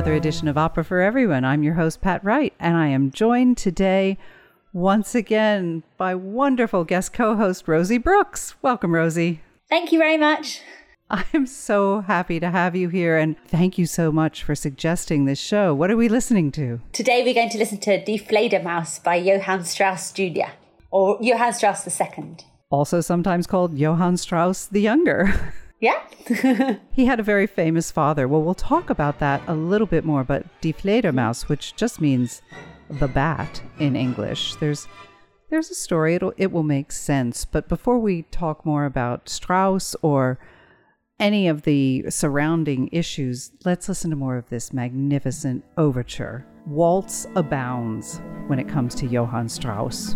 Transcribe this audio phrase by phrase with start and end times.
[0.00, 1.44] another edition of Opera for Everyone.
[1.44, 4.16] I'm your host, Pat Wright, and I am joined today
[4.72, 8.54] once again by wonderful guest co host Rosie Brooks.
[8.62, 9.42] Welcome, Rosie.
[9.68, 10.62] Thank you very much.
[11.10, 15.38] I'm so happy to have you here, and thank you so much for suggesting this
[15.38, 15.74] show.
[15.74, 16.80] What are we listening to?
[16.94, 20.52] Today we're going to listen to Die Fledermaus by Johann Strauss Jr.,
[20.90, 22.38] or Johann Strauss II.
[22.70, 25.52] Also sometimes called Johann Strauss the Younger.
[25.80, 25.98] Yeah.
[26.92, 28.28] he had a very famous father.
[28.28, 32.42] Well, we'll talk about that a little bit more, but Die Fledermaus, which just means
[32.88, 34.56] the bat in English.
[34.56, 34.86] There's
[35.48, 36.14] there's a story.
[36.14, 37.44] It'll it will make sense.
[37.44, 40.38] But before we talk more about Strauss or
[41.18, 46.46] any of the surrounding issues, let's listen to more of this magnificent overture.
[46.66, 50.14] Waltz abounds when it comes to Johann Strauss.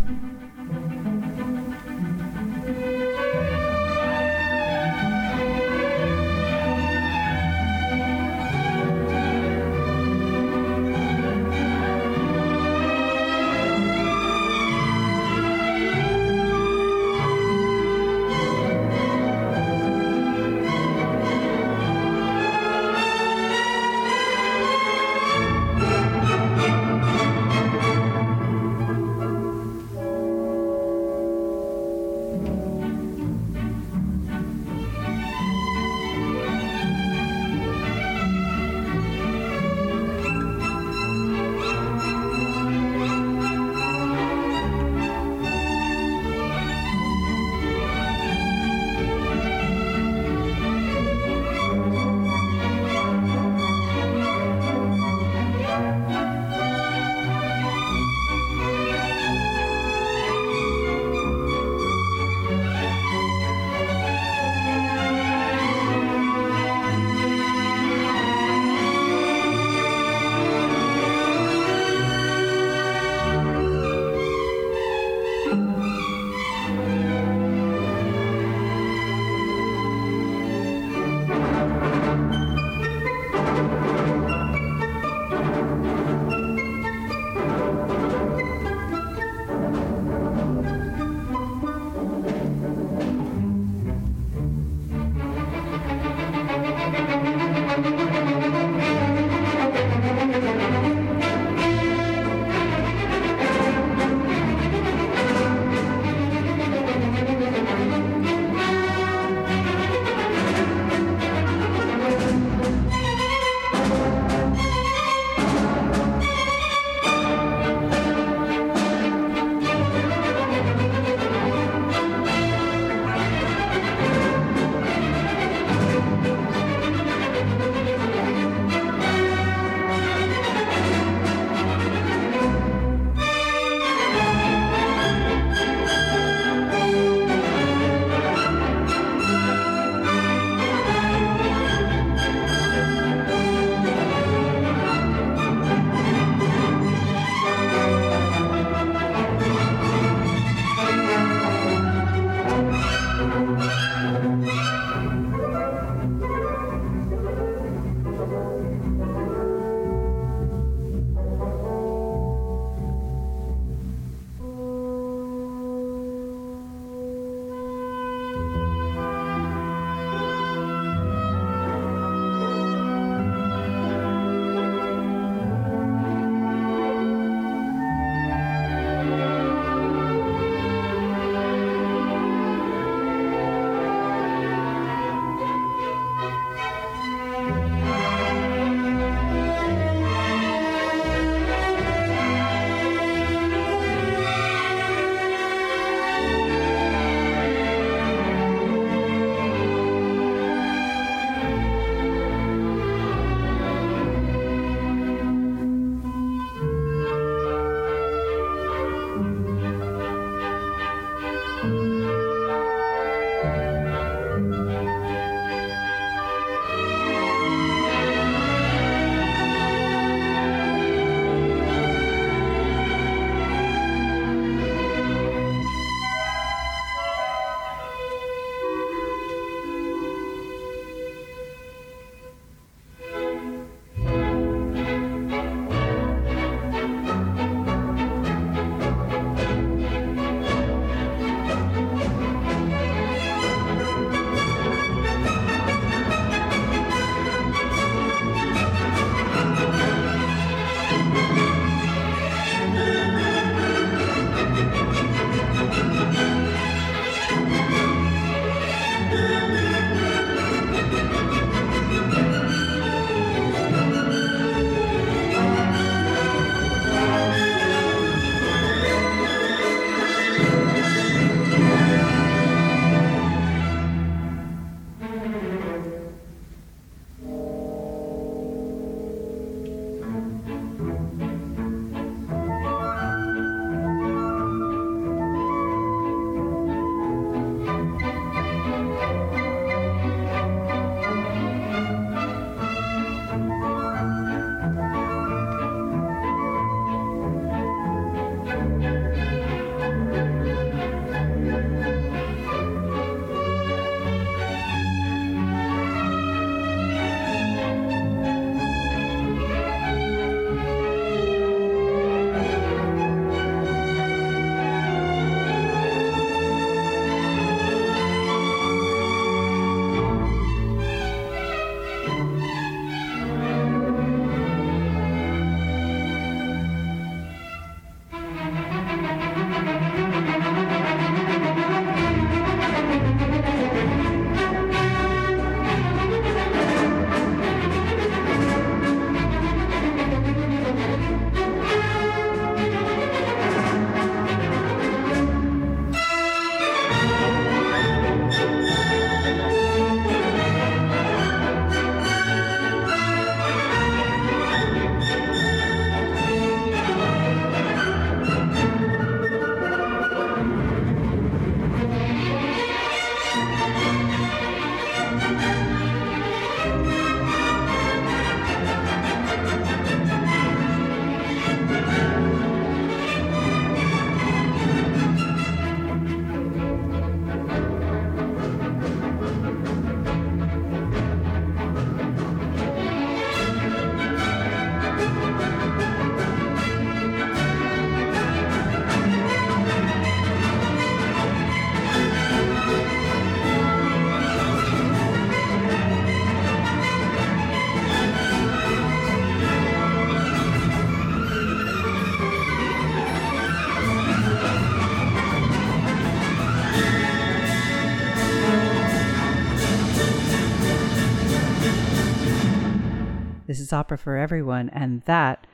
[413.55, 415.47] This is Opera for Everyone, and that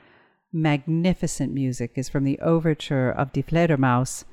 [0.52, 4.24] magnificent music is from the overture of Die Fledermaus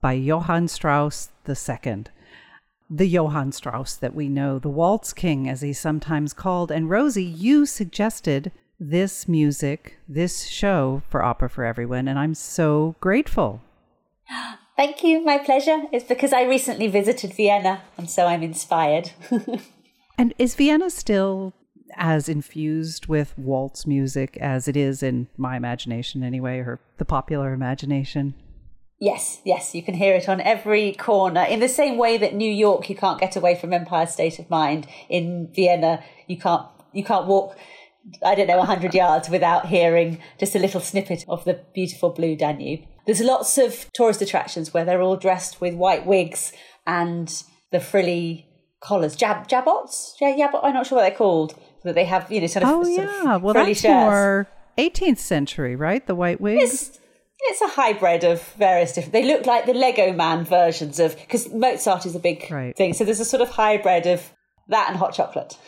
[0.00, 2.04] by Johann Strauss II.
[2.88, 6.70] The Johann Strauss that we know, the Waltz King, as he's sometimes called.
[6.70, 12.94] And Rosie, you suggested this music, this show for Opera for Everyone, and I'm so
[13.00, 13.62] grateful.
[14.76, 15.86] Thank you, my pleasure.
[15.90, 19.10] It's because I recently visited Vienna, and so I'm inspired.
[20.16, 21.52] and is Vienna still
[21.96, 27.52] as infused with waltz music as it is in my imagination, anyway, or the popular
[27.52, 28.34] imagination?
[29.00, 31.42] Yes, yes, you can hear it on every corner.
[31.42, 34.50] In the same way that New York, you can't get away from Empire State of
[34.50, 34.88] Mind.
[35.08, 37.56] In Vienna, you can't you can't walk
[38.24, 42.36] I don't know, 100 yards without hearing just a little snippet of the beautiful blue
[42.36, 42.80] Danube.
[43.06, 46.52] There's lots of tourist attractions where they're all dressed with white wigs
[46.86, 47.30] and
[47.70, 48.46] the frilly
[48.80, 49.16] collars.
[49.16, 50.14] Jab, jabots?
[50.20, 51.58] Yeah, yeah, but I'm not sure what they're called.
[51.84, 52.70] That they have, you know, sort of.
[52.70, 53.34] Oh, sort yeah.
[53.36, 53.92] Of well, that's shirts.
[53.92, 56.06] more 18th century, right?
[56.06, 56.72] The white wigs?
[56.72, 57.00] It's,
[57.40, 59.12] it's a hybrid of various different.
[59.12, 61.16] They look like the Lego Man versions of.
[61.16, 62.76] Because Mozart is a big right.
[62.76, 62.94] thing.
[62.94, 64.32] So there's a sort of hybrid of
[64.68, 65.56] that and hot chocolate.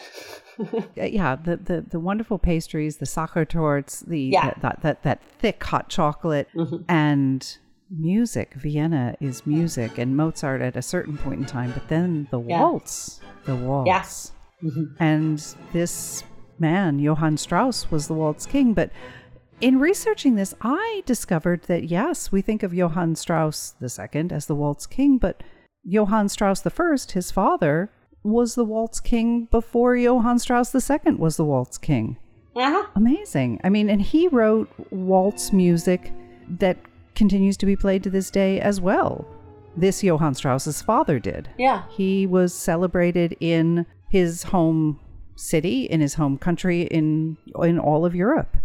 [0.61, 4.53] Uh, yeah, the, the the wonderful pastries, the Sachertorts, the yeah.
[4.61, 6.83] that, that that thick hot chocolate, mm-hmm.
[6.87, 7.57] and
[7.89, 8.53] music.
[8.55, 12.61] Vienna is music, and Mozart at a certain point in time, but then the yeah.
[12.61, 14.40] waltz, the waltz, yeah.
[14.63, 15.03] Mm-hmm.
[15.03, 16.25] and this
[16.59, 18.75] man Johann Strauss was the waltz king.
[18.75, 18.91] But
[19.61, 24.55] in researching this, I discovered that yes, we think of Johann Strauss II as the
[24.55, 25.43] waltz king, but
[25.85, 27.91] Johann Strauss I, his father,
[28.23, 32.19] was the waltz king before Johann Strauss II was the waltz king.
[32.55, 32.87] Uh-huh.
[32.97, 33.61] Amazing.
[33.65, 36.13] I mean, and he wrote waltz music
[36.59, 36.77] that
[37.15, 39.27] continues to be played to this day as well.
[39.77, 41.49] This Johann Strauss's father did.
[41.57, 41.85] Yeah.
[41.91, 45.01] He was celebrated in his home
[45.37, 48.57] city, in his home country, in in all of Europe.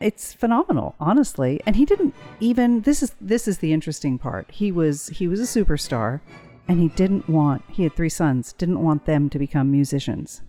[0.00, 1.60] It's phenomenal, honestly.
[1.64, 4.50] And he didn't even this is this is the interesting part.
[4.50, 6.20] He was he was a superstar
[6.68, 10.42] and he didn't want he had three sons didn't want them to become musicians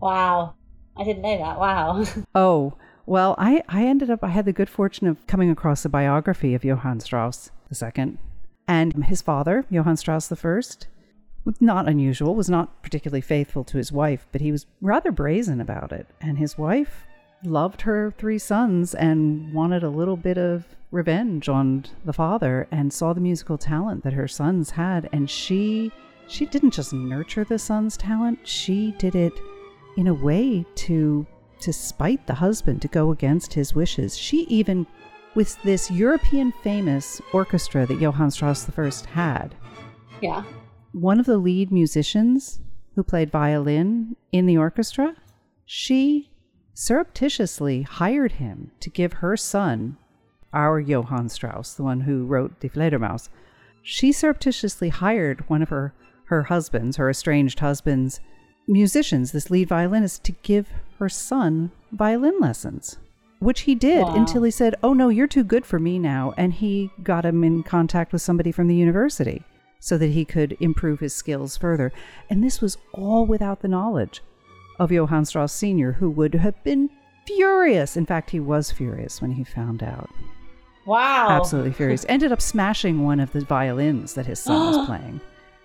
[0.00, 0.54] wow
[0.96, 2.74] i didn't know that wow oh
[3.06, 6.54] well i i ended up i had the good fortune of coming across a biography
[6.54, 7.50] of johann strauss
[7.82, 8.18] ii
[8.68, 10.86] and his father johann strauss i
[11.60, 15.92] not unusual was not particularly faithful to his wife but he was rather brazen about
[15.92, 16.06] it.
[16.20, 17.04] And his wife
[17.44, 22.92] loved her three sons and wanted a little bit of revenge on the father and
[22.92, 25.08] saw the musical talent that her sons had.
[25.12, 25.90] And she
[26.28, 29.32] she didn't just nurture the son's talent she did it
[29.96, 31.26] in a way to
[31.60, 34.16] to spite the husband to go against his wishes.
[34.16, 34.86] She even
[35.34, 39.54] with this european famous orchestra that johann strauss i had
[40.20, 40.42] yeah
[40.92, 42.60] one of the lead musicians
[42.94, 45.14] who played violin in the orchestra
[45.64, 46.30] she
[46.74, 49.96] surreptitiously hired him to give her son
[50.52, 53.28] our Johann Strauss, the one who wrote Die Fledermaus,
[53.82, 55.94] she surreptitiously hired one of her,
[56.24, 58.20] her husbands, her estranged husbands,
[58.68, 60.68] musicians, this lead violinist, to give
[60.98, 62.98] her son violin lessons,
[63.38, 64.14] which he did wow.
[64.14, 66.32] until he said, Oh, no, you're too good for me now.
[66.36, 69.42] And he got him in contact with somebody from the university
[69.82, 71.92] so that he could improve his skills further.
[72.30, 74.22] And this was all without the knowledge
[74.78, 76.88] of Johann Strauss Sr., who would have been
[77.26, 77.96] furious.
[77.96, 80.08] In fact, he was furious when he found out.
[80.86, 81.26] Wow.
[81.30, 82.06] Absolutely furious.
[82.08, 85.20] Ended up smashing one of the violins that his son was playing.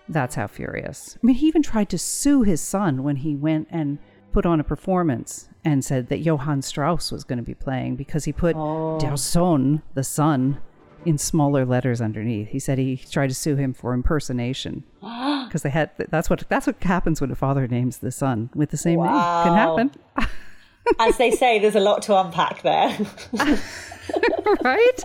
[0.09, 1.15] That's how furious.
[1.21, 3.99] I mean, he even tried to sue his son when he went and
[4.31, 8.25] put on a performance and said that Johann Strauss was going to be playing because
[8.25, 8.97] he put oh.
[8.99, 10.59] Der Sohn, the son,
[11.07, 12.49] in smaller letters underneath.
[12.49, 16.67] He said he tried to sue him for impersonation because they had that's what that's
[16.67, 19.05] what happens when a father names the son with the same wow.
[19.05, 19.45] name.
[19.45, 20.29] Can happen.
[20.99, 22.97] As they say, there's a lot to unpack there.
[24.63, 24.99] right?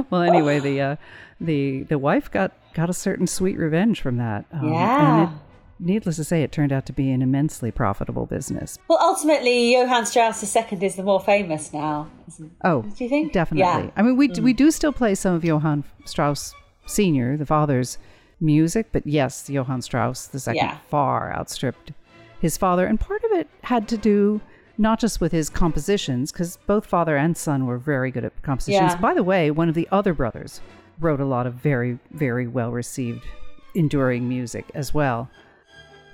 [0.10, 0.96] well, anyway, the uh,
[1.38, 4.46] the the wife got got a certain sweet revenge from that.
[4.52, 5.32] Um, yeah.
[5.84, 8.78] Needless to say, it turned out to be an immensely profitable business.
[8.86, 12.08] Well, ultimately, Johann Strauss II is the more famous now.
[12.62, 13.32] Oh, do you think?
[13.32, 13.86] Definitely.
[13.86, 13.90] Yeah.
[13.96, 14.38] I mean, we mm.
[14.38, 16.54] we do still play some of Johann Strauss
[16.86, 17.98] Senior, the father's
[18.40, 20.78] music, but yes, Johann Strauss II yeah.
[20.88, 21.92] far outstripped
[22.40, 24.40] his father, and part of it had to do
[24.78, 28.92] not just with his compositions, because both father and son were very good at compositions.
[28.92, 28.96] Yeah.
[28.96, 30.60] By the way, one of the other brothers
[31.00, 33.24] wrote a lot of very, very well received,
[33.74, 35.28] enduring music as well.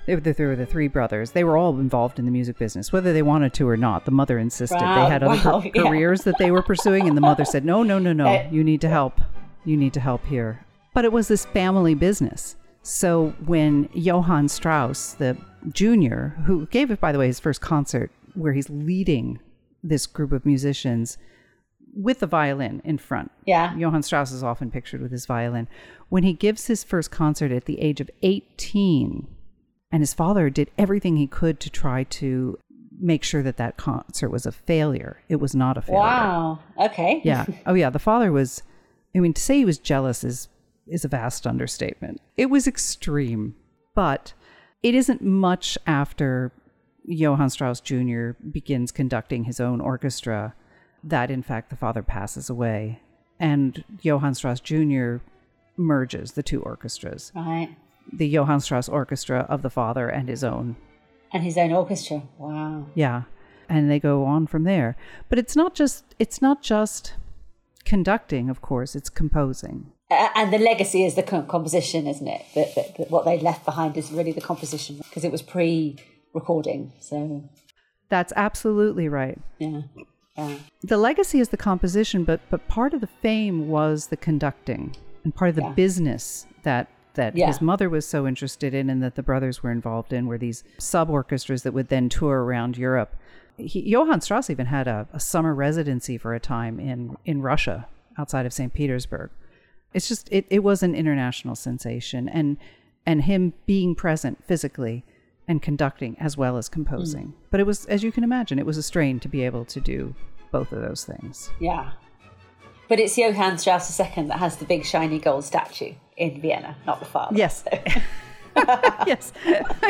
[0.09, 1.29] They were, the, they were the three brothers.
[1.29, 4.05] They were all involved in the music business, whether they wanted to or not.
[4.05, 5.83] The mother insisted wow, they had other wow, yeah.
[5.83, 8.49] careers that they were pursuing, and the mother said, "No, no, no, no.
[8.49, 9.21] You need to help.
[9.65, 12.55] You need to help here." But it was this family business.
[12.81, 15.37] So when Johann Strauss, the
[15.71, 19.39] junior, who gave it, by the way, his first concert where he's leading
[19.83, 21.19] this group of musicians
[21.93, 23.29] with the violin in front.
[23.45, 23.75] Yeah.
[23.75, 25.67] Johann Strauss is often pictured with his violin.
[26.07, 29.27] When he gives his first concert at the age of 18,
[29.91, 32.57] and his father did everything he could to try to
[32.99, 35.21] make sure that that concert was a failure.
[35.29, 36.01] It was not a failure.
[36.01, 36.59] Wow.
[36.77, 37.21] Okay.
[37.23, 37.45] Yeah.
[37.65, 38.63] Oh yeah, the father was
[39.15, 40.49] I mean to say he was jealous is
[40.87, 42.21] is a vast understatement.
[42.35, 43.55] It was extreme,
[43.95, 44.33] but
[44.81, 46.51] it isn't much after
[47.05, 48.31] Johann Strauss Jr.
[48.51, 50.53] begins conducting his own orchestra
[51.03, 52.99] that in fact the father passes away
[53.39, 55.17] and Johann Strauss Jr.
[55.77, 57.31] merges the two orchestras.
[57.33, 57.75] Right.
[58.11, 60.75] The Johann Strauss orchestra of the father and his own.
[61.31, 62.23] And his own orchestra.
[62.37, 62.87] Wow.
[62.95, 63.23] Yeah.
[63.67, 64.95] And they go on from there.
[65.29, 67.13] But it's not just it's not just
[67.85, 69.91] conducting, of course, it's composing.
[70.11, 72.43] Uh, and the legacy is the composition, isn't it?
[72.55, 76.93] That, that, that what they left behind is really the composition because it was pre-recording.
[76.99, 77.43] So
[78.09, 79.39] That's absolutely right.
[79.59, 79.81] yeah,
[80.35, 84.95] yeah, The legacy is the composition, but but part of the fame was the conducting
[85.23, 85.73] and part of the Yeah.
[85.73, 87.47] business that that Yeah.
[87.47, 90.63] his mother was so interested in and that the brothers were involved in were these
[90.77, 93.15] sub orchestras that would then tour around Europe.
[93.57, 97.87] He, Johann Strauss even had a, a summer residency for a time in in Russia
[98.17, 98.73] outside of St.
[98.73, 99.31] Petersburg.
[99.93, 102.57] It's just it, it was an international sensation and
[103.05, 105.03] and him being present physically
[105.47, 107.25] and conducting as well as composing.
[107.27, 107.31] Hmm.
[107.49, 109.81] But it was as you can imagine, it was a strain to be able to
[109.81, 110.15] do
[110.51, 111.49] both of those things.
[111.59, 111.91] yeah.
[112.87, 116.99] But it's Johann Strauss II that has the big shiny gold statue in Vienna, not
[116.99, 117.35] the father.
[117.35, 117.63] Yes.
[119.07, 119.33] yes.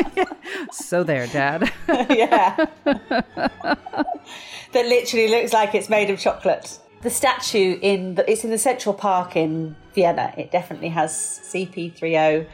[0.72, 1.70] so there, Dad.
[2.10, 2.66] yeah.
[2.84, 3.76] that
[4.74, 6.78] literally looks like it's made of chocolate.
[7.02, 10.32] The statue in the, it's in the Central Park in Vienna.
[10.36, 12.46] It definitely has CP30.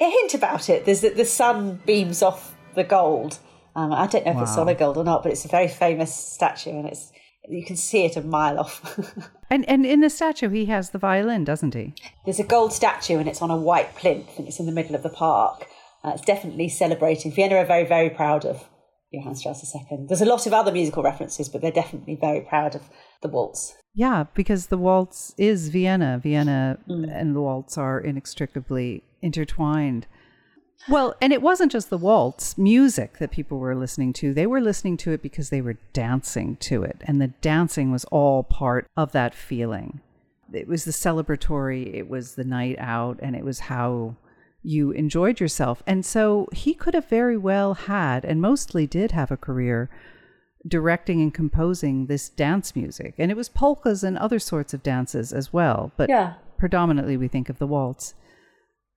[0.00, 0.84] A hint about it.
[0.84, 3.38] There's that the sun beams off the gold.
[3.76, 4.56] Um, I don't know if it's Wow.
[4.56, 7.12] solid gold or not, but it's a very famous statue, and it's
[7.48, 8.98] you can see it a mile off.
[9.50, 11.94] and and in the statue he has the violin, doesn't he?
[12.24, 14.94] There's a gold statue, and it's on a white plinth, and it's in the middle
[14.94, 15.66] of the park.
[16.04, 17.32] Uh, it's definitely celebrating.
[17.32, 18.68] Vienna are very, very proud of
[19.12, 20.06] Johann Strauss II.
[20.08, 22.82] There's a lot of other musical references, but they're definitely very proud of
[23.20, 23.74] the waltz.
[23.94, 26.18] Yeah, because the waltz is Vienna.
[26.22, 30.06] Vienna and the waltz are inextricably intertwined.
[30.88, 34.34] Well, and it wasn't just the waltz music that people were listening to.
[34.34, 37.02] They were listening to it because they were dancing to it.
[37.06, 40.00] And the dancing was all part of that feeling.
[40.52, 44.16] It was the celebratory, it was the night out, and it was how
[44.62, 45.82] you enjoyed yourself.
[45.86, 49.88] And so he could have very well had, and mostly did have a career
[50.66, 53.14] directing and composing this dance music.
[53.18, 56.34] And it was polkas and other sorts of dances as well, but Yeah.
[56.58, 58.14] predominantly we think of the waltz.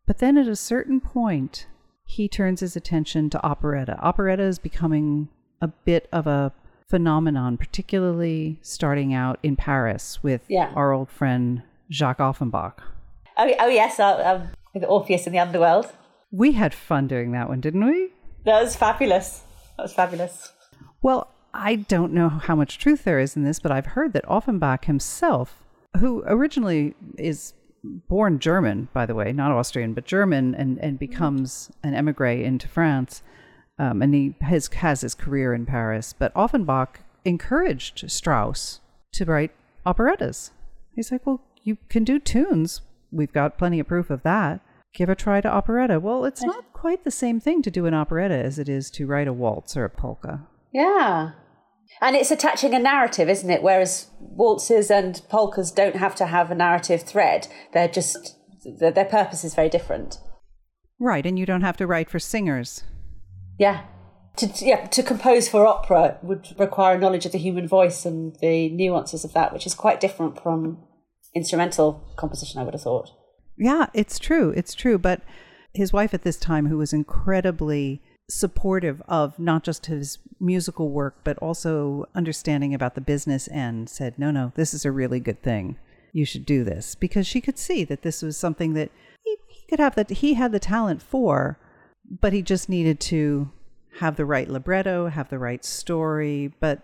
[0.06, 1.66] But then at a certain point,
[2.06, 3.98] he turns his attention to operetta.
[4.02, 5.28] Operetta is becoming
[5.62, 6.52] a bit of a
[6.88, 10.72] phenomenon, particularly starting out in Paris with Yeah.
[10.76, 12.82] our old friend Jacques Offenbach.
[13.38, 15.92] Oh, oh yes, uh, um, with Orpheus in the Underworld.
[16.32, 18.12] We had fun doing that one, didn't we?
[18.46, 19.44] That was fabulous.
[19.78, 20.54] That was fabulous.
[21.02, 24.26] Well, I don't know how much truth there is in this, but I've heard that
[24.28, 25.64] Offenbach himself,
[26.00, 27.54] who originally is
[28.08, 32.68] born German, by the way, not Austrian, but German, and, and becomes an emigre into
[32.68, 33.24] France,
[33.80, 36.14] um, and he has, has his career in Paris.
[36.18, 38.82] But Offenbach encouraged Strauss
[39.14, 39.52] to write
[39.86, 40.52] operettas.
[40.94, 42.82] He's like, well, you can do tunes.
[43.12, 44.62] We've got plenty of proof of that.
[44.94, 46.00] Give a try to operetta.
[46.00, 49.06] Well, it's not quite the same thing to do an operetta as it is to
[49.06, 50.48] write a waltz or a polka.
[50.72, 51.32] Yeah.
[52.02, 53.64] And it's attaching a narrative, isn't it?
[53.64, 57.48] Whereas waltzes and polkas don't have to have a narrative thread.
[57.74, 58.38] They're just,
[58.80, 60.18] their, their purpose is very different.
[61.00, 62.84] Right, and you don't have to write for singers.
[63.60, 63.86] Yeah.
[64.38, 68.06] To, to- yeah, to compose for opera would require a knowledge of the human voice
[68.06, 70.84] and the nuances of that, which is quite different from
[71.34, 73.12] instrumental composition, I would have thought.
[73.58, 74.52] Yeah, it's true.
[74.52, 74.98] It's true.
[74.98, 75.22] But
[75.74, 81.18] his wife at this time, who was incredibly supportive of not just his musical work,
[81.24, 85.42] but also understanding about the business end, said, no, no, this is a really good
[85.44, 85.78] thing.
[86.12, 86.96] You should do this.
[86.96, 88.92] Because she could see that this was something that
[89.24, 91.60] he, he could have, that he had the talent for,
[92.10, 93.52] but he just needed to
[94.00, 96.54] have the right libretto, have the right story.
[96.60, 96.82] But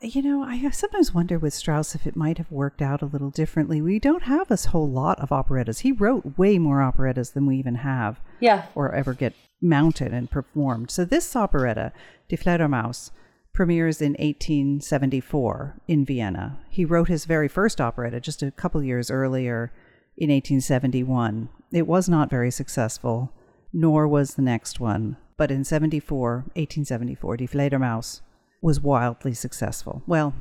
[0.00, 3.30] you know, I sometimes wonder with Strauss if it might have worked out a little
[3.30, 3.80] differently.
[3.82, 5.80] We don't have this whole lot of operettas.
[5.80, 8.66] He wrote way more operettas than we even have Yeah.
[8.74, 10.90] or ever get mounted and performed.
[10.90, 11.92] So this operetta,
[12.28, 13.10] Die Fledermaus,
[13.52, 16.58] premieres in 1874 in Vienna.
[16.68, 19.72] He wrote his very first operetta just a couple years earlier
[20.16, 21.48] in 1871.
[21.72, 23.32] It was not very successful,
[23.72, 25.16] nor was the next one.
[25.36, 28.20] But in 74, 1874, Die Fledermaus
[28.60, 30.02] was wildly successful.
[30.06, 30.34] Well,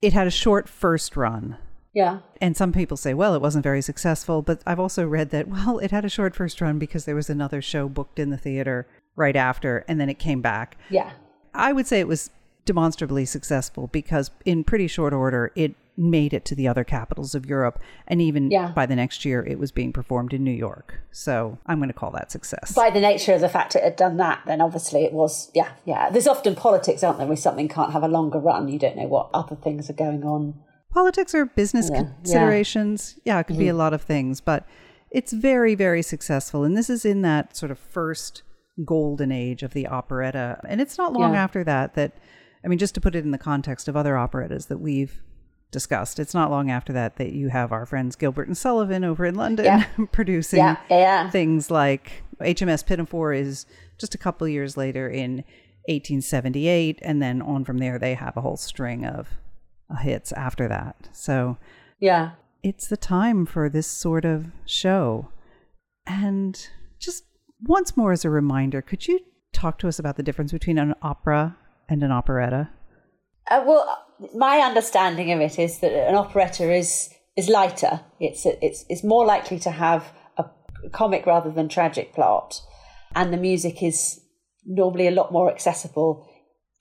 [0.00, 1.56] it had a short first run.
[1.92, 2.20] Yeah.
[2.40, 4.42] And some people say, well, it wasn't very successful.
[4.42, 7.30] But I've also read that, well, it had a short first run because there was
[7.30, 10.76] another show booked in the theater right after, and then it came back.
[10.90, 11.10] Yeah.
[11.54, 12.30] I would say it was
[12.64, 17.44] demonstrably successful because in pretty short order, it made it to the other capitals of
[17.44, 17.80] Europe.
[18.06, 18.70] And even Yeah.
[18.70, 21.00] by the next year, it was being performed in New York.
[21.10, 22.72] So I'm going to call that success.
[22.72, 25.70] By the nature of the fact it had done that, then obviously it was, yeah,
[25.84, 26.08] yeah.
[26.08, 28.68] There's often politics, aren't there, where something can't have a longer run.
[28.68, 30.54] You don't know what other things are going on.
[30.92, 32.08] Politics or business Yeah, yeah.
[32.22, 33.18] considerations.
[33.24, 33.78] Yeah, it could be a mm-hmm.
[33.78, 34.64] lot of things, but
[35.10, 36.64] it's very, very successful.
[36.64, 38.42] And this is in that sort of first
[38.84, 40.60] golden age of the operetta.
[40.68, 41.42] And it's not long Yeah.
[41.42, 42.12] after that that,
[42.64, 45.20] I mean, just to put it in the context of other operettas that we've
[45.70, 49.24] discussed, it's not long after that that you have our friends Gilbert and Sullivan over
[49.26, 49.84] in London Yeah.
[50.12, 51.30] producing Yeah, yeah.
[51.30, 53.66] things like HMS Pinafore is
[53.98, 55.44] just a couple years later in
[55.88, 56.98] 1878.
[57.02, 59.28] And then on from there, they have a whole string of
[59.90, 61.08] uh, hits after that.
[61.12, 61.58] So
[62.00, 62.32] Yeah.
[62.62, 65.30] it's the time for this sort of show.
[66.06, 67.24] And just
[67.62, 69.20] once more as a reminder, could you
[69.52, 71.56] talk to us about the difference between an opera
[71.88, 72.70] and an operetta?
[73.50, 78.00] Uh, well, my understanding of it is that an operetta is is lighter.
[78.20, 80.44] It's it's it's more likely to have a
[80.92, 82.60] comic rather than tragic plot,
[83.14, 84.20] and the music is
[84.66, 86.28] normally a lot more accessible.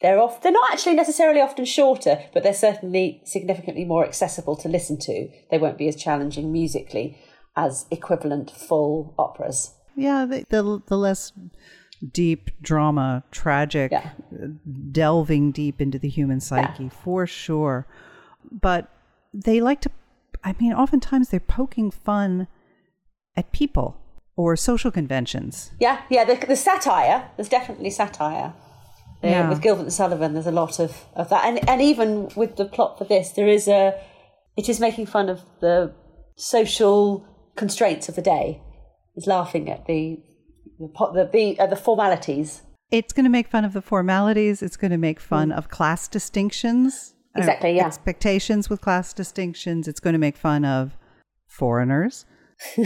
[0.02, 0.42] They're off.
[0.42, 5.30] They're not actually necessarily often shorter, but they're certainly significantly more accessible to listen to.
[5.50, 7.18] They won't be as challenging musically
[7.56, 9.74] as equivalent full operas.
[9.96, 11.34] Yeah, the the, the less
[12.12, 14.10] deep drama, tragic, Yeah.
[14.92, 17.88] delving deep into the human psyche for sure.
[18.52, 18.88] But
[19.34, 19.92] they like to,
[20.44, 22.48] I mean, oftentimes they're poking fun
[23.36, 23.98] at people
[24.36, 25.72] or social conventions.
[25.80, 26.24] Yeah, yeah.
[26.24, 27.30] The, the satire.
[27.36, 28.54] There's definitely satire.
[29.24, 29.50] Yeah.
[29.50, 32.66] With Gilbert and Sullivan, there's a lot of, of that, and and even with the
[32.66, 34.00] plot for this, there is a.
[34.56, 35.92] It is making fun of the
[36.36, 38.62] social constraints of the day.
[39.16, 40.20] It's laughing at the
[40.80, 42.62] the the the, uh, the formalities.
[42.90, 44.62] It's going to make fun of the formalities.
[44.62, 47.16] It's going to make fun of class distinctions.
[47.36, 47.86] Exactly, yeah.
[47.86, 49.88] Expectations with class distinctions.
[49.88, 50.98] It's going to make fun of
[51.46, 52.26] foreigners.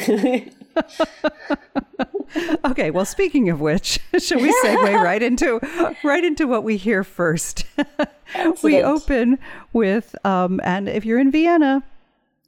[2.65, 5.60] okay, well, speaking of which, should we segue right into
[6.04, 7.65] right into what we hear first?
[8.63, 9.39] we open
[9.71, 11.84] with, um, and if you're in Vienna,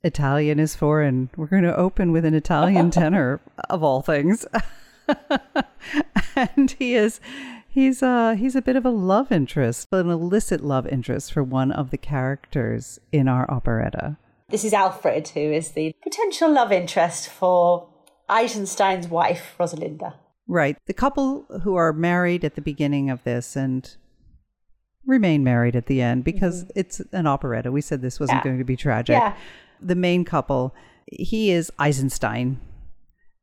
[0.03, 1.29] Italian is foreign.
[1.37, 4.45] We're going to open with an Italian tenor of all things,
[6.35, 7.19] and he is.
[7.67, 11.71] He's uh he's a bit of a love interest, an illicit love interest for one
[11.71, 14.17] of the characters in our operetta.
[14.49, 17.89] This is Alfred, who is the potential love interest for
[18.29, 20.13] Eisenstein's wife, Rosalinda.
[20.47, 20.77] Right.
[20.85, 23.95] The couple who are married at the beginning of this and
[25.05, 27.71] remain married at the end because it's an operetta.
[27.71, 28.47] We said this wasn't Mm-hmm.
[28.47, 28.51] Yeah.
[28.51, 29.13] going to be tragic.
[29.15, 29.35] Yeah.
[29.81, 30.75] The main couple,
[31.11, 32.59] he is Eisenstein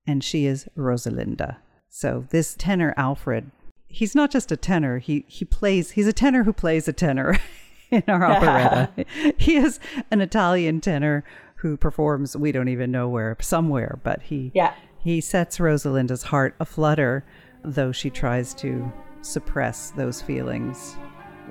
[0.07, 1.57] and she is Rosalinda.
[1.89, 3.51] So this tenor Alfred,
[3.89, 7.39] he's not just a tenor, he he plays he's a tenor who plays a tenor
[7.91, 8.91] in our operetta.
[9.39, 11.25] he is an Italian tenor
[11.57, 14.75] who performs we don't even know where somewhere, but he Yeah.
[14.99, 17.25] he sets Rosalinda's heart aflutter,
[17.65, 18.91] though she tries to
[19.23, 20.97] suppress those feelings.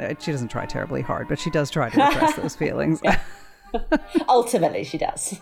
[0.01, 3.01] Uh, She doesn't try terribly hard, but she does try to repress those feelings.
[4.27, 5.37] Ultimately, she does.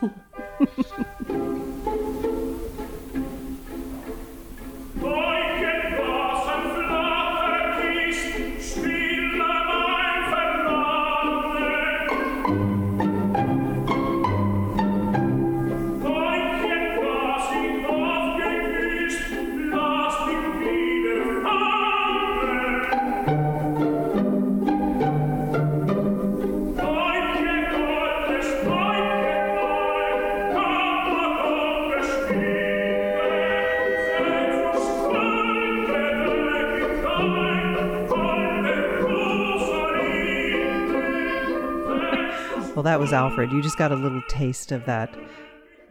[42.88, 43.52] That was Alfred.
[43.52, 45.13] You just got a little taste of that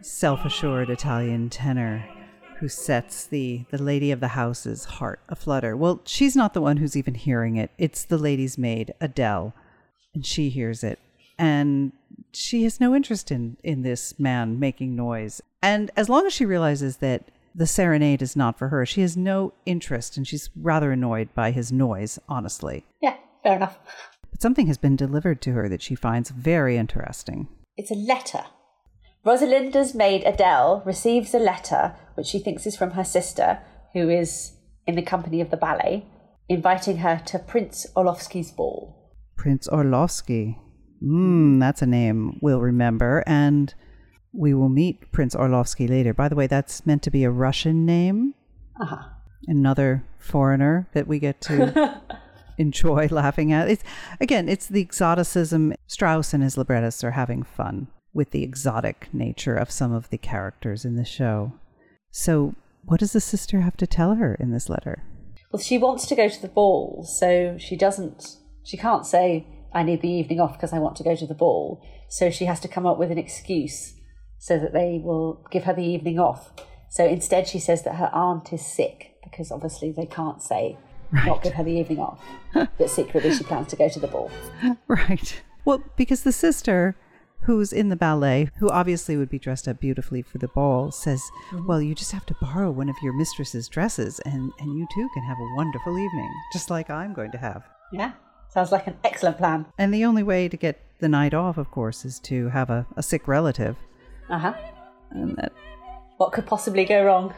[0.01, 2.03] self assured Italian tenor
[2.57, 5.77] who sets the, the lady of the house's heart aflutter.
[5.77, 9.53] Well, she's not the one who's even hearing it, it's the lady's maid, Adele,
[10.15, 10.97] and she hears it.
[11.37, 11.91] And
[12.33, 15.39] she has no interest in, in this man making noise.
[15.61, 19.15] And as long as she realizes that the serenade is not for her, she has
[19.15, 22.85] no interest and she's rather annoyed by his noise, honestly.
[23.03, 23.77] yeah, fair enough.
[24.39, 27.47] Something has been delivered to her that she finds very interesting.
[27.75, 28.43] It's a letter.
[29.25, 33.59] Rosalinda's maid Adele receives a letter which she thinks is from her sister,
[33.93, 34.53] who is
[34.85, 36.05] in the company of the ballet,
[36.47, 39.11] inviting her to Prince Orlovsky's ball.
[39.35, 40.57] Prince Orlovsky.
[41.01, 43.23] Hmm, that's a name we'll remember.
[43.25, 43.73] And
[44.33, 46.13] we will meet Prince Orlovsky later.
[46.13, 48.35] By the way, that's meant to be a Russian name.
[48.79, 49.09] Uh-huh.
[49.47, 52.01] Another foreigner that we get to
[52.57, 53.69] enjoy laughing at.
[53.69, 53.83] It's
[54.19, 55.73] again, it's the exoticism.
[55.87, 60.17] Strauss and his librettists are having fun with the exotic nature of some of the
[60.17, 61.53] characters in the show.
[62.11, 65.03] So, what does the sister have to tell her in this letter?
[65.51, 68.37] Well, she wants to go to the ball, so she doesn't.
[68.63, 71.35] She can't say, "I need the evening off because I want to go to the
[71.35, 73.93] ball." So she has to come up with an excuse
[74.39, 76.51] so that they will give her the evening off.
[76.89, 80.77] So instead, she says that her aunt is sick because obviously they can't say
[81.11, 84.31] not give her the evening off, but secretly she plans to go to the ball.
[84.87, 85.41] Right.
[85.65, 86.95] Well, because the sister
[87.41, 91.21] who's in the ballet, who obviously would be dressed up beautifully for the ball, says,
[91.65, 95.09] Well, you just have to borrow one of your mistress's dresses and, and you too
[95.13, 97.63] can have a wonderful evening, just like I'm going to have.
[97.91, 98.13] Yeah,
[98.49, 99.65] sounds like an excellent plan.
[99.77, 102.85] And the only way to get the night off, of course, is to have a,
[102.95, 103.77] a sick relative.
[104.29, 104.53] Uh huh.
[105.11, 105.53] And that
[106.17, 107.33] What could possibly go wrong?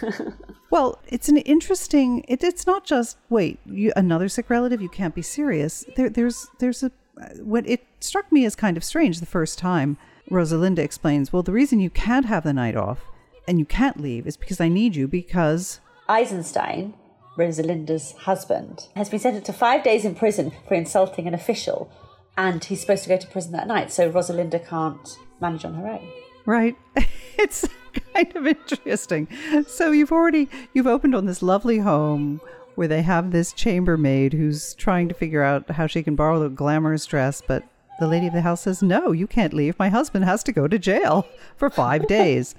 [0.74, 2.24] Well, it's an interesting.
[2.26, 4.82] It, it's not just wait, you, another sick relative.
[4.82, 5.84] You can't be serious.
[5.94, 6.90] There, there's, there's a.
[7.38, 9.98] What it struck me as kind of strange the first time.
[10.32, 13.04] Rosalinda explains, well, the reason you can't have the night off
[13.46, 16.94] and you can't leave is because I need you because Eisenstein,
[17.38, 21.88] Rosalinda's husband, has been sentenced to five days in prison for insulting an official,
[22.36, 25.86] and he's supposed to go to prison that night, so Rosalinda can't manage on her
[25.86, 26.08] own.
[26.46, 26.76] Right.
[27.38, 27.68] it's
[28.14, 29.28] kind of interesting.
[29.66, 32.40] So you've already you've opened on this lovely home
[32.74, 36.48] where they have this chambermaid who's trying to figure out how she can borrow the
[36.48, 37.62] glamorous dress, but
[38.00, 39.78] the lady of the house says, "No, you can't leave.
[39.78, 41.26] My husband has to go to jail
[41.56, 42.54] for 5 days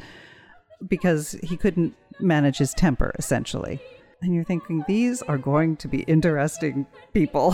[0.88, 3.82] because he couldn't manage his temper essentially."
[4.22, 7.54] And you're thinking these are going to be interesting people.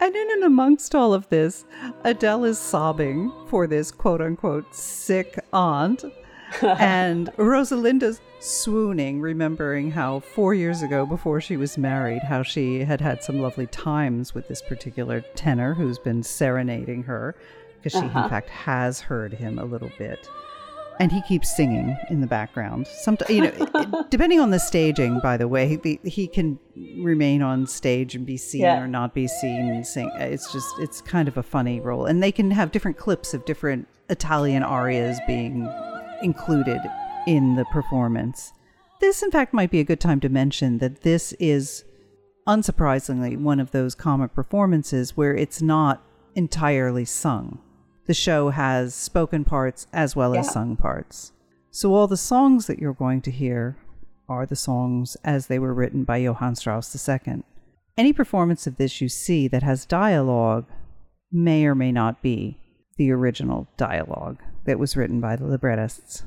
[0.00, 1.66] And in and amongst all of this,
[2.04, 6.04] Adele is sobbing for this quote unquote sick aunt.
[6.62, 13.00] and Rosalinda's swooning, remembering how four years ago, before she was married, how she had
[13.00, 17.36] had some lovely times with this particular tenor who's been serenading her,
[17.76, 18.28] because she, in uh-huh.
[18.28, 20.28] fact, has heard him a little bit.
[21.00, 22.86] And he keeps singing in the background.
[22.86, 26.58] Sometimes, you know, depending on the staging, by the way, he, he can
[26.98, 28.80] remain on stage and be seen Yeah.
[28.82, 30.10] or not be seen and sing.
[30.16, 32.04] It's just, it's kind of a funny role.
[32.04, 35.66] And they can have different clips of different Italian arias being
[36.22, 36.80] included
[37.26, 38.52] in the performance.
[39.00, 41.84] This, in fact, might be a good time to mention that this is,
[42.46, 46.02] unsurprisingly, one of those comic performances where it's not
[46.34, 47.58] entirely sung.
[48.10, 51.30] The show has spoken parts as well as sung parts.
[51.70, 53.76] So all the songs that you're going to hear
[54.28, 57.44] are the songs as they were written by Johann Strauss II.
[57.96, 60.66] Any performance of this you see that has dialogue
[61.30, 62.58] may or may not be
[62.96, 66.24] the original dialogue that was written by the librettists.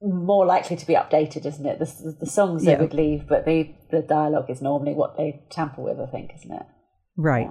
[0.00, 1.78] More likely to be updated, isn't it?
[1.78, 2.76] The, the songs Yeah.
[2.76, 6.30] they would leave, but the, the dialogue is normally what they tamper with, I think,
[6.36, 6.66] isn't it?
[7.18, 7.50] Right.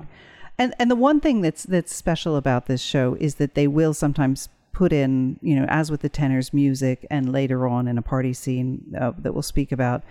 [0.59, 3.93] And and the one thing that's that's special about this show is that they will
[3.93, 8.01] sometimes put in, you know, as with the tenors music and later on in a
[8.01, 10.03] party scene uh, that we'll speak about,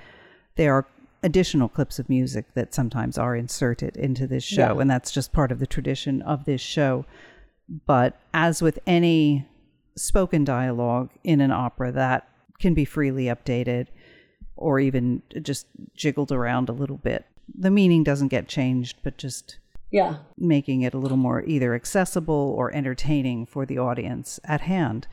[0.56, 0.86] there are
[1.22, 4.80] additional clips of music that sometimes are inserted into this show Yeah.
[4.80, 7.04] and that's just part of the tradition of this show.
[7.86, 9.46] But as with any
[9.96, 12.28] spoken dialogue in an opera that
[12.60, 13.86] can be freely updated
[14.56, 17.24] or even just jiggled around a little bit.
[17.54, 19.58] The meaning doesn't get changed, but just
[19.90, 20.16] Yeah.
[20.36, 25.06] making it a little more either accessible or entertaining for the audience at hand.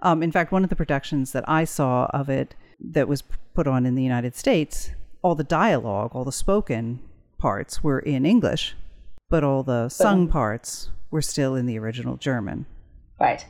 [0.00, 3.22] Um, in fact, one of the productions that I saw of it that was
[3.54, 4.90] put on in the United States,
[5.22, 7.00] all the dialogue, all the spoken
[7.38, 8.76] parts were in English,
[9.30, 12.66] but all the sung parts were still in the original German.
[13.18, 13.46] Right.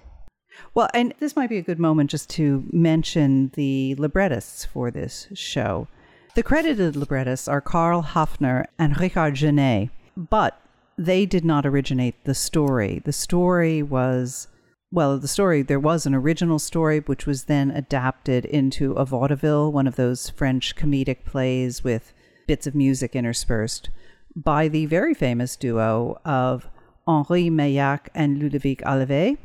[0.74, 5.28] Well, and this might be a good moment just to mention the librettists for this
[5.34, 5.88] show.
[6.34, 10.60] The credited librettists are Karl Haffner and Richard Genée, but
[10.98, 13.00] they did not originate the story.
[13.04, 14.48] The story was,
[14.90, 19.70] well, the story, there was an original story which was then adapted into a vaudeville,
[19.70, 22.12] one of those French comedic plays with
[22.48, 23.90] bits of music interspersed,
[24.34, 26.68] by the very famous duo of
[27.06, 29.38] Henri Meilhac and Ludovic Halévy.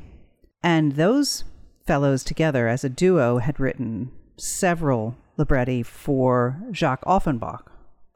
[0.63, 1.43] And those
[1.85, 7.71] fellows together as a duo had written several libretti for Jacques Offenbach,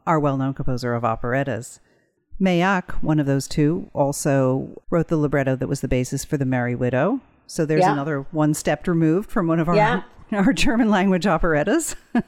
[0.08, 1.80] our well known composer of operettas.
[2.40, 6.46] Meilhac, one of those two, also wrote the libretto that was the basis for The
[6.46, 7.20] Merry Widow.
[7.48, 7.94] So there's Yeah.
[7.94, 10.02] another one step removed from one of our, Yeah.
[10.32, 11.96] our German language operettas.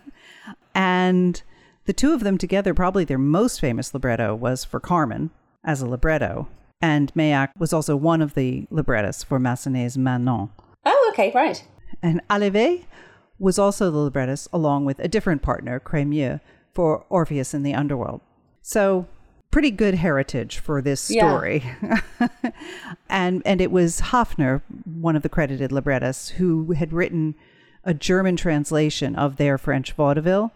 [0.76, 1.42] and
[1.86, 5.32] The two of them together, probably their most famous libretto was for Carmen
[5.64, 6.48] as a libretto.
[6.82, 10.50] And Meilhac was also one of the librettists for Massenet's Manon.
[10.86, 11.66] Oh, okay, right.
[12.04, 12.86] And Halévy
[13.40, 16.40] was also the librettist, along with a different partner, Crémieux,
[16.76, 18.22] for Orpheus in the Underworld.
[18.62, 19.08] So,
[19.52, 21.28] pretty good heritage for this Yeah.
[21.28, 21.64] story.
[23.10, 27.36] and and it was Haffner, one of the credited librettists, who had written
[27.84, 30.52] a German translation of their French vaudeville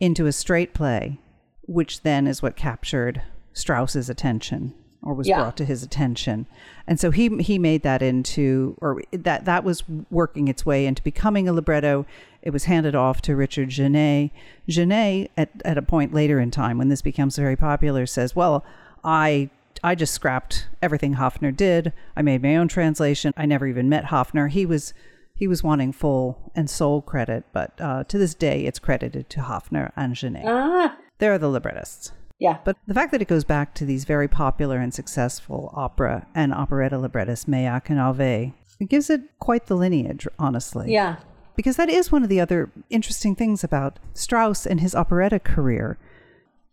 [0.00, 1.18] into a straight play,
[1.62, 5.40] which then is what captured Strauss's attention or was Yeah.
[5.40, 6.46] brought to his attention.
[6.86, 11.02] And so he he made that into or that that was working its way into
[11.02, 12.04] becoming a libretto.
[12.42, 14.30] It was handed off to Richard Genée.
[14.68, 18.64] Genée at at a point later in time when this becomes very popular says, "Well,
[19.02, 19.48] I
[19.82, 21.92] I just scrapped everything Hoffner did.
[22.16, 23.32] I made my own translation.
[23.36, 24.48] I never even met Hoffner.
[24.48, 24.92] He was
[25.34, 29.42] he was wanting full and sole credit, but uh, to this day, it's credited to
[29.42, 30.44] Hoffner and Genée.
[30.46, 32.12] Ah, They're the librettists.
[32.44, 32.58] Yeah.
[32.62, 36.52] But the fact that it goes back to these very popular and successful opera and
[36.52, 40.92] operetta librettists, Meilhac and Halévy, it gives it quite the lineage, honestly.
[40.92, 41.16] Yeah.
[41.56, 45.96] Because that is one of the other interesting things about Strauss and his operetta career.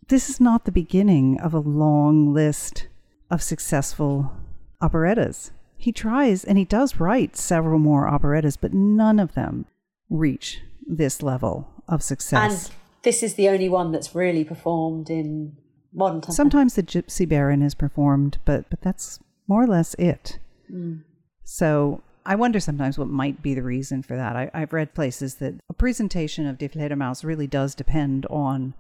[0.09, 2.87] This is not the beginning of a long list
[3.29, 4.33] of successful
[4.81, 5.51] operettas.
[5.77, 9.67] He tries and he does write several more operettas, but none of them
[10.09, 12.65] reach this level of success.
[12.65, 15.55] And this is the only one that's really performed in
[15.93, 16.35] modern times.
[16.35, 20.39] Sometimes the Gypsy Baron is performed, but but that's more or less it.
[20.71, 21.03] Mm.
[21.43, 24.35] So I wonder sometimes what might be the reason for that.
[24.35, 28.73] I, I've read places that a presentation of Die Fledermaus really does depend on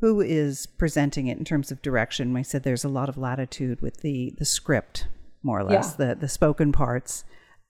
[0.00, 2.36] who is presenting it in terms of direction.
[2.36, 5.08] I said there's a lot of latitude with the the script,
[5.42, 7.24] more or less, the the spoken parts,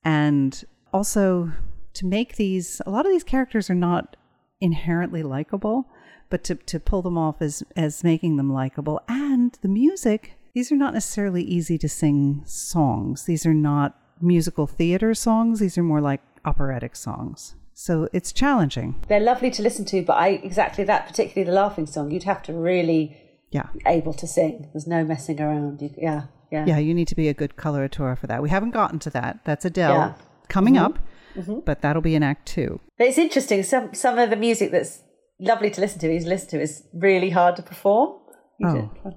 [0.04, 1.52] and also
[1.94, 2.82] to make these.
[2.86, 4.16] A lot of these characters are not
[4.60, 5.88] inherently likable,
[6.30, 10.34] but to to pull them off as as making them likable, and the music.
[10.54, 13.24] These are not necessarily easy to sing songs.
[13.24, 15.58] These are not musical theater songs.
[15.58, 17.56] These are more like operatic songs.
[17.74, 18.94] So it's challenging.
[19.08, 22.42] They're lovely to listen to, but I exactly that, particularly the laughing song, you'd have
[22.44, 23.16] to really
[23.50, 23.66] Yeah.
[23.72, 24.68] be able to sing.
[24.72, 25.82] There's no messing around.
[25.82, 26.66] You, yeah, yeah.
[26.66, 28.42] Yeah, you need to be a good coloratura for that.
[28.42, 29.40] We haven't gotten to that.
[29.44, 30.12] That's Adele Yeah.
[30.48, 30.84] coming mm-hmm.
[30.84, 30.98] up,
[31.36, 31.60] mm-hmm.
[31.64, 32.80] but that'll be in Act Two.
[32.96, 33.64] But it's interesting.
[33.64, 35.02] Some some of the music that's
[35.38, 38.18] lovely to listen to, He's listened to, is really hard to perform.
[38.58, 39.12] You Oh.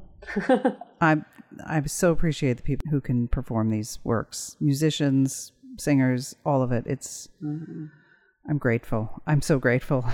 [1.01, 1.17] I
[1.65, 6.85] I so appreciate the people who can perform these works, musicians, singers, all of it.
[6.87, 7.85] It's mm-hmm.
[8.49, 9.21] I'm grateful.
[9.27, 10.05] I'm so grateful.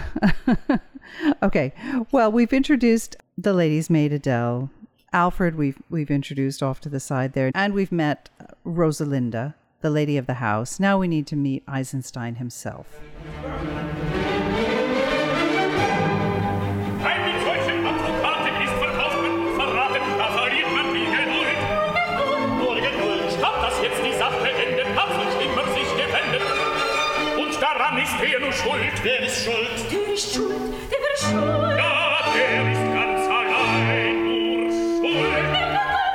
[1.44, 1.74] okay,
[2.12, 4.70] well, we've introduced the lady's maid Adele.
[5.12, 8.30] Alfred, we've we've introduced off to the side there, and we've met
[8.66, 10.80] Rosalinda, the lady of the house.
[10.80, 13.00] Now we need to meet Eisenstein himself.
[28.04, 28.94] Ist er nur schuld.
[29.02, 29.78] Wer ist schuld?
[29.92, 31.78] Der ist schuld, der ist schuld.
[31.78, 35.54] Ja, der ist ganz allein nur schuld.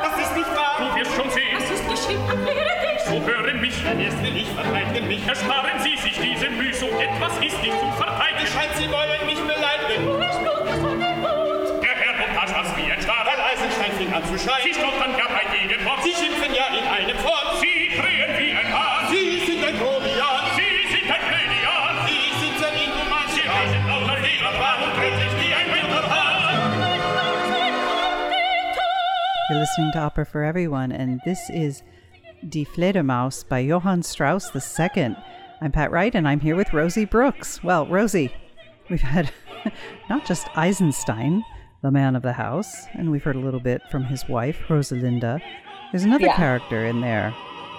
[0.02, 0.76] Das ist nicht wahr.
[0.78, 1.56] Du wirst schon sehen.
[1.58, 3.00] Das ist geschehen, erkläre dich.
[3.08, 5.26] So hören mich, wenn erst will ich verteidigen mich.
[5.26, 8.48] Ersparen Sie sich diese Mühe, so etwas ist nicht zu verteidigen.
[8.52, 10.04] Scheint, Sie wollen mich beleidigen.
[10.04, 11.82] Du hast Blut, das war der Blut.
[11.82, 13.24] Der Herr Montage hat wie ein Star.
[13.24, 14.64] Weil Eisenstein fing an zu schreien.
[14.64, 16.02] Sie stottern ja bei jedem Wort.
[16.04, 17.37] Sie schimpfen ja in einem Fort.
[29.58, 31.82] Listening to Opera for Everyone, and this is
[32.48, 35.16] Die Fledermaus by Johann Strauss II.
[35.60, 37.62] I'm Pat Wright, and I'm here with Rosie Brooks.
[37.64, 38.32] Well, Rosie,
[38.88, 39.32] we've had
[40.10, 41.44] not just Eisenstein,
[41.82, 45.40] the man of the house, and we've heard a little bit from his wife, Rosalinda.
[45.90, 46.36] There's another Yeah.
[46.36, 47.34] character in there,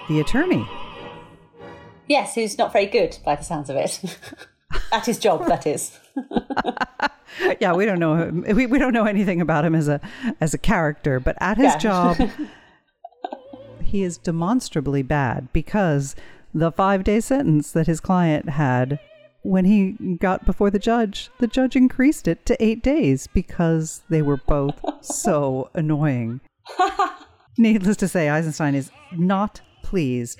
[0.08, 0.68] the attorney.
[2.08, 4.00] Yes, who's not very good by the sounds of it.
[4.92, 5.98] At his job, that is.
[7.60, 8.44] yeah, we don't know him.
[8.54, 10.00] We, we don't know anything about him as a
[10.40, 11.78] as a character, but at his Yeah.
[11.78, 12.30] job,
[13.82, 16.14] he is demonstrably bad because
[16.54, 18.98] the five day sentence that his client had
[19.42, 24.20] when he got before the judge, the judge increased it to eight days because they
[24.22, 26.40] were both so annoying.
[27.56, 30.38] Needless to say, Eisenstein is not pleased.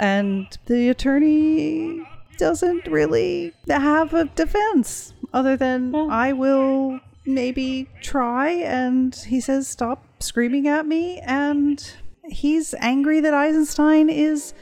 [0.00, 2.02] And the attorney
[2.38, 8.50] doesn't really have a defense other than I will maybe try.
[8.50, 11.20] And he says, Stop screaming at me.
[11.20, 11.84] And
[12.24, 14.54] he's angry that Eisenstein is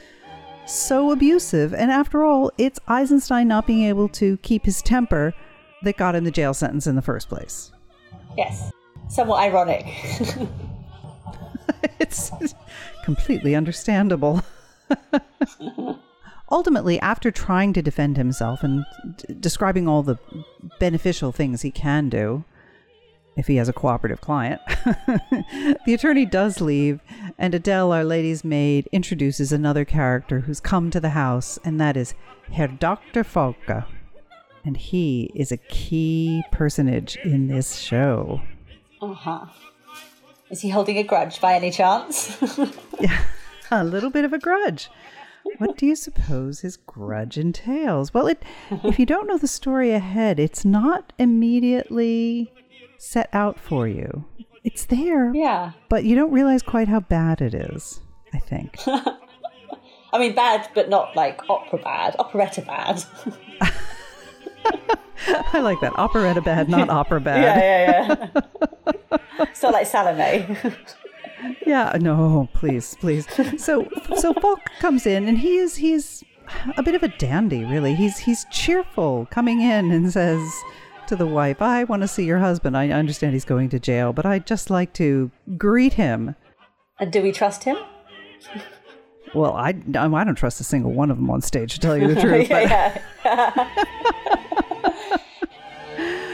[0.65, 1.73] so abusive.
[1.73, 5.33] And after all, it's Eisenstein not being able to keep his temper
[5.83, 7.71] that got him the jail sentence in the first place.
[8.37, 8.71] Yes.
[9.09, 9.85] Somewhat ironic.
[11.99, 12.31] it's
[13.03, 14.41] completely understandable.
[16.53, 18.85] Ultimately, after trying to defend himself and
[19.17, 20.19] d- describing all the
[20.79, 22.43] beneficial things he can do,
[23.35, 24.61] if he has a cooperative client,
[25.87, 26.99] the attorney does leave,
[27.39, 31.97] and Adele, Our Lady's maid, introduces another character who's come to the house, and that
[31.97, 32.13] is
[32.51, 33.23] Herr Dr.
[33.23, 33.87] Falke.
[34.63, 38.41] And he is a key personage in this show.
[39.01, 39.45] Uh huh.
[40.51, 42.37] Is he holding a grudge by any chance?
[42.99, 43.23] yeah,
[43.71, 44.87] a little bit of a grudge.
[45.57, 48.13] What do you suppose his grudge entails?
[48.13, 48.43] Well, it
[48.83, 52.53] if you don't know the story ahead, it's not immediately
[52.97, 54.25] set out for you.
[54.63, 55.71] It's there, yeah.
[55.89, 57.99] but you don't realize quite how bad it is,
[58.33, 58.77] I think.
[60.13, 63.03] I mean, bad, but not like opera bad, operetta bad.
[65.27, 65.97] I like that.
[65.97, 67.43] Operetta bad, not opera bad.
[67.43, 68.41] yeah, yeah,
[69.11, 69.17] yeah.
[69.61, 70.57] not like Salome.
[71.65, 73.27] Yeah, no, please, please.
[73.57, 76.23] So so Falke comes in and he is he's
[76.77, 77.95] a bit of a dandy, really.
[77.95, 80.41] He's he's cheerful coming in and says
[81.07, 82.77] to the wife, "I want to see your husband.
[82.77, 86.35] I understand he's going to jail, but I'd just like to greet him."
[86.99, 87.75] and do we trust him?
[89.33, 89.73] Well, I I
[90.07, 92.49] don't trust a single one of them on stage to tell you the truth.
[92.49, 93.01] but yeah.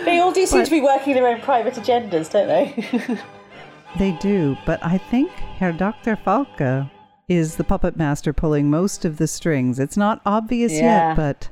[0.05, 3.20] they all do seem to be working their own private agendas, don't they?
[3.97, 6.15] They do, but I think Herr Dr.
[6.15, 6.89] Falke
[7.27, 9.79] is the puppet master pulling most of the strings.
[9.79, 11.09] It's not obvious Yeah.
[11.09, 11.49] yet, but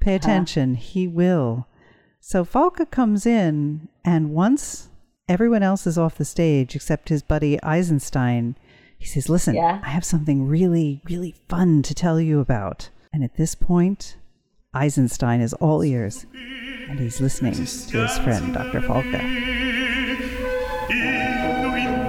[0.00, 0.16] pay uh-huh.
[0.16, 0.74] attention.
[0.74, 1.66] He will.
[2.20, 4.88] So Falke comes in, and once
[5.28, 8.56] everyone else is off the stage except his buddy Eisenstein,
[8.98, 9.80] he says, Listen, Yeah.
[9.82, 12.90] I have something really, really fun to tell you about.
[13.12, 14.16] And at this point,
[14.74, 16.26] Eisenstein is all ears,
[16.88, 18.80] and he's listening to his friend, Dr.
[18.80, 19.79] Falke.
[21.42, 21.99] Ehe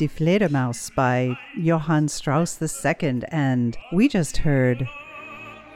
[0.00, 4.88] Die Fledermaus by Johann Strauss II, and we just heard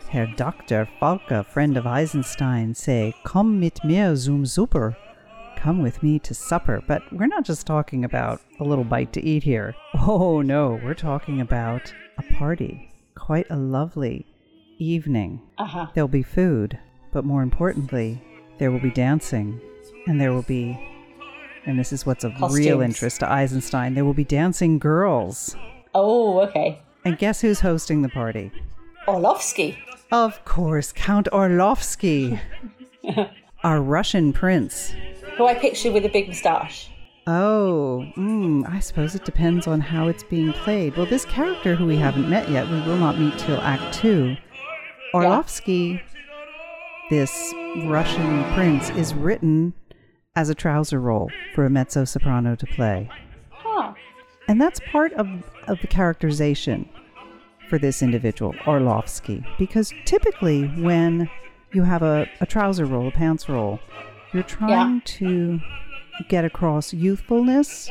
[0.08, 0.88] Herr Dr.
[0.98, 4.96] Falke, friend of Eisenstein, say, Komm mit mir zum Souper.
[5.58, 6.82] Come with me to supper.
[6.88, 9.74] But we're not just talking about a little bite to eat here.
[9.92, 12.90] Oh no, we're talking about a party.
[13.14, 14.24] Quite a lovely
[14.78, 15.42] evening.
[15.58, 15.86] Uh huh.
[15.94, 16.78] There'll be food,
[17.12, 18.24] but more importantly,
[18.56, 19.60] there will be dancing,
[20.06, 20.93] and there will be,
[21.66, 25.56] and this is what's of real interest to Eisenstein, there will be dancing girls.
[25.94, 26.80] Oh, okay.
[27.04, 28.50] And guess who's hosting the party?
[29.06, 29.78] Orlovsky.
[30.10, 32.40] Of course, Count Orlovsky,
[33.64, 34.94] our Russian prince.
[35.36, 36.90] Who I picture with a big moustache.
[37.26, 40.96] Oh, mm, I suppose it depends on how it's being played.
[40.96, 44.36] Well, this character who we haven't met yet, we will not meet till Act Two.
[45.14, 46.02] Orlovsky,
[47.08, 47.54] this
[47.84, 49.72] Russian prince, is written
[50.36, 53.08] as a trouser role for a mezzo soprano to play.
[53.50, 53.94] Huh.
[54.48, 55.28] And that's part of,
[55.68, 56.88] of the characterization
[57.68, 61.30] for this individual, Orlovsky, because typically when
[61.74, 63.80] you have a, a trouser role, a pants role.
[64.32, 65.60] You're trying to
[66.28, 67.90] get across youthfulness.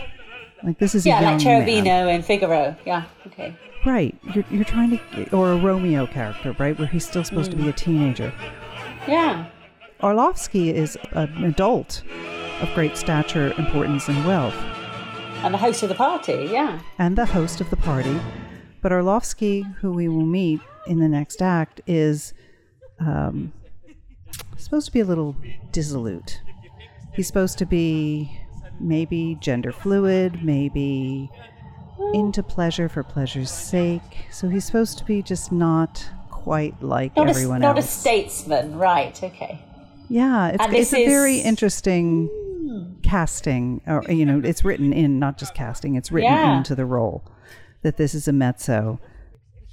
[0.63, 2.07] Like this is Yeah, a young like Cherubino man.
[2.07, 2.75] and Figaro.
[2.85, 3.55] Yeah, okay.
[3.85, 4.15] Right.
[4.33, 6.77] You're, you're trying to, or a Romeo character, right?
[6.77, 7.69] Where he's still supposed to be mm.
[7.69, 8.33] a teenager.
[9.07, 9.45] Yeah.
[10.03, 12.03] Orlovsky is an adult
[12.61, 14.55] of great stature, importance, and wealth,
[15.43, 16.79] And the host of the party, yeah.
[16.99, 18.19] and the host of the party.
[18.81, 22.33] But Orlovsky, who we will meet in the next act, is
[22.99, 23.53] um,
[24.57, 25.35] supposed to be a little
[25.71, 26.41] dissolute.
[27.13, 28.37] He's supposed to be
[28.79, 31.29] maybe gender fluid, maybe
[32.13, 34.01] into pleasure for pleasure's sake.
[34.31, 37.89] So he's supposed to be just not quite like Not, a, everyone not a else.
[37.89, 39.63] statesman, right, okay.
[40.09, 43.01] Yeah, it's, it's this a very interesting hmm.
[43.01, 46.57] casting, or you know, it's written in not just casting; it's written Yeah.
[46.57, 47.23] into the role
[47.81, 48.99] that this is a mezzo.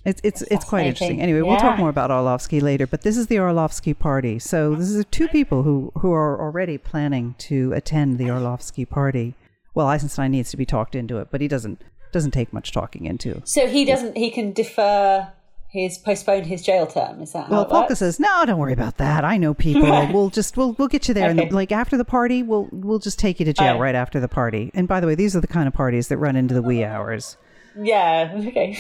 [0.05, 1.21] It's it's it's quite interesting.
[1.21, 4.39] Anyway, we'll talk more about Orlovsky later, but this is the Orlovsky party.
[4.39, 9.35] So this is two people who who are already planning to attend the Orlovsky party.
[9.75, 13.05] Well, Eisenstein needs to be talked into it, but he doesn't doesn't take much talking
[13.05, 13.43] into.
[13.45, 15.33] So he doesn't, he can defer
[15.73, 19.25] his, postponed his jail term, is that Well, Falke says, "No, don't worry about that.
[19.25, 20.09] I know people.
[20.13, 21.31] we'll just we'll we'll get you there.
[21.31, 21.43] Okay.
[21.43, 23.81] And like after the party, we'll we'll just take you to jail Right.
[23.81, 24.71] right after the party.
[24.75, 26.83] And by the way, these are the kind of parties that run into the wee
[26.85, 27.37] hours.
[27.81, 28.77] Yeah, okay.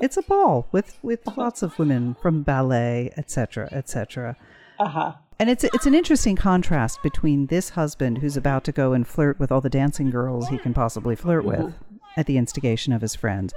[0.00, 4.36] It's a ball with with lots of women from ballet, etc., etc.
[4.80, 5.12] uh-huh.
[5.38, 9.38] And it's it's an interesting contrast between this husband who's about to go and flirt
[9.38, 11.74] with all the dancing girls he can possibly flirt with
[12.16, 13.52] at the instigation of his friends.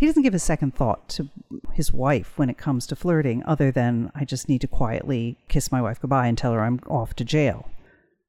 [0.00, 1.28] He doesn't give a second thought to
[1.74, 5.70] his wife when it comes to flirting, other than I just need to quietly kiss
[5.70, 7.68] my wife goodbye and tell her I'm off to jail.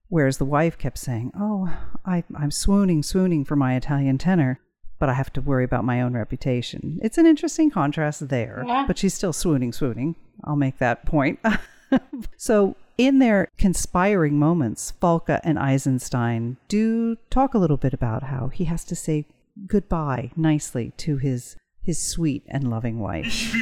[0.10, 1.74] Whereas the wife kept saying, "Oh,
[2.06, 4.60] I, I'm swooning, swooning for my Italian tenor,
[5.00, 8.84] but I have to worry about my own reputation." It's an interesting contrast there, Yeah.
[8.86, 10.18] but she's still swooning, swooning.
[10.44, 11.40] I'll make that point.
[12.36, 18.50] so, in their conspiring moments, Falke and Eisenstein do talk a little bit about how
[18.50, 19.26] he has to say
[19.68, 23.54] goodbye nicely to his his sweet and loving wife.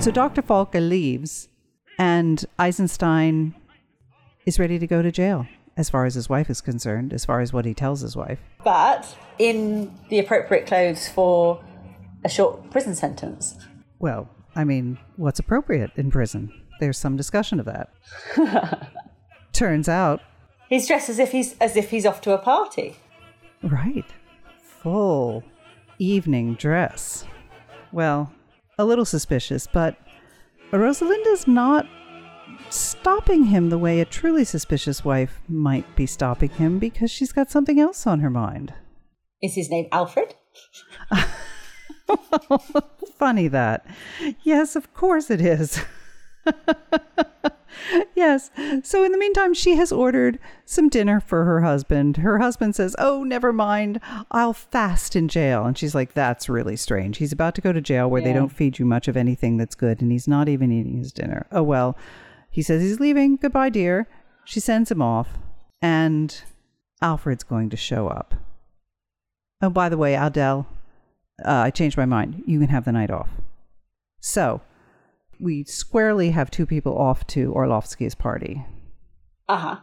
[0.00, 0.40] So Dr.
[0.40, 1.48] Falke leaves,
[1.98, 3.54] and Eisenstein
[4.46, 5.46] is ready to go to jail,
[5.76, 8.38] as far as his wife is concerned, as far as what he tells his wife.
[8.64, 11.62] But in the appropriate clothes for
[12.24, 13.56] a short prison sentence.
[13.98, 14.26] Well,
[14.56, 16.50] I mean, what's appropriate in prison?
[16.80, 17.92] There's some discussion of that.
[19.52, 20.22] Turns out,
[20.70, 22.96] He's dressed as if he's as if he's off to a party.
[23.62, 24.06] right,
[24.62, 25.42] full
[25.98, 27.24] evening dress.
[27.92, 28.32] Well,
[28.80, 29.96] a little suspicious, but
[30.72, 31.86] Rosalinda's not
[32.70, 37.50] stopping him the way a truly suspicious wife might be stopping him because she's got
[37.50, 38.72] something else on her mind.
[39.42, 40.34] Is his name Alfred?
[43.18, 43.86] Funny that.
[44.42, 45.80] Yes, of course it is.
[48.14, 48.50] yes.
[48.82, 52.18] So in the meantime, she has ordered some dinner for her husband.
[52.18, 54.00] Her husband says, Oh, never mind.
[54.30, 55.64] I'll fast in jail.
[55.64, 57.18] And she's like, That's really strange.
[57.18, 59.74] He's about to go to jail where they don't feed you much of anything that's
[59.74, 61.46] good, and he's not even eating his dinner.
[61.52, 61.96] Oh, well.
[62.50, 63.36] He says he's leaving.
[63.36, 64.08] Goodbye, dear.
[64.44, 65.38] She sends him off,
[65.80, 66.42] and
[67.00, 68.34] Alfred's going to show up.
[69.62, 70.66] Oh, by the way, Adele,
[71.44, 72.42] uh, I changed my mind.
[72.46, 73.28] You can have the night off.
[74.20, 74.62] So,
[75.40, 78.64] we squarely have two people off to Orlovsky's party.
[79.48, 79.76] Uh huh.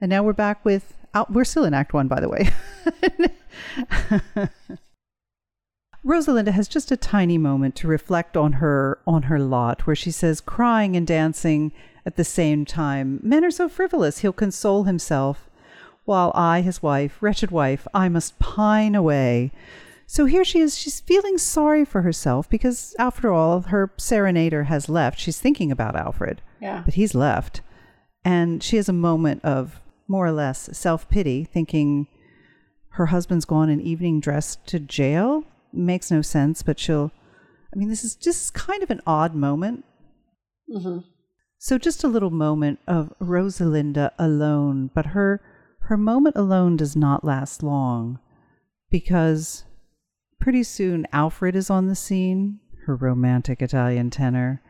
[0.00, 2.48] And now we're back with, oh, we're still in Act One, by the way.
[6.04, 10.10] Rosalinda has just a tiny moment to reflect on her on her lot, where she
[10.10, 11.72] says, crying and dancing
[12.04, 13.20] at the same time.
[13.22, 14.18] Men are so frivolous.
[14.18, 15.48] He'll console himself,
[16.04, 19.52] while I, his wife, wretched wife, I must pine away.
[20.06, 20.76] So here she is.
[20.78, 25.18] She's feeling sorry for herself because, after all, her serenader has left.
[25.18, 26.82] She's thinking about Alfred, Yeah.
[26.84, 27.62] but he's left.
[28.24, 32.06] And she has a moment of more or less self pity, thinking
[32.90, 35.44] her husband's gone in evening dress to jail.
[35.72, 37.10] Makes no sense, but she'll.
[37.74, 39.84] I mean, this is just kind of an odd moment.
[40.72, 40.98] Mm-hmm.
[41.58, 45.40] So just a little moment of Rosalinda alone, but her
[45.80, 48.18] her moment alone does not last long
[48.90, 49.64] because
[50.44, 54.60] pretty soon Alfred is on the scene, her romantic Italian tenor,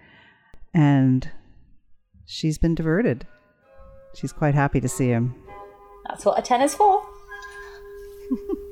[0.72, 1.28] and
[2.24, 3.26] she's been diverted.
[4.14, 5.34] She's quite happy to see him.
[6.08, 7.02] That's what a tenor's for.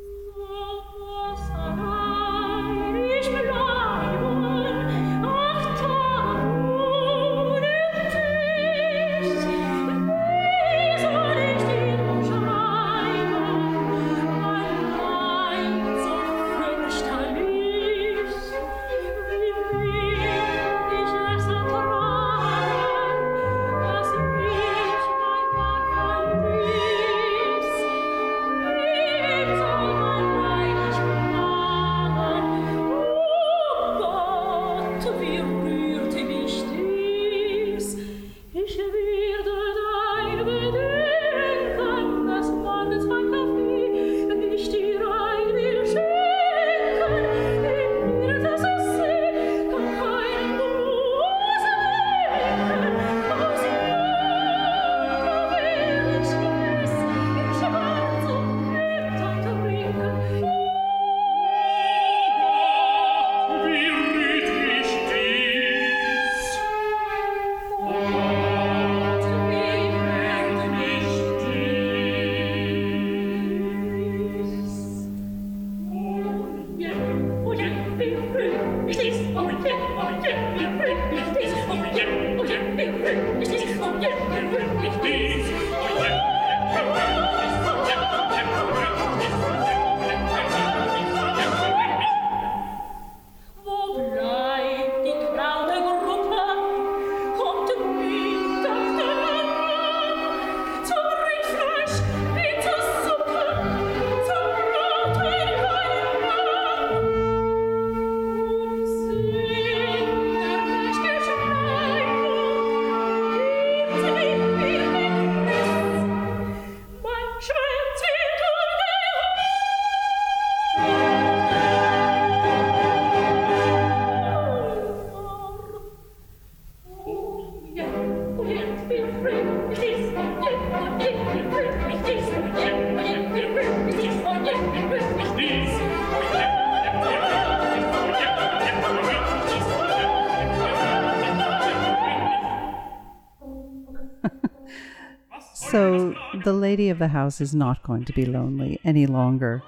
[147.03, 149.63] the lady of the house is not going to be lonely any longer.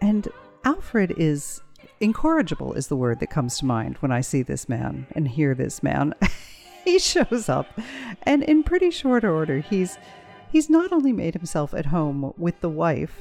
[0.00, 0.28] And
[0.64, 1.60] Alfred is
[2.00, 5.54] incorrigible, is the word that comes to mind when I see this man and hear
[5.54, 6.14] this man.
[6.84, 7.66] he shows up,
[8.22, 9.98] and in pretty short order, he's
[10.50, 13.20] he's not only made himself at home with the wife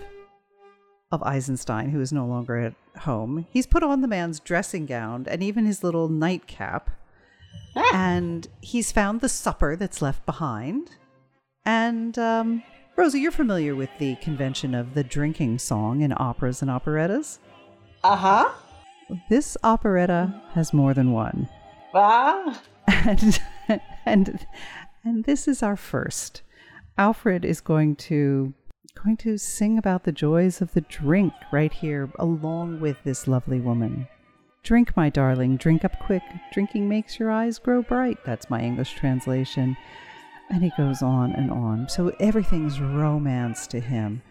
[1.12, 5.26] of Eisenstein, who is no longer at home, he's put on the man's dressing gown
[5.28, 6.89] and even his little nightcap.
[7.93, 10.91] And he's found the supper that's left behind.
[11.66, 12.64] And um,
[12.96, 17.39] Rosa, you're familiar with the convention of the drinking song in operas and operettas.
[18.04, 18.52] Uh huh.
[19.30, 21.50] This operetta has more than one,
[21.94, 22.62] Ah.
[22.88, 23.42] and
[24.06, 24.48] and
[25.04, 26.42] and this is our first.
[26.98, 28.54] Alfred is going to
[29.04, 33.60] going to sing about the joys of the drink right here, along with this lovely
[33.60, 34.08] woman.
[34.64, 36.22] Drink, my darling, drink up quick.
[36.54, 38.20] Drinking makes your eyes grow bright.
[38.26, 39.76] That's my English translation.
[40.52, 41.88] And he goes on and on.
[41.89, 44.22] So everything's romance to him.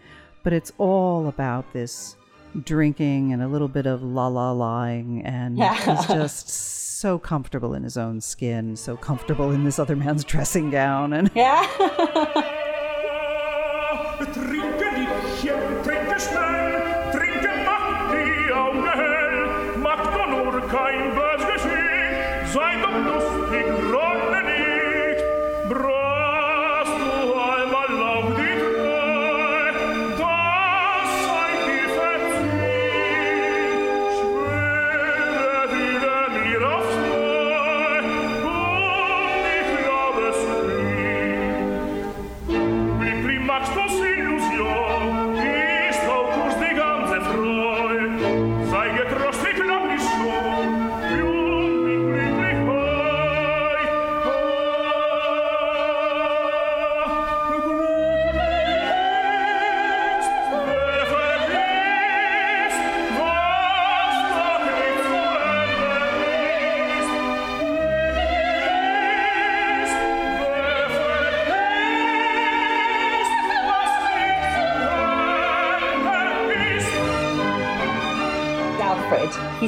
[0.43, 2.15] But it's all about this
[2.63, 5.23] drinking and a little bit of la la lying.
[5.25, 10.23] And he's just so comfortable in his own skin, so comfortable in this other man's
[10.33, 11.13] dressing gown.
[11.13, 11.67] And Yeah.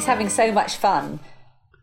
[0.04, 1.18] he's having so much fun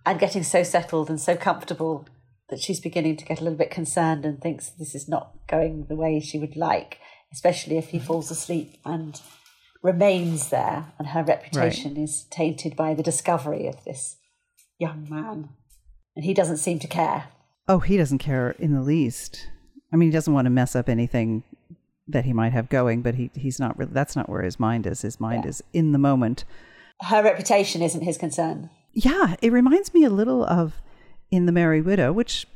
[0.05, 2.07] and getting so settled and so comfortable
[2.51, 5.87] that she's beginning to get a little bit concerned and thinks this is not going
[5.89, 6.99] the way she would like,
[7.33, 9.23] especially if he falls asleep and
[9.83, 14.19] remains there and her reputation is tainted by the discovery of this
[14.79, 15.49] young man.
[16.15, 17.29] And he doesn't seem to care.
[17.69, 19.49] Oh, he doesn't care in the least.
[19.95, 21.43] I mean, he doesn't want to mess up anything
[22.07, 23.93] that he might have going, but he he's not really.
[23.95, 25.01] That's not where his mind is.
[25.01, 26.45] His mind is in the moment.
[27.03, 28.71] Her reputation isn't his concern.
[28.93, 30.81] Yeah, it reminds me a little of
[31.31, 32.47] in The Merry Widow, which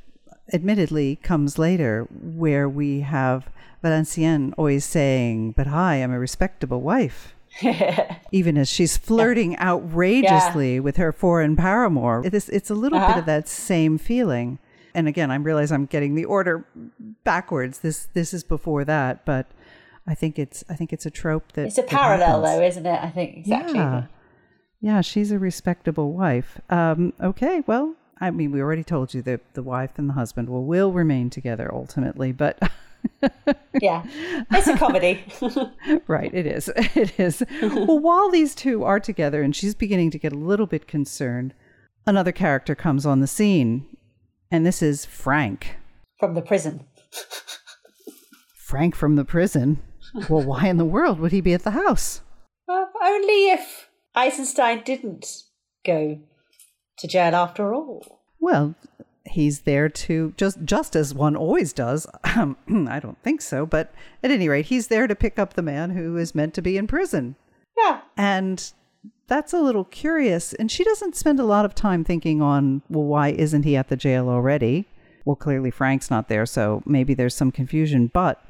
[0.53, 3.49] admittedly comes later, where we have
[3.82, 7.34] Valenciennes always saying, But I am a respectable wife.
[8.32, 12.22] Even as she's flirting outrageously with her foreign paramour.
[12.24, 13.20] It is, it's a little bit uh-huh.
[13.20, 14.59] of that same feeling.
[14.92, 16.66] And again, I realize I'm getting the order
[17.24, 17.80] backwards.
[17.80, 19.47] This this is before that, but
[20.07, 22.59] I think it's I think it's a trope that It's a parallel, happens.
[22.59, 23.03] though, isn't it?
[23.03, 23.74] I think exactly.
[23.74, 24.07] Yeah.
[24.80, 26.60] Yeah, she's a respectable wife.
[26.68, 30.48] Um, okay, well, I mean, we already told you that the wife and the husband
[30.48, 32.58] will will remain together ultimately, but
[33.80, 34.04] Yeah.
[34.50, 35.24] It's a comedy.
[36.06, 36.70] right, it is.
[36.94, 37.42] It is.
[37.60, 41.54] well, while these two are together and she's beginning to get a little bit concerned,
[42.06, 43.86] another character comes on the scene,
[44.50, 45.76] and this is Frank.
[46.18, 46.86] From the prison.
[48.56, 49.82] Frank from the prison.
[50.28, 52.20] Well, why in the world would he be at the house?
[52.68, 55.26] Well, only if Eisenstein didn't
[55.84, 56.20] go
[56.98, 58.20] to jail after all.
[58.38, 58.74] Well,
[59.26, 62.06] he's there to just just as one always does.
[62.36, 62.56] Um,
[62.88, 63.92] I don't think so, but
[64.22, 66.76] at any rate, he's there to pick up the man who is meant to be
[66.76, 67.36] in prison.
[67.76, 68.00] Yeah.
[68.16, 68.72] And
[69.26, 70.52] that's a little curious.
[70.52, 73.88] And she doesn't spend a lot of time thinking on, well, why isn't he at
[73.88, 74.86] the jail already?
[75.24, 78.08] Well, clearly Frank's not there, so maybe there's some confusion.
[78.08, 78.44] But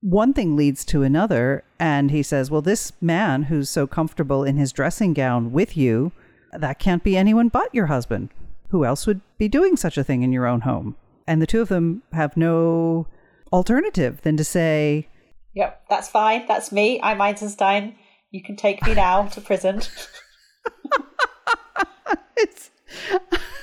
[0.00, 1.64] one thing leads to another.
[1.78, 6.12] And he says, well, this man who's so comfortable in his dressing gown with you,
[6.52, 8.30] that can't be anyone but your husband.
[8.70, 10.96] Who else would be doing such a thing in your own home?
[11.26, 13.06] And the two of them have no
[13.52, 15.08] alternative than to say,
[15.54, 16.46] Yep, that's fine.
[16.46, 17.00] That's me.
[17.02, 17.96] I'm Einstein.
[18.30, 19.80] You can take me now to prison.
[22.36, 22.70] it's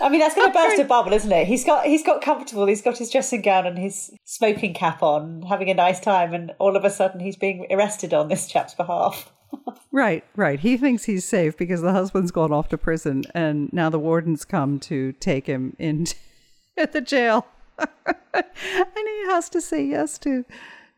[0.02, 1.48] I mean, that's going to burst a bubble, isn't it?
[1.48, 2.68] He's got he's got comfortable.
[2.68, 6.54] He's got his dressing gown and his smoking cap on, having a nice time, and
[6.60, 9.32] all of a sudden he's being arrested on this chap's behalf.
[9.92, 10.60] Right, right.
[10.60, 14.44] He thinks he's safe because the husband's gone off to prison and now the wardens
[14.44, 16.16] come to take him into
[16.78, 17.48] at the jail.
[17.80, 20.44] and he has to say yes to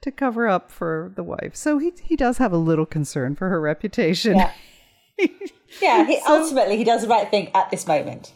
[0.02, 1.56] to cover up for the wife.
[1.56, 4.38] So he he does have a little concern for her reputation.
[4.38, 5.28] Yeah.
[5.82, 8.34] Yeah, he, ultimately he does the right thing at this moment.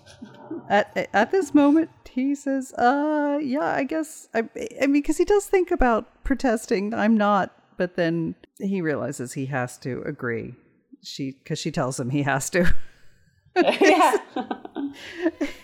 [0.69, 4.39] At at this moment he says, "Uh, yeah, I guess I
[4.81, 6.93] I mean because he does think about protesting.
[6.93, 10.55] I'm not, but then he realizes he has to agree.
[11.03, 12.73] She cuz she tells him he has to.
[13.55, 14.17] yeah.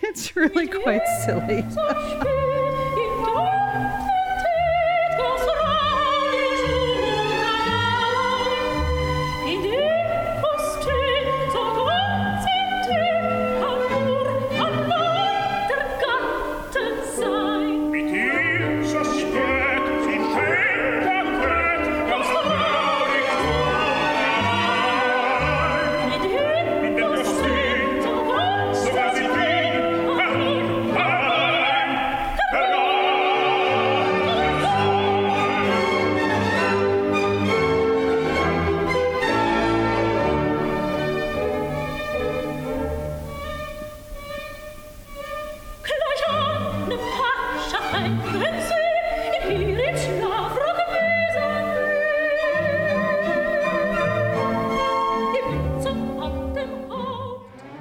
[0.02, 1.64] It's really quite silly.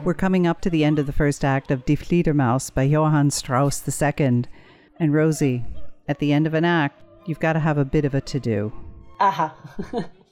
[0.08, 3.30] We're coming up to the end of the first act of Die Fledermaus by Johann
[3.30, 4.46] Strauss II.
[5.02, 5.66] And Rosie,
[6.08, 8.40] at the end of an act, you've got to have a bit of a to
[8.40, 8.72] do.
[9.20, 9.54] Aha.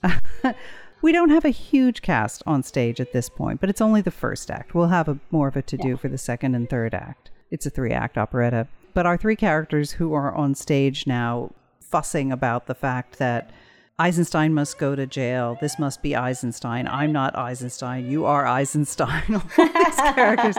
[1.01, 4.11] We don't have a huge cast on stage at this point, but it's only the
[4.11, 4.73] first act.
[4.73, 7.29] We'll have a, more of a to do for the second and third act.
[7.51, 8.69] It's a three act operetta.
[8.93, 11.51] But our three characters who are on stage now
[11.81, 13.51] fussing about the fact that
[13.97, 15.57] Eisenstein must go to jail.
[15.61, 16.85] This must be Eisenstein.
[16.85, 18.11] I'm not Eisenstein.
[18.11, 19.23] You are Eisenstein.
[19.57, 20.57] All these characters,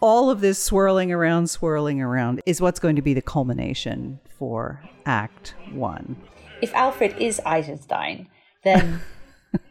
[0.00, 4.80] all of this swirling around, swirling around is what's going to be the culmination for
[5.04, 6.14] Act One.
[6.62, 8.28] if Alfred is Eisenstein,
[8.62, 9.00] then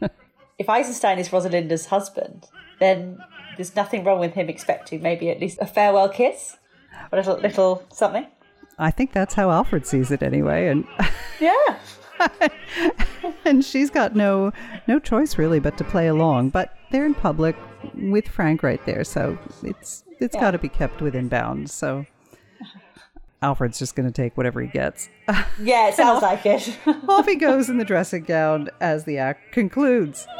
[0.58, 2.46] if Eisenstein is Rosalinda's husband,
[2.80, 3.18] then
[3.56, 6.58] there's nothing wrong with him expecting maybe at least a farewell kiss,
[7.10, 8.26] a little little something.
[8.78, 10.68] I think that's how Alfred sees it anyway.
[10.68, 10.84] And
[11.40, 11.54] Yeah.
[13.44, 14.52] and she's got no
[14.86, 17.56] no choice really but to play along but they're in public
[17.94, 20.40] with Frank right there, so it's it's Yeah.
[20.40, 21.72] got to be kept within bounds.
[21.72, 22.06] So
[23.42, 25.08] Alfred's just going to take whatever he gets.
[25.60, 26.76] Yeah, it sounds like it.
[27.08, 30.26] Off he goes in the dressing gown as the act concludes.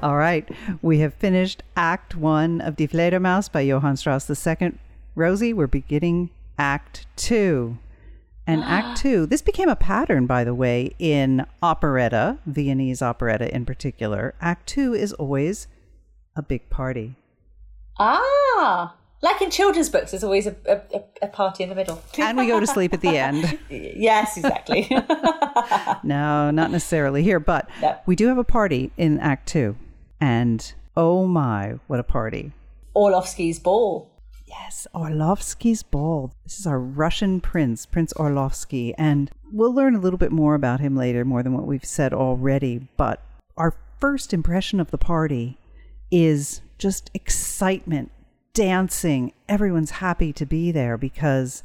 [0.00, 0.48] All right,
[0.80, 4.74] we have finished Act One of Die Fledermaus by Johann Strauss II.
[5.16, 7.78] Rosie, we're beginning Act Two.
[8.46, 13.66] And Act Two, this became a pattern, by the way, in operetta, Viennese operetta in
[13.66, 14.34] particular.
[14.40, 15.66] Act Two is always
[16.36, 17.16] a big party.
[17.98, 22.00] ah, like in children's books, there's always a, a, a party in the middle.
[22.18, 23.58] And we go to sleep at the end.
[23.68, 24.88] yes, exactly.
[26.04, 27.98] No, not necessarily here, but No.
[28.06, 29.74] we do have a party in Act Two.
[30.20, 32.52] And oh my, what a party.
[32.94, 34.10] Orlovsky's ball.
[34.46, 36.32] Yes, Orlovsky's ball.
[36.44, 40.80] This is our Russian prince, Prince Orlovsky, and we'll learn a little bit more about
[40.80, 42.88] him later, more than what we've said already.
[42.96, 43.22] But
[43.56, 45.58] our first impression of the party
[46.10, 48.10] is just excitement,
[48.54, 49.32] dancing.
[49.48, 51.62] Everyone's happy to be there because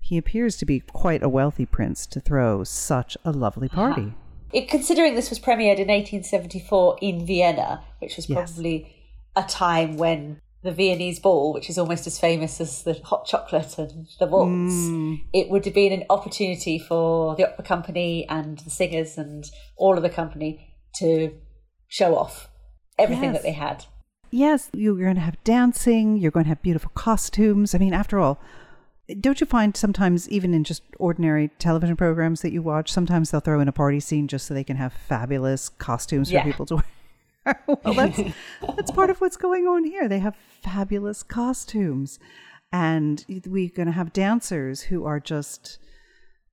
[0.00, 4.14] he appears to be quite a wealthy prince to throw such a lovely party.
[4.52, 8.36] It, considering this was premiered in 1874 in Vienna, which was Yes.
[8.52, 8.94] probably
[9.34, 13.78] a time when the Viennese ball, which is almost as famous as the hot chocolate
[13.78, 15.20] and the waltz, Mm.
[15.32, 19.96] it would have been an opportunity for the opera company and the singers and all
[19.96, 20.60] of the company
[20.96, 21.32] to
[21.88, 22.48] show off
[22.98, 23.36] everything Yes.
[23.36, 23.86] that they had.
[24.30, 27.74] Yes, you're going to have dancing, you're going to have beautiful costumes.
[27.74, 28.38] I mean, after all,
[29.20, 33.40] don't you find sometimes, even in just ordinary television programs that you watch, sometimes they'll
[33.40, 36.44] throw in a party scene just so they can have fabulous costumes for Yeah.
[36.44, 36.74] people to
[37.44, 37.62] wear?
[37.66, 38.20] well, that's,
[38.76, 40.08] that's part of what's going on here.
[40.08, 42.18] They have fabulous costumes.
[42.72, 45.78] And we're going to have dancers who are just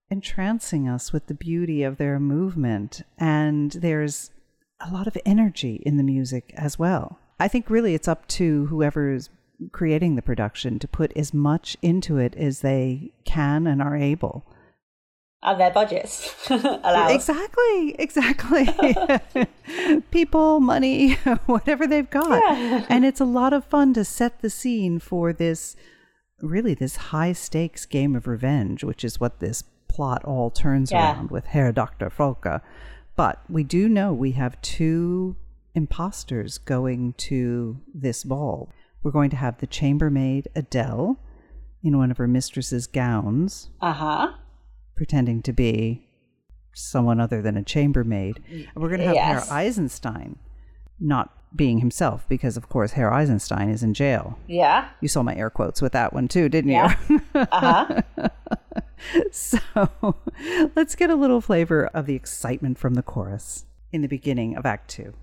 [0.10, 3.04] entrancing us with the beauty of their movement.
[3.18, 4.32] And there's
[4.80, 7.20] a lot of energy in the music as well.
[7.40, 9.30] I think really it's up to whoever's
[9.72, 14.46] creating the production to put as much into it as they can and are able.
[15.42, 17.08] And their budgets allow.
[17.10, 18.68] Exactly, exactly.
[20.12, 21.14] People, money,
[21.46, 22.44] whatever they've got.
[22.90, 25.76] And it's a lot of fun to set the scene for this
[26.42, 31.14] really this high stakes game of revenge, which is what this plot all turns Yeah.
[31.16, 32.10] around with Herr Dr.
[32.10, 32.62] Falke.
[33.16, 35.36] But we do know we have two
[35.76, 38.70] imposters going to this ball.
[39.04, 41.20] We're going to have the chambermaid Adele
[41.84, 44.34] in one of her mistress's gowns Uh huh.
[44.96, 46.06] pretending to be
[46.74, 48.42] someone other than a chambermaid.
[48.50, 49.48] And we're going to have Yes.
[49.50, 50.38] Herr Eisenstein
[51.00, 54.38] not being himself because, of course, Herr Eisenstein is in jail.
[54.48, 54.90] Yeah.
[55.02, 56.96] You saw my air quotes with that one too, didn't Yeah.
[57.10, 57.22] you?
[57.36, 58.30] Uh huh.
[59.32, 59.58] so
[60.76, 64.66] let's get a little flavor of the excitement from the chorus in the beginning of
[64.66, 65.14] Act Two.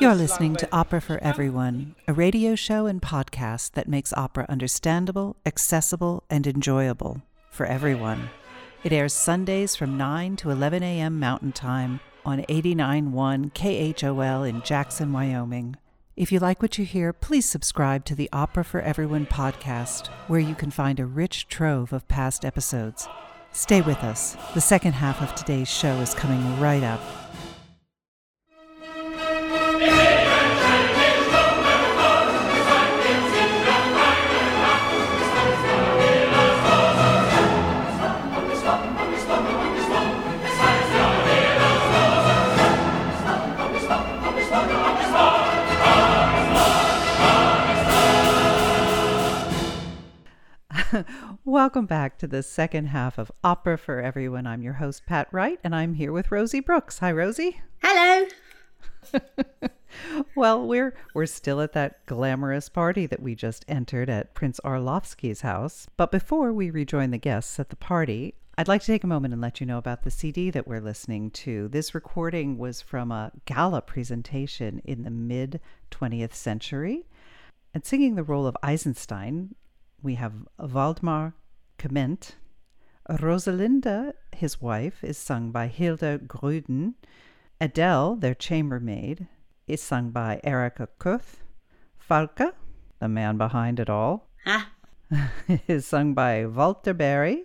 [0.00, 0.68] You're listening to.
[0.72, 7.20] Opera for Everyone, a radio show and podcast that makes opera understandable, accessible, and enjoyable
[7.50, 8.30] for everyone.
[8.82, 11.20] It airs Sundays from 9 to 11 a.m.
[11.20, 15.76] Mountain Time on 89.1 KHOL in Jackson, Wyoming.
[16.16, 20.40] If you like what you hear, please subscribe to the Opera for Everyone podcast, where
[20.40, 23.06] you can find a rich trove of past episodes.
[23.52, 24.36] Stay with us.
[24.54, 27.00] The second half of today's show is coming right up.
[51.48, 54.46] Welcome back to the second half of Opera for Everyone.
[54.46, 56.98] I'm your host, Pat Wright, and I'm here with Rosie Brooks.
[56.98, 57.62] Hi, Rosie.
[57.82, 58.26] Hello.
[60.36, 65.40] Well, we're we're still at that glamorous party that we just entered at Prince Orlovsky's
[65.40, 65.86] house.
[65.96, 69.32] But before we rejoin the guests at the party, I'd like to take a moment
[69.32, 71.68] and let you know about the CD that we're listening to.
[71.68, 77.06] This recording was from a gala presentation in the mid 20th century.
[77.72, 79.54] And singing the role of Eisenstein,
[80.02, 81.34] we have Waldemar
[81.78, 82.32] Kmentt.
[83.08, 86.94] Rosalinda, his wife, is sung by Hilda Güden.
[87.60, 89.26] Adele, their chambermaid,
[89.66, 91.36] is sung by Erika Köth.
[91.98, 92.52] Falke,
[92.98, 94.66] the man behind it all, Huh?
[95.66, 97.44] is sung by Walter Berry.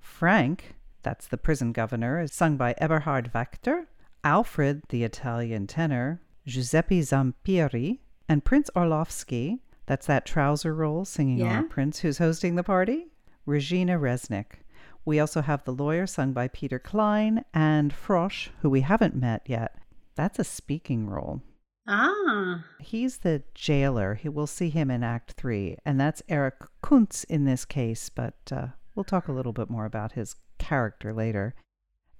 [0.00, 3.86] Frank, that's the prison governor, is sung by Eberhard Wächter.
[4.24, 7.98] Alfred, the Italian tenor, Giuseppe Zampieri,
[8.28, 11.58] and Prince Orlovsky, that's that trouser role singing Yeah.
[11.58, 13.08] on Prince who's hosting the party,
[13.46, 14.60] Regina Resnik.
[15.04, 19.42] We also have the lawyer sung by Peter Klein and Frosch, who we haven't met
[19.46, 19.76] yet.
[20.14, 21.42] That's a speaking role.
[21.88, 22.64] Ah.
[22.78, 24.14] He's the jailer.
[24.14, 28.36] He, we'll see him in Act Three, and that's Erich Kunz in this case, but
[28.52, 31.54] uh, we'll talk a little bit more about his character later.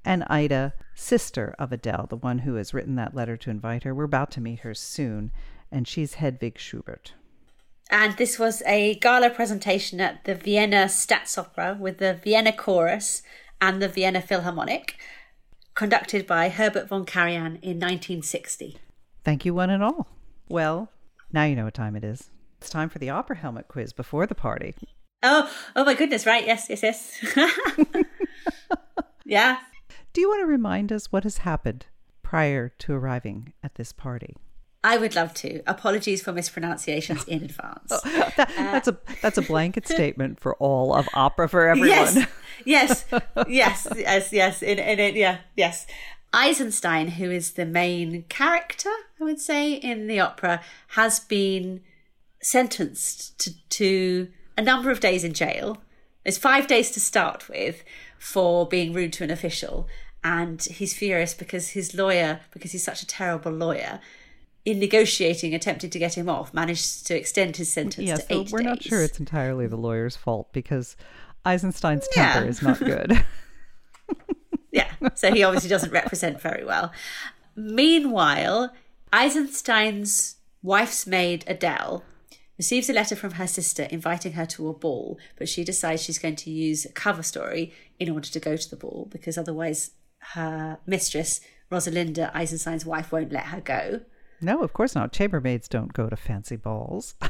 [0.04, 3.94] And Ida, sister of Adele, the one who has written that letter to invite her.
[3.94, 5.30] We're about to meet her soon,
[5.70, 7.14] and she's Hedwig Schubert.
[7.92, 13.22] And this was a gala presentation at the Vienna Staatsopera with the Vienna Chorus
[13.60, 14.96] and the Vienna Philharmonic,
[15.74, 18.78] conducted by Herbert von Karajan in 1960.
[19.24, 20.08] Thank you, one and all.
[20.48, 20.90] Well,
[21.34, 22.30] now you know what time it is.
[22.62, 24.74] It's time for the opera helmet quiz before the party.
[25.22, 26.24] Oh, oh my goodness!
[26.24, 26.46] Right?
[26.46, 27.36] Yes, yes, yes.
[29.26, 29.58] yeah.
[30.14, 31.86] Do you want to remind us what has happened
[32.22, 34.34] prior to arriving at this party?
[34.84, 35.62] I would love to.
[35.66, 37.92] Apologies for mispronunciations in advance.
[38.36, 41.88] That- that's a that's a blanket uh, statement for all of opera for everyone.
[41.88, 42.26] Yes,
[42.64, 43.04] yes,
[43.48, 44.62] yes, yes, yes.
[44.62, 45.86] In, in it, yeah, yes.
[46.32, 48.88] Eisenstein, who is the main character,
[49.20, 51.82] I would say, in the opera, has been
[52.40, 55.82] sentenced to, to a number of days in jail.
[56.24, 57.84] There's five days to start with
[58.18, 59.88] for being rude to an official,
[60.24, 64.00] and he's furious because his lawyer, because he's such a terrible lawyer,
[64.64, 68.26] in negotiating, attempted to get him off, managed to extend his sentence yeah, to so
[68.30, 68.66] eight we're days.
[68.66, 70.96] not sure it's entirely the lawyer's fault because
[71.44, 72.32] Eisenstein's Yeah.
[72.34, 73.24] temper is not good.
[74.74, 76.92] Yeah, so he obviously doesn't represent very well.
[77.54, 78.72] Meanwhile,
[79.12, 82.02] Eisenstein's wife's maid, Adele,
[82.56, 86.18] receives a letter from her sister inviting her to a ball, but she decides she's
[86.18, 89.90] going to use a cover story in order to go to the ball because otherwise
[90.34, 91.40] her mistress,
[91.70, 94.00] Rosalinda, Eisenstein's wife, won't let her go.
[94.42, 95.12] No, of course not.
[95.12, 97.14] Chambermaids don't go to fancy balls.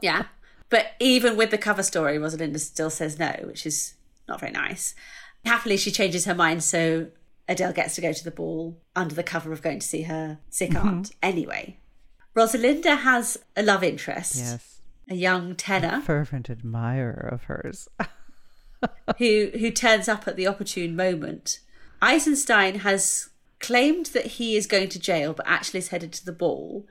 [0.00, 0.26] Yeah.
[0.68, 3.94] But even with the cover story, Rosalinda still says no, which is
[4.28, 4.94] not very nice.
[5.44, 7.08] Happily, she changes her mind, so
[7.48, 10.38] Adele gets to go to the ball under the cover of going to see her
[10.48, 10.86] sick mm-hmm.
[10.86, 11.78] aunt anyway.
[12.36, 14.80] Rosalinda has a love interest, yes.
[15.08, 17.88] a young tenor Fervent admirer of hers.
[19.18, 21.58] who who turns up at the opportune moment.
[22.00, 23.29] Eisenstein has
[23.60, 26.86] claimed that he is going to jail, but actually is headed to the ball.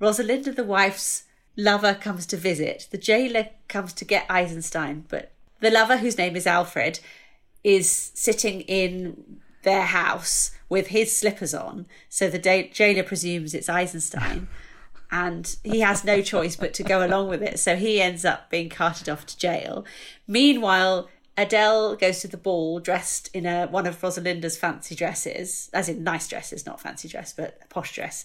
[0.00, 1.24] Rosalinda, the wife's
[1.56, 2.88] lover, comes to visit.
[2.90, 7.00] The jailer comes to get Eisenstein, but the lover, whose name is Alfred,
[7.64, 11.86] is sitting in their house with his slippers on.
[12.08, 14.48] So the da- jailer presumes it's Eisenstein.
[15.14, 17.58] And he has no choice but to go along with it.
[17.58, 19.84] So he ends up being carted off to jail.
[20.26, 25.88] Meanwhile, Adele goes to the ball dressed in a one of Rosalinda's fancy dresses, as
[25.88, 28.24] in nice dresses, not fancy dress, but a posh dress.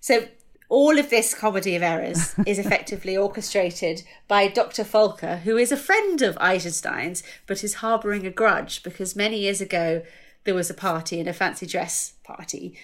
[0.00, 0.26] So
[0.68, 4.84] all of this comedy of errors is effectively orchestrated by Dr.
[4.84, 9.60] Falke, who is a friend of Eisenstein's, but is harbouring a grudge because many years
[9.60, 10.02] ago
[10.44, 12.74] there was a party in a fancy dress party,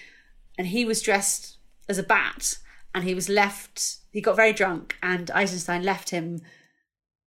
[0.59, 1.57] and he was dressed
[1.89, 2.59] as a bat,
[2.95, 3.97] and he was left.
[4.13, 6.43] He got very drunk, and Eisenstein left him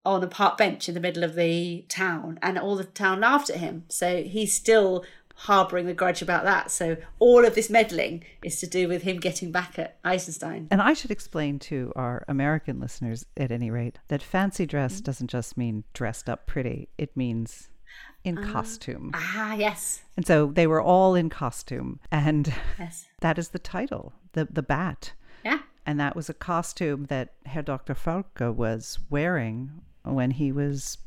[0.06, 3.50] on a park bench in the middle of the town, and all the town laughed
[3.50, 3.84] at him.
[3.90, 6.70] So he's still harbouring a grudge about that.
[6.70, 10.68] So all of this meddling is to do with him getting back at Eisenstein.
[10.70, 15.30] And I should explain to our American listeners, at any rate, that fancy dress doesn't
[15.30, 17.70] just mean dressed up pretty, it means
[18.24, 19.10] in costume.
[19.16, 22.00] Ah, yes, And so they were all in costume.
[22.12, 25.14] And yes, that is the title, the, the bat.
[25.44, 25.60] yeah.
[25.88, 27.96] And that was a costume that Herr Dr.
[27.96, 30.98] Falke was wearing when he was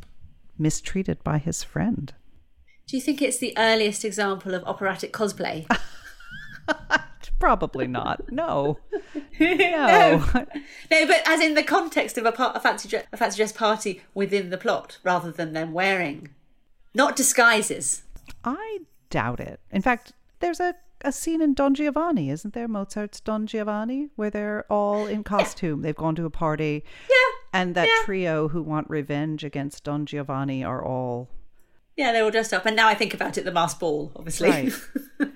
[0.58, 2.14] mistreated by his friend.
[2.86, 5.66] Do you think it's the earliest example of operatic cosplay?
[7.38, 8.30] Probably not.
[8.32, 8.78] No.
[9.40, 9.54] no.
[9.56, 10.24] No.
[10.90, 14.02] No, but as in the context of a, a fancy dress, a fancy dress party
[14.14, 16.30] within the plot, rather than them wearing,
[16.94, 18.02] not disguises.
[18.44, 18.80] I
[19.10, 19.60] doubt it.
[19.70, 20.74] In fact, there's a,
[21.04, 22.66] a scene in Don Giovanni, isn't there?
[22.68, 25.82] Mozart's Don Giovanni, where they're all in costume.
[25.82, 26.84] They've gone to a party.
[27.08, 28.04] Yeah, And that Yeah.
[28.04, 31.28] trio who want revenge against Don Giovanni are all.
[31.96, 32.66] yeah, they're all dressed up.
[32.66, 34.48] And now I think about it, the masked ball, obviously.
[34.50, 34.72] Right.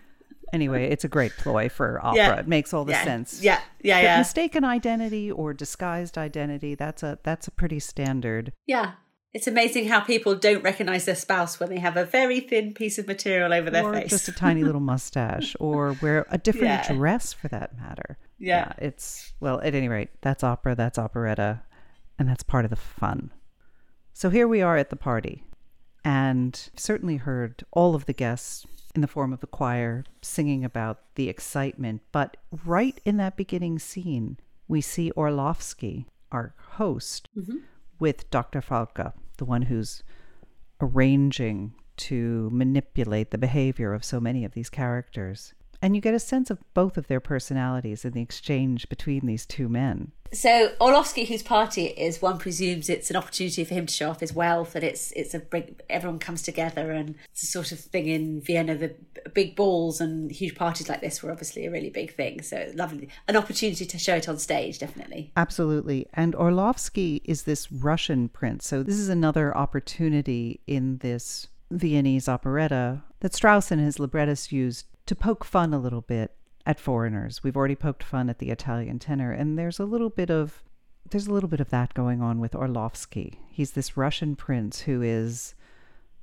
[0.51, 2.17] Anyway, it's a great ploy for opera.
[2.17, 2.37] Yeah.
[2.41, 3.43] It makes all the yeah, sense.
[3.43, 8.55] Yeah, yeah, But yeah, mistaken identity or disguised identity, that's a that's a pretty standard.
[8.67, 8.93] yeah.
[9.35, 12.99] It's amazing how people don't recognise their spouse when they have a very thin piece
[12.99, 14.11] of material over their or face.
[14.11, 16.93] just a tiny little mustache or wear a different Yeah.
[16.95, 18.19] dress for that matter.
[18.39, 18.73] Yeah.
[18.79, 21.61] It's well, at any rate, that's opera, that's operetta,
[22.19, 23.31] and that's part of the fun.
[24.15, 25.45] So here we are at the party,
[26.05, 31.01] and certainly heard all of the guests in the form of the choir singing about
[31.17, 37.59] the excitement, but right in that beginning scene, we see Orlovsky, our host, mm-hmm.
[37.99, 38.61] With Dr.
[38.61, 40.03] Falke, the one who's
[40.81, 45.55] arranging to manipulate the behavior of so many of these characters.
[45.81, 49.47] And you get a sense of both of their personalities in the exchange between these
[49.47, 50.13] two men.
[50.33, 54.11] So Orlovsky, whose party it is, one presumes it's an opportunity for him to show
[54.11, 57.73] off his wealth, and it's it's a big everyone comes together, and it's a sort
[57.73, 58.75] of thing in Vienna.
[58.75, 58.95] The
[59.33, 62.43] big balls and huge parties like this were obviously a really big thing.
[62.43, 65.33] So lovely, an opportunity to show it on stage, definitely.
[65.37, 66.07] Absolutely.
[66.13, 68.67] And Orlovsky is this Russian prince.
[68.67, 74.87] So this is another opportunity in this Viennese operetta that Strauss and his librettists used
[75.07, 76.35] to poke fun a little bit
[76.67, 77.43] at foreigners.
[77.43, 80.63] We've already poked fun at the Italian tenor, and there's a little bit of
[81.11, 83.41] there's a little bit of that going on with Orlovsky.
[83.49, 85.55] He's this Russian prince who is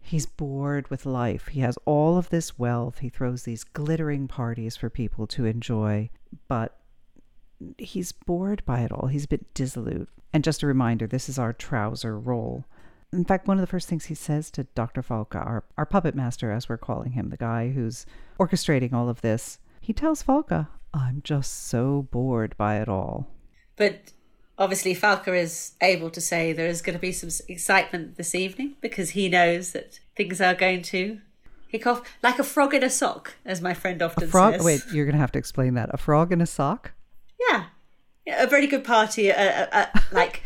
[0.01, 1.47] he's bored with life.
[1.47, 2.99] He has all of this wealth.
[2.99, 6.11] He throws these glittering parties for people to enjoy,
[6.47, 6.77] but
[7.79, 9.07] he's bored by it all.
[9.07, 10.09] He's a bit dissolute.
[10.31, 12.65] And just a reminder, this is our trouser role.
[13.15, 15.01] In fact, one of the first things he says to Dr.
[15.01, 18.05] Falke, our, our puppet master, as we're calling him, the guy who's
[18.39, 23.27] orchestrating all of this, he tells Falke, I'm just so bored by it all.
[23.75, 24.11] But
[24.57, 28.75] obviously, Falke is able to say there is going to be some excitement this evening
[28.81, 31.19] because he knows that things are going to
[31.71, 34.63] kick off like a frog in a sock, as my friend often Frog, says.
[34.63, 35.89] wait, you're going to have to explain that.
[35.93, 36.93] A frog in a sock?
[37.49, 37.65] Yeah,
[38.25, 40.41] yeah a very good party, uh, uh, uh, like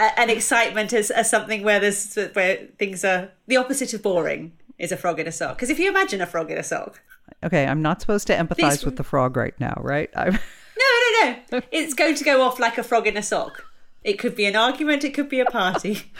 [0.00, 4.52] uh, an excitement as, as something where there's where things are the opposite of boring
[4.78, 5.56] is a frog in a sock.
[5.56, 7.00] Because if you imagine a frog in a sock,
[7.42, 10.10] Okay, I'm not supposed to empathize with the frog right now, right?
[10.14, 13.64] I'm, no, no, no, it's going to go off like a frog in a sock.
[14.02, 15.04] It could be an argument.
[15.04, 16.12] It could be a party.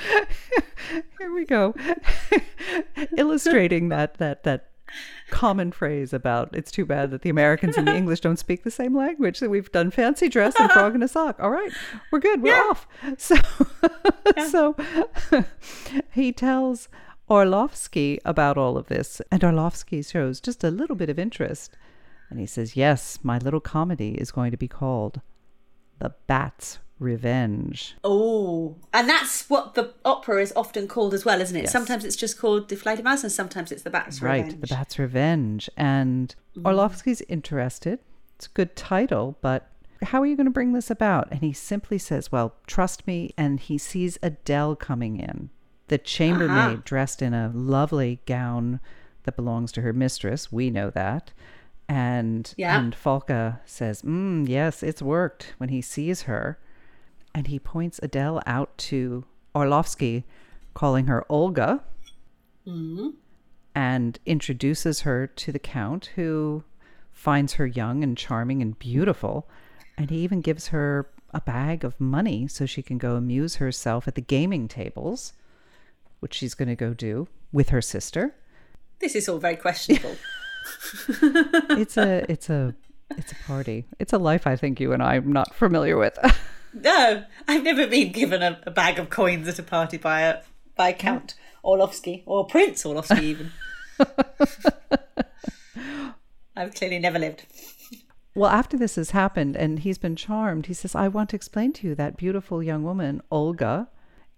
[1.18, 1.74] Here we go.
[3.16, 4.69] Illustrating that that that
[5.30, 8.70] common phrase about it's too bad that the Americans and the English don't speak the
[8.70, 9.38] same language.
[9.38, 11.38] So we've done fancy dress and frog in a sock.
[11.40, 11.72] All right,
[12.10, 12.42] we're good.
[12.42, 12.86] We're off.
[13.18, 13.36] So
[14.48, 14.76] so
[16.12, 16.88] he tells
[17.28, 21.76] Orlovsky about all of this, and Orlovsky shows just a little bit of interest.
[22.28, 25.20] And he says, Yes, my little comedy is going to be called
[25.98, 27.96] The Bat's Revenge.
[28.04, 31.62] Oh, and that's what the opera is often called as well, isn't it?
[31.62, 31.72] Yes.
[31.72, 34.60] Sometimes it's just called the Die Fledermaus, and sometimes it's the Bat's Right, Revenge.
[34.60, 35.70] The Bat's Revenge.
[35.76, 36.34] And
[36.64, 37.98] Orlovsky's interested.
[38.36, 39.70] It's a good title, but
[40.02, 41.28] how are you going to bring this about?
[41.30, 43.34] And he simply says, Well, trust me.
[43.36, 45.50] And he sees Adele coming in,
[45.88, 48.80] the chambermaid dressed in a lovely gown
[49.24, 50.50] that belongs to her mistress.
[50.52, 51.32] We know that.
[51.88, 52.78] And Yeah.
[52.78, 56.56] and Falke says, mm, "Yes, it's worked." When he sees her,
[57.34, 59.24] and he points Adele out to
[59.54, 60.24] Orlovsky,
[60.74, 61.82] calling her Olga,
[62.66, 63.10] mm-hmm.
[63.74, 66.64] and introduces her to the count, who
[67.10, 69.48] finds her young and charming and beautiful.
[69.96, 74.08] And he even gives her a bag of money so she can go amuse herself
[74.08, 75.32] at the gaming tables,
[76.20, 78.34] which she's going to go do with her sister.
[79.00, 80.16] This is all very questionable.
[81.70, 82.74] It's a it's a
[83.16, 83.86] it's a party.
[83.98, 86.18] It's a life I think you and I am not familiar with.
[86.72, 90.42] no, I've never been given a, a bag of coins at a party by a
[90.76, 93.52] by Count Orlovsky or Prince Orlovsky even.
[96.56, 97.46] I've clearly never lived.
[98.34, 101.72] well, after this has happened and he's been charmed, he says, "I want to explain
[101.74, 103.88] to you that beautiful young woman, Olga,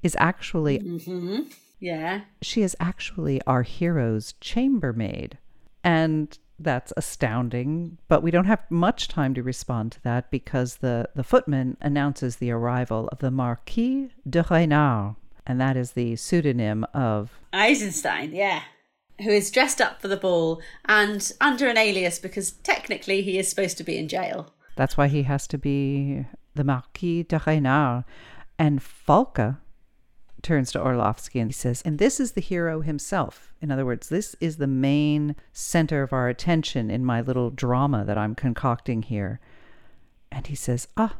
[0.03, 1.43] is actually mm-hmm.
[1.81, 2.23] Yeah.
[2.41, 5.39] she is actually our hero's chambermaid.
[5.83, 11.09] And that's astounding, but we don't have much time to respond to that because the,
[11.15, 15.17] the footman announces the arrival of the Marquis de Reynard,
[15.47, 18.63] and that is the pseudonym of Eisenstein, yeah.
[19.21, 23.49] Who is dressed up for the ball and under an alias because technically he is
[23.49, 24.53] supposed to be in jail.
[24.77, 28.05] that's why he has to be the Marquis de Reynard.
[28.59, 29.59] And Falke
[30.43, 33.53] turns to Orlovsky and he says, And this is the hero himself.
[33.61, 38.05] In other words, this is the main center of our attention in my little drama
[38.05, 39.41] that I'm concocting here.
[40.31, 41.17] And he says, Ah,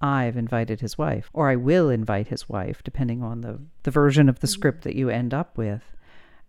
[0.00, 4.28] I've invited his wife, or I will invite his wife, depending on the, the version
[4.28, 5.82] of the script that you end up with.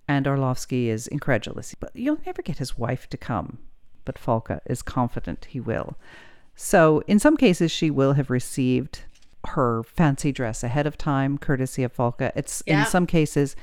[0.07, 1.76] And Orlovsky is incredulous.
[1.76, 3.59] But you'll never get his wife to come.
[4.05, 5.97] But Falke is confident he will.
[6.55, 9.03] So, in some cases, she will have received
[9.49, 12.32] her fancy dress ahead of time, courtesy of Falke.
[12.36, 12.82] It's Yeah.
[12.82, 13.56] in some cases,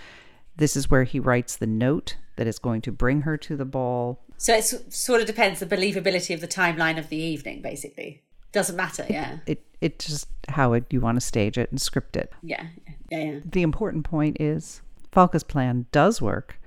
[0.57, 3.65] this is where he writes the note that is going to bring her to the
[3.65, 4.21] ball.
[4.37, 8.23] So it sort of depends the believability of the timeline of the evening, basically.
[8.53, 9.39] Doesn't matter, yeah.
[9.47, 12.33] It it just how it you want to stage it and script it.
[12.43, 12.67] Yeah,
[13.11, 13.39] yeah, yeah.
[13.45, 14.81] The important point is
[15.13, 16.59] Falke's plan does work.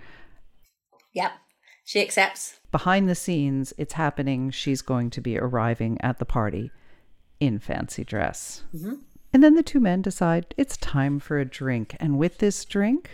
[1.14, 1.31] Yep.
[1.85, 2.60] She accepts.
[2.72, 4.52] Behind the scenes, it's happening.
[4.52, 6.72] She's going to be arriving at the party
[7.39, 8.64] in fancy dress.
[8.76, 8.95] Mm-hmm.
[9.33, 11.95] And then the two men decide it's time for a drink.
[11.99, 13.09] And with this drink,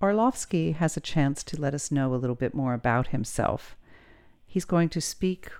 [0.00, 3.76] Orlovsky has a chance to let us know a little bit more about himself.
[4.46, 5.50] He's going to speak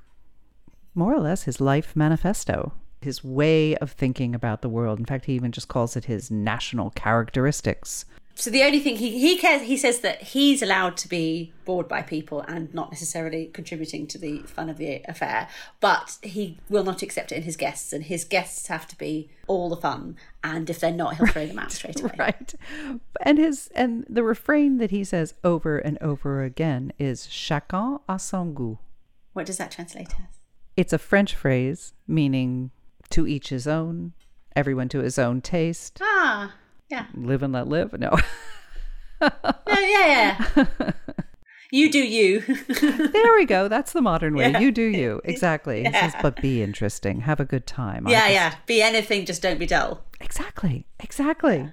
[0.94, 4.98] more or less his life manifesto, his way of thinking about the world.
[4.98, 8.04] In fact, he even just calls it his national characteristics.
[8.38, 11.88] So the only thing he he cares he says that he's allowed to be bored
[11.88, 15.48] by people and not necessarily contributing to the fun of the affair,
[15.80, 19.30] but he will not accept it in his guests, and his guests have to be
[19.46, 20.16] all the fun.
[20.44, 22.12] And if they're not, he'll throw them out straight away.
[22.18, 22.54] Right.
[23.22, 28.18] And his and the refrain that he says over and over again is chacun a
[28.18, 28.78] son goût.
[29.32, 30.40] What does that translate as?
[30.76, 32.70] It's a French phrase meaning
[33.08, 34.12] to each his own,
[34.54, 36.54] everyone to his own taste, Ah,
[36.90, 37.92] yeah, live and let live.
[37.98, 38.16] No.
[39.20, 39.30] yeah,
[39.66, 40.44] yeah.
[40.56, 40.90] yeah.
[41.70, 42.40] you do you.
[42.40, 43.68] there we go.
[43.68, 44.50] That's the modern way.
[44.50, 44.58] Yeah.
[44.60, 45.20] You do you.
[45.24, 45.84] Exactly.
[45.84, 47.20] He says, but be interesting.
[47.22, 48.06] Have a good time.
[48.06, 48.54] Yeah, just- yeah.
[48.66, 50.04] Be anything, just don't be dull.
[50.20, 50.86] Exactly.
[51.00, 51.72] Exactly.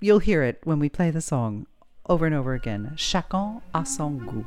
[0.00, 1.66] You'll hear it when we play the song
[2.08, 2.92] over and over again.
[2.96, 4.46] Chacun a son goût.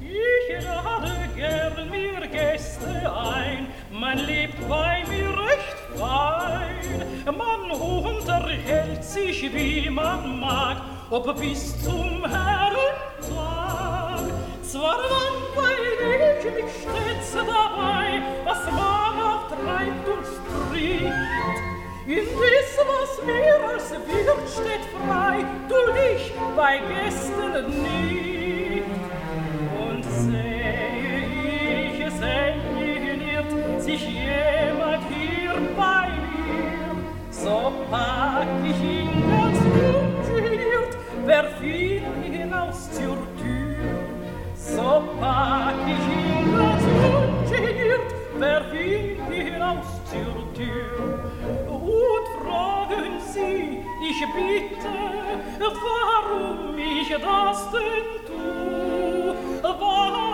[0.00, 4.58] Ich lade gern mir Gäste ein, man lebt
[6.00, 7.36] fein.
[7.36, 10.78] Man unterhält sich wie man mag,
[11.10, 14.20] ob bis zum Herrentag.
[14.62, 21.12] Zwar langweile ich mich stets dabei, was man auch treibt und stritt.
[22.06, 25.80] Indes, was mir als Wirt steht frei, tu
[26.12, 27.52] ich bei Gästen
[27.82, 28.84] nicht.
[29.80, 31.24] Und sehe
[31.88, 35.19] ich, sinniert sich jemand hier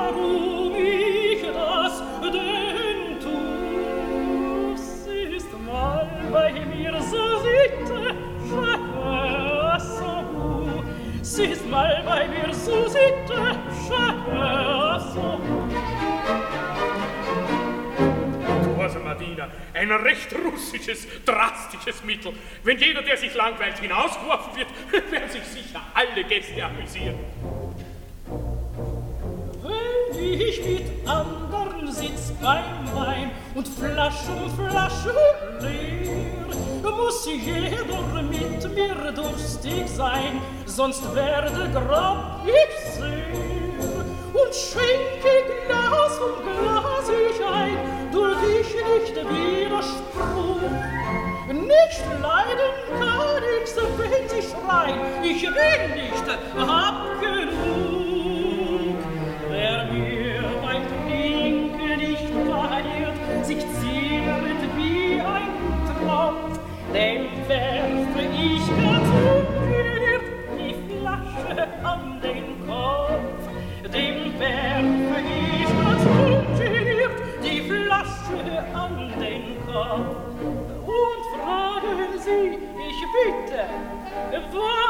[0.07, 2.56] Warum ich das denn
[19.93, 22.33] ein recht russisches, drastisches Mittel.
[22.65, 24.69] Wenn jeder, der sich langweilt, hinausgeworfen wird,
[25.13, 27.19] werden sich sicher alle Gäste amüsieren
[30.19, 35.15] ich mit anderen sitz beim Wein und Flasche um Flasche
[35.61, 36.37] leer.
[36.83, 43.27] Muss jeder mit mir durstig sein, sonst werde grab ich sehr.
[44.33, 45.35] Und schenke
[45.67, 50.61] Glas um Glas ich ein, duld ich nicht Widerspruch.
[51.49, 56.27] Nicht leiden kann ich's, wenn sie schreien, ich will nicht,
[56.59, 57.86] hab genug.
[80.87, 82.59] Und frage sie,
[82.89, 83.61] ich bitte,
[84.53, 84.86] warum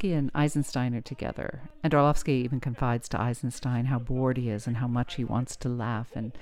[0.00, 4.66] Orlovsky and Eisenstein are together, and Orlovsky even confides to Eisenstein how bored he is
[4.66, 6.08] and how much he wants to laugh.
[6.14, 6.32] And,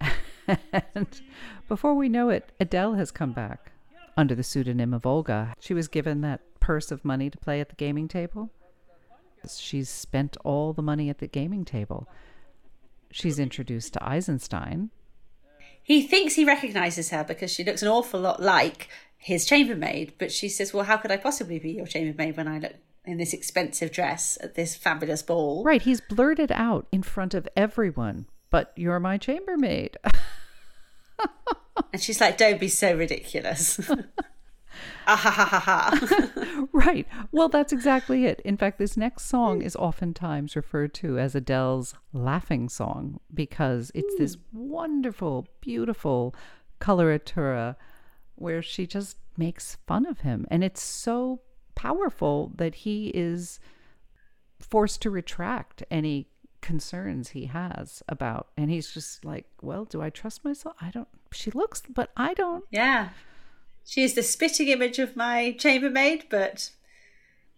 [0.72, 1.20] and
[1.68, 3.70] before we know it, Adele has come back
[4.16, 5.54] under the pseudonym of Olga.
[5.60, 8.50] She was given that purse of money to play at the gaming table.
[9.48, 12.08] She's spent all the money at the gaming table.
[13.12, 14.90] She's introduced to Eisenstein.
[15.80, 20.32] He thinks he recognizes her because she looks an awful lot like his chambermaid, but
[20.32, 22.74] she says, Well, how could I possibly be your chambermaid when I look
[23.08, 25.64] in this expensive dress at this fabulous ball?
[25.64, 29.96] Right, he's blurted out in front of everyone, but you're my chambermaid.
[31.92, 33.80] And she's like, Don't be so ridiculous.
[35.06, 37.06] ah ha ha ha right.
[37.32, 38.40] Well, that's exactly it.
[38.44, 44.14] In fact, this next song is oftentimes referred to as Adele's laughing song because it's
[44.18, 46.34] this wonderful, beautiful
[46.80, 47.76] coloratura
[48.34, 50.46] where she just makes fun of him.
[50.50, 51.40] And it's so
[51.78, 53.60] powerful that he is
[54.58, 56.26] forced to retract any
[56.60, 61.06] concerns he has about and he's just like well do i trust myself i don't
[61.30, 63.10] she looks but i don't yeah.
[63.88, 66.72] She is the spitting image of my chambermaid, but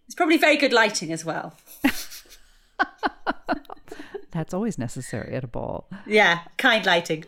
[0.06, 1.56] it's probably very good lighting as well.
[4.30, 7.24] that's always necessary at a ball Yeah, kind lighting.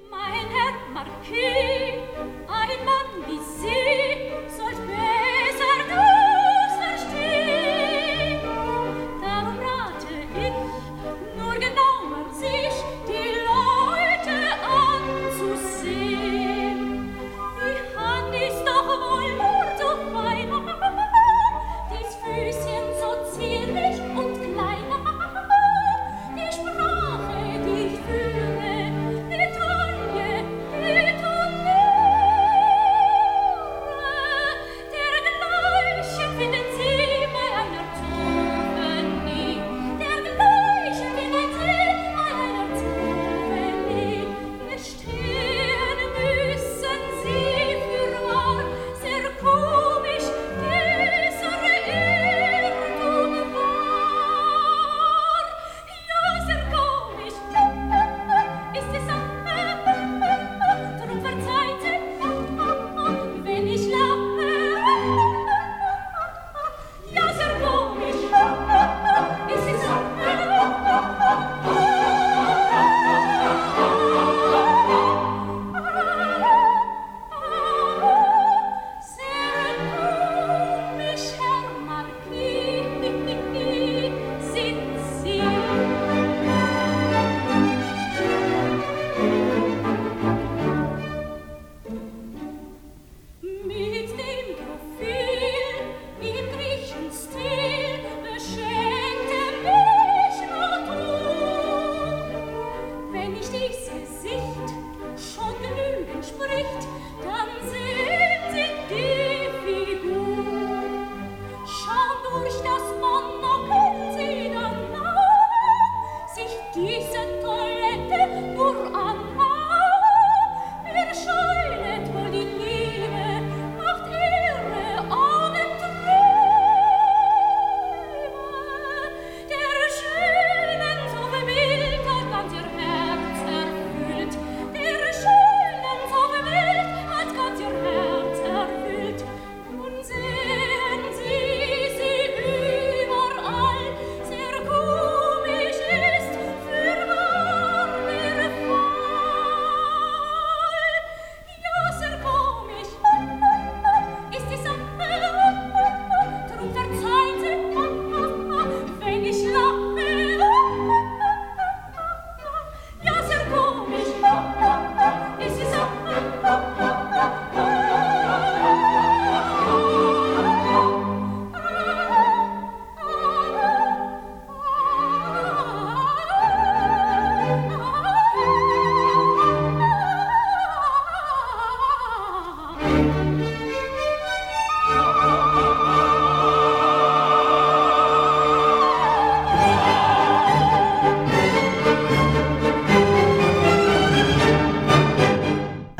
[103.73, 106.87] diese Sicht schon genügend spricht,
[107.23, 107.82] dann sind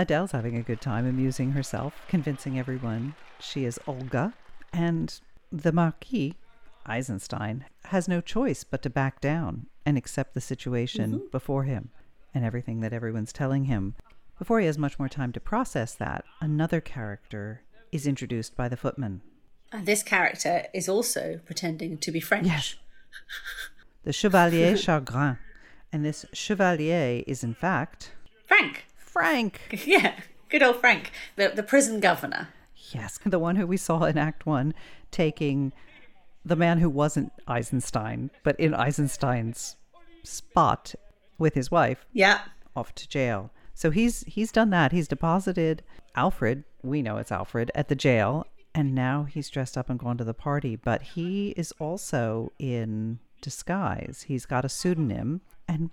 [0.03, 4.35] Adele's having a good time amusing herself, convincing everyone she is Olga.
[4.73, 5.21] And
[5.53, 6.35] the Marquis,
[6.85, 11.27] Eisenstein, has no choice but to back down and accept the situation mm-hmm.
[11.31, 11.91] before him
[12.35, 13.95] and everything that everyone's telling him.
[14.41, 17.63] Before he has much more time to process that, another character
[17.93, 19.21] is introduced by the footman.
[19.71, 22.47] And this character is also pretending to be French.
[22.47, 22.75] Yes.
[24.03, 25.39] The Chevalier Chagrin.
[25.93, 28.13] And this Chevalier is, in fact,
[28.47, 28.87] Frank.
[29.13, 29.61] Frank.
[29.87, 30.15] Yeah.
[30.49, 32.49] Good old Frank, the, the prison governor.
[32.91, 34.75] Yes, the one who we saw in Act One
[35.11, 35.73] taking
[36.45, 39.77] the man who wasn't Eisenstein, but in Eisenstein's
[40.23, 40.95] spot
[41.39, 42.41] with his wife Yeah.
[42.77, 43.51] off to jail.
[43.75, 44.93] So he's he's done that.
[44.93, 45.83] He's deposited
[46.15, 50.19] Alfred, we know it's Alfred, at the jail, and now he's dressed up and gone
[50.19, 50.77] to the party.
[50.77, 54.27] But he is also in disguise.
[54.29, 55.89] He's got a pseudonym, and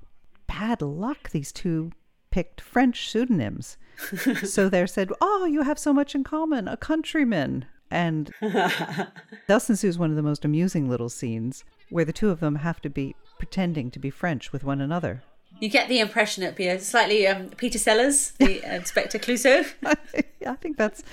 [0.47, 1.91] bad luck, these two
[2.31, 3.77] picked French pseudonyms.
[4.43, 8.31] so they're said, "Oh, you have so much in common, a countryman." And
[9.47, 12.79] thus ensues one of the most amusing little scenes where the two of them have
[12.81, 15.23] to be pretending to be French with one another.
[15.59, 19.65] You get the impression it'd be a slightly um, Peter Sellers, the uh, Inspector Clouseau.
[19.83, 21.03] I think that's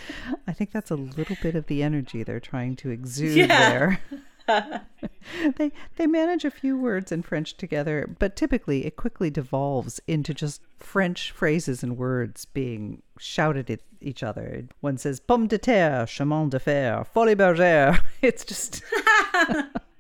[0.47, 3.71] I think that's a little bit of the energy they're trying to exude Yeah.
[3.71, 4.01] there.
[5.57, 10.33] they they manage a few words in French together, but typically it quickly devolves into
[10.35, 14.65] just French phrases and words being shouted at each other.
[14.81, 18.01] One says pomme de terre, chemin de fer, folie bergère.
[18.23, 18.83] It's just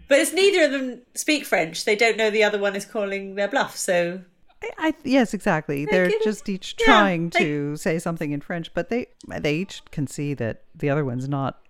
[0.08, 1.84] But it's neither of them speak French.
[1.84, 3.76] They don't know the other one is calling their bluff.
[3.76, 4.20] So
[4.62, 5.84] I, I yes, exactly.
[5.84, 6.22] They're it.
[6.22, 10.06] just each Yeah, trying they- to say something in French, but they they each can
[10.06, 11.60] see that the other one's not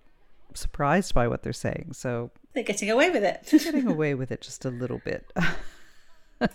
[0.53, 1.89] surprised by what they're saying.
[1.93, 3.47] So they're getting away with it.
[3.51, 5.31] getting away with it just a little bit.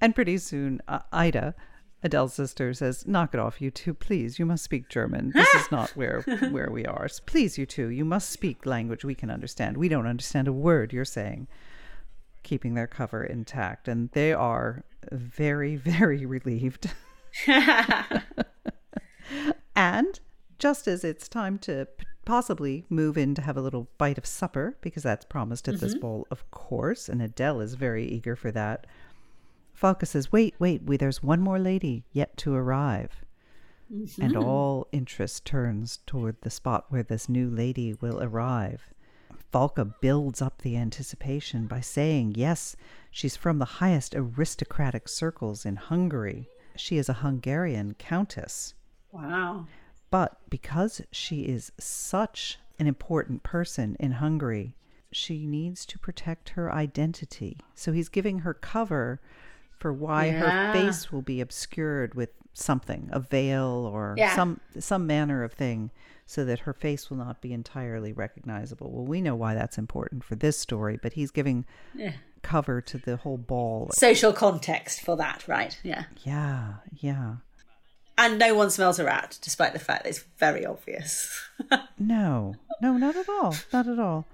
[0.00, 1.54] and pretty soon, uh, Ida,
[2.02, 4.38] Adele's sister, says, "Knock it off, you two, please.
[4.38, 5.32] You must speak German.
[5.34, 7.08] This is not where where we are.
[7.24, 9.78] Please, you two, you must speak language we can understand.
[9.78, 11.48] We don't understand a word you're saying."
[12.42, 16.92] Keeping their cover intact, and they are very, very relieved.
[19.74, 20.20] and
[20.58, 21.88] just as it's time to
[22.26, 25.92] possibly move in to have a little bite of supper, because that's promised at this
[25.92, 26.00] mm-hmm.
[26.00, 28.86] bowl, of course, and Adele is very eager for that.
[29.80, 33.24] Falke says, Wait, wait, we, there's one more lady yet to arrive.
[33.88, 34.42] And mm-hmm.
[34.42, 38.92] all interest turns toward the spot where this new lady will arrive.
[39.52, 42.74] Falke builds up the anticipation by saying, Yes,
[43.10, 46.48] she's from the highest aristocratic circles in Hungary.
[46.74, 48.74] She is a Hungarian countess.
[49.12, 49.66] wow.
[50.10, 54.74] But because she is such an important person in Hungary,
[55.12, 57.58] she needs to protect her identity.
[57.74, 59.20] So he's giving her cover
[59.78, 64.34] for why her face will be obscured with something, a veil or Yeah.
[64.34, 65.90] some some manner of thing
[66.26, 68.90] so that her face will not be entirely recognizable.
[68.90, 72.14] Well, we know why that's important for this story, but he's giving Yeah.
[72.42, 73.90] cover to the whole ball.
[73.92, 75.78] Social context for that, right?
[75.82, 76.04] Yeah.
[76.24, 77.36] Yeah, yeah.
[78.18, 81.42] And no one smells a rat, despite the fact that it's very obvious.
[81.98, 83.54] No, no, not at all.
[83.72, 84.26] Not at all.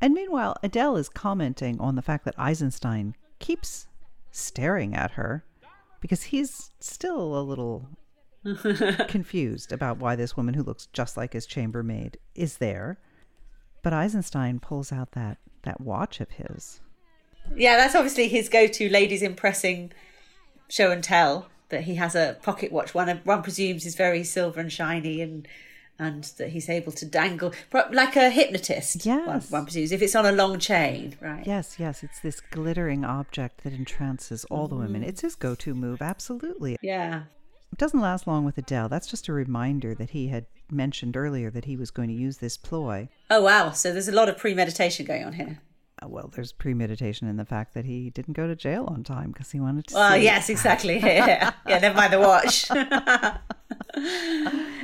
[0.00, 3.86] And meanwhile, Adele is commenting on the fact that Eisenstein keeps
[4.30, 5.44] staring at her
[6.00, 7.88] because he's still a little
[9.08, 12.98] confused about why this woman who looks just like his chambermaid is there.
[13.82, 16.80] But Eisenstein pulls out that, that watch of his.
[17.54, 19.92] yeah, that's obviously his go-to ladies impressing
[20.68, 21.48] show and tell.
[21.70, 22.94] That he has a pocket watch.
[22.94, 25.46] One one presumes is very silver and shiny, and
[25.98, 27.52] and that he's able to dangle
[27.92, 29.04] like a hypnotist.
[29.04, 29.50] Yes.
[29.50, 31.46] one presumes if it's on a long chain, right?
[31.46, 35.02] Yes, yes, it's this glittering object that entrances all the women.
[35.02, 35.08] Mm.
[35.08, 36.76] It's his go to move, absolutely.
[36.82, 37.22] Yeah.
[37.72, 38.88] It doesn't last long with Adele.
[38.88, 42.38] That's just a reminder that he had mentioned earlier that he was going to use
[42.38, 43.08] this ploy.
[43.30, 43.72] Oh wow!
[43.72, 45.60] So there's a lot of premeditation going on here.
[46.06, 49.50] Well, there's premeditation in the fact that he didn't go to jail on time because
[49.50, 49.94] he wanted to.
[49.94, 50.22] Well, sleep.
[50.22, 50.98] yes, exactly.
[50.98, 51.78] Yeah, yeah.
[51.78, 52.70] Never mind the watch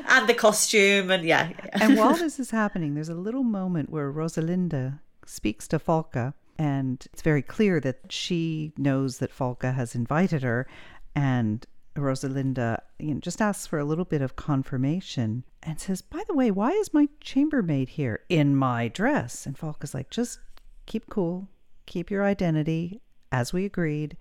[0.08, 1.68] and the costume, and yeah, yeah.
[1.72, 7.06] and while this is happening, there's a little moment where Rosalinda speaks to Falke, and
[7.12, 10.66] it's very clear that she knows that Falke has invited her,
[11.14, 11.64] and
[11.96, 16.34] Rosalinda you know, just asks for a little bit of confirmation and says, "By the
[16.34, 20.40] way, why is my chambermaid here in my dress?" And Falke's like, "Just
[20.86, 21.48] keep cool,
[21.86, 23.00] keep your identity,
[23.32, 24.16] as we agreed.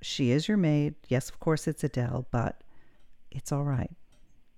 [0.00, 0.94] She is your maid.
[1.08, 2.62] Yes, of course it's Adele, but
[3.30, 3.90] it's all right.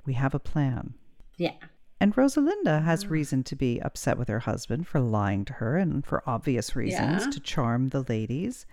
[0.06, 0.94] We have a plan."
[1.36, 1.52] yeah.
[2.00, 6.04] And Rosalinda has reason to be upset with her husband for lying to her and
[6.04, 7.30] for obvious reasons Yeah.
[7.30, 8.66] to charm the ladies.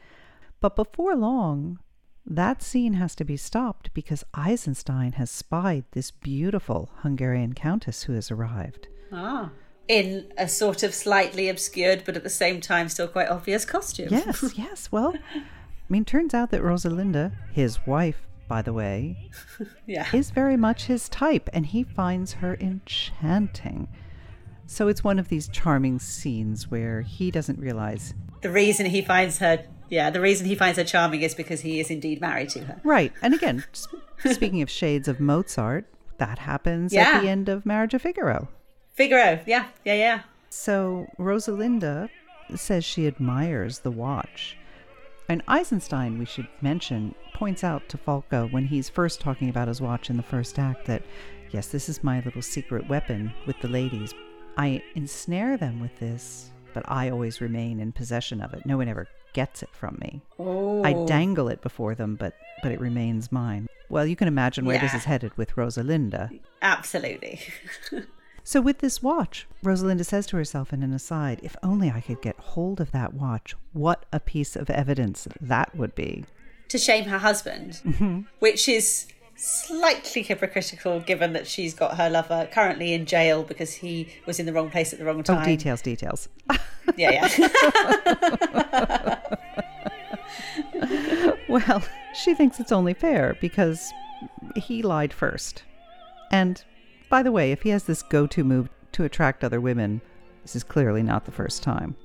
[0.59, 1.79] But before long,
[2.25, 8.13] that scene has to be stopped because Eisenstein has spied this beautiful Hungarian countess who
[8.13, 8.87] has arrived.
[9.13, 9.51] Ah.
[9.87, 14.07] In a sort of slightly obscured, but at the same time still quite obvious costume.
[14.11, 14.89] Yes, yes.
[14.91, 15.41] Well, I
[15.89, 19.29] mean, turns out that Rosalinda, his wife, by the way,
[19.85, 20.07] yeah.
[20.13, 23.89] is very much his type, and he finds her enchanting.
[24.65, 28.13] So it's one of these charming scenes where he doesn't realize.
[28.41, 31.81] The reason he finds her, yeah, the reason he finds her charming is because he
[31.81, 32.79] is indeed married to her.
[32.85, 33.11] Right.
[33.21, 33.65] And again,
[34.31, 35.85] speaking of shades of Mozart,
[36.19, 37.15] that happens Yeah.
[37.15, 38.47] at the end of Marriage of Figaro.
[39.01, 40.21] Figaro, yeah, yeah, yeah.
[40.51, 42.07] So Rosalinda
[42.55, 44.55] says she admires the watch.
[45.27, 49.81] And Eisenstein, we should mention, points out to Falke when he's first talking about his
[49.81, 51.01] watch in the first act that,
[51.49, 54.13] yes, this is my little secret weapon with the ladies.
[54.55, 58.67] I ensnare them with this, but I always remain in possession of it.
[58.67, 60.21] No one ever gets it from me.
[60.37, 61.07] I oh.
[61.07, 63.65] dangle it before them, but but it remains mine.
[63.89, 66.39] Well, you can imagine where this is headed with Rosalinda.
[66.61, 67.39] Absolutely.
[68.43, 72.21] So, with this watch, Rosalinda says to herself in an aside, if only I could
[72.21, 76.25] get hold of that watch, what a piece of evidence that would be.
[76.69, 78.21] to shame her husband, Mm-hmm.
[78.39, 84.07] which is slightly hypocritical given that she's got her lover currently in jail because he
[84.27, 85.45] was in the wrong place at the wrong Oh, time.
[85.45, 86.29] details, details.
[86.97, 89.19] Yeah, yeah.
[91.49, 93.91] well, she thinks it's only fair because
[94.55, 95.63] he lied first.
[96.31, 96.63] And
[97.11, 100.01] by the way, if he has this go to move to attract other women,
[100.41, 101.95] this is clearly not the first time.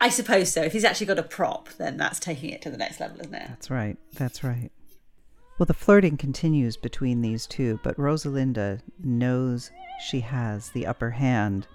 [0.00, 0.62] I suppose so.
[0.62, 3.34] If he's actually got a prop, then that's taking it to the next level, isn't
[3.34, 3.46] it?
[3.48, 3.96] That's right.
[4.14, 4.70] That's right.
[5.58, 9.70] Well, the flirting continues between these two, but Rosalinda knows
[10.04, 11.68] she has the upper hand.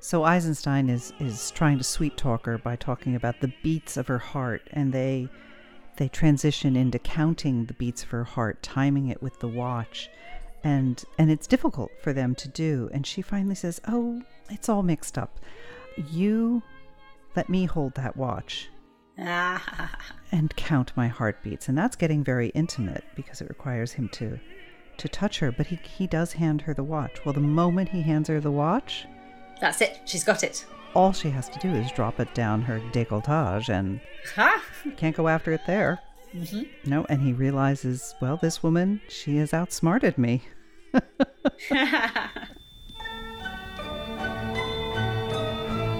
[0.00, 4.08] So Eisenstein is is trying to sweet talk her by talking about the beats of
[4.08, 5.28] her heart, and they
[5.98, 10.08] they transition into counting the beats of her heart, timing it with the watch,
[10.64, 12.88] and and it's difficult for them to do.
[12.92, 15.40] And she finally says, "Oh, it's all mixed up.
[16.10, 16.62] You
[17.36, 18.68] let me hold that watch."
[20.32, 24.38] And count my heartbeats and that's getting very intimate because it requires him to
[24.96, 28.00] to touch her but he he does hand her the watch well the moment he
[28.02, 29.06] hands her the watch
[29.60, 30.00] that's it.
[30.04, 30.64] She's got it.
[30.94, 34.00] all she has to do is drop it down her décolletage and
[34.96, 35.98] can't go after it there
[36.34, 36.62] Mm-hmm.
[36.88, 40.42] no and he realizes well this woman she has outsmarted me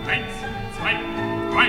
[0.06, 0.34] Eins,
[0.78, 0.94] zwei,
[1.52, 1.68] drei,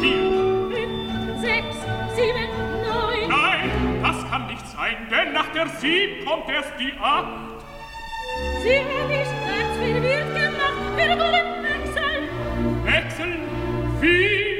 [0.00, 0.70] vier.
[0.70, 1.76] Fünf, sechs,
[2.16, 2.50] sieben,
[2.82, 3.28] neun.
[3.28, 3.70] Nein,
[4.02, 7.64] das kann nicht sein, denn nach der sieben kommt erst die acht.
[8.62, 10.96] Sie hab ich ganz verwirrt gemacht.
[10.96, 12.84] Wir wollen wechseln.
[12.84, 13.38] Wechseln,
[14.00, 14.53] wie?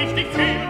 [0.00, 0.69] richtig viel.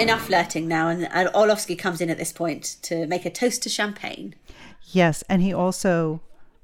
[0.00, 3.62] Enough flirting now, and and Orlovsky comes in at this point to make a toast
[3.64, 4.34] to champagne.
[4.92, 6.20] yes and he also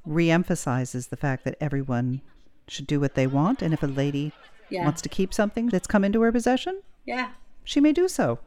[0.06, 2.20] re-emphasizes the fact that everyone
[2.69, 4.32] should do what they want and if a lady
[4.70, 4.85] Yeah.
[4.85, 7.31] wants to keep something that's come into her possession Yeah.
[7.65, 8.39] she may do so.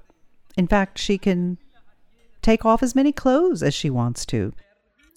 [0.56, 1.58] In fact, she can
[2.42, 4.54] take off as many clothes as she wants to.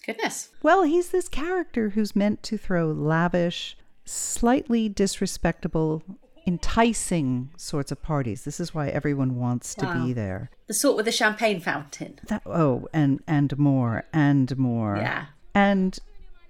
[0.04, 0.48] Goodness.
[0.62, 6.02] Well, he's this character who's meant to throw lavish, slightly disrespectable,
[6.50, 8.42] enticing sorts of parties.
[8.42, 10.50] This is why everyone wants to be there.
[10.66, 12.18] The sort with the champagne fountain.
[12.26, 14.96] That oh, and and more and more.
[14.96, 15.26] Yeah.
[15.54, 15.96] And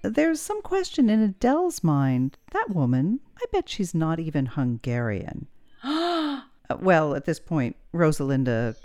[0.01, 2.39] there's some question in Adele's mind.
[2.49, 5.47] That woman, I bet she's not even Hungarian.
[6.69, 8.77] Uh, well, at this point, Rosalinda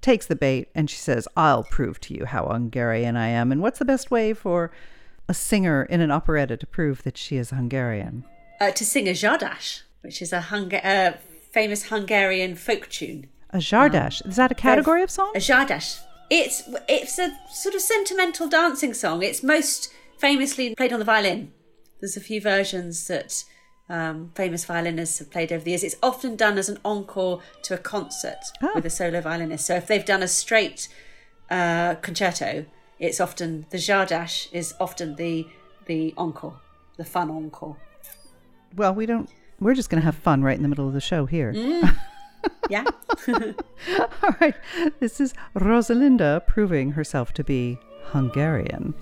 [0.00, 3.50] takes the bait and she says, I'll prove to you how Hungarian I am.
[3.50, 4.70] And what's the best way for
[5.28, 8.24] a singer in an operetta to prove that she is Hungarian?
[8.60, 11.16] Uh, to sing a csárdás, which is a Hunga- uh,
[11.52, 13.28] famous Hungarian folk tune.
[13.50, 14.26] A csárdás.
[14.26, 15.32] is that a category of song?
[15.34, 16.00] A csárdás.
[16.30, 19.22] It's it's a sort of sentimental dancing song.
[19.22, 21.52] It's most famously played on the violin.
[22.00, 23.44] There's a few versions that
[23.88, 25.84] um, famous violinists have played over the years.
[25.84, 28.72] It's often done as an encore to a concert Oh.
[28.74, 29.66] with a solo violinist.
[29.66, 30.88] So if they've done a straight
[31.50, 32.64] uh, concerto,
[32.98, 35.46] it's often the csárdás is often the
[35.86, 36.56] the encore,
[36.96, 37.76] the fun encore.
[38.74, 39.28] Well, we don't.
[39.64, 41.52] We're just going to have fun right in the middle of the show here.
[41.52, 41.96] Mm.
[42.68, 42.84] Yeah.
[43.28, 44.54] All right.
[45.00, 48.92] This is Rosalinda proving herself to be Hungarian.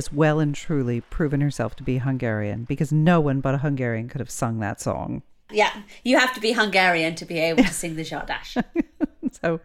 [0.00, 4.08] Has well and truly proven herself to be Hungarian because no one but a Hungarian
[4.08, 5.22] could have sung that song.
[5.50, 5.82] Yeah.
[6.04, 8.64] You have to be Hungarian to be able to sing the csárdás.
[9.42, 9.60] So,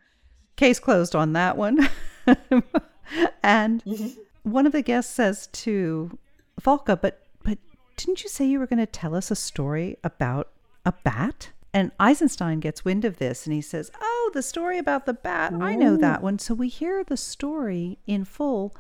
[0.58, 1.88] case closed on that one.
[3.44, 3.82] and
[4.44, 6.20] one of the guests says to
[6.62, 7.58] Falke, but but
[7.96, 10.52] didn't you say you were going to tell us a story about
[10.86, 11.52] a bat?
[11.74, 15.54] And Eisenstein gets wind of this and he says, "Oh, the story about the bat.
[15.54, 15.98] I know oh.
[15.98, 18.76] that one." So we hear the story in full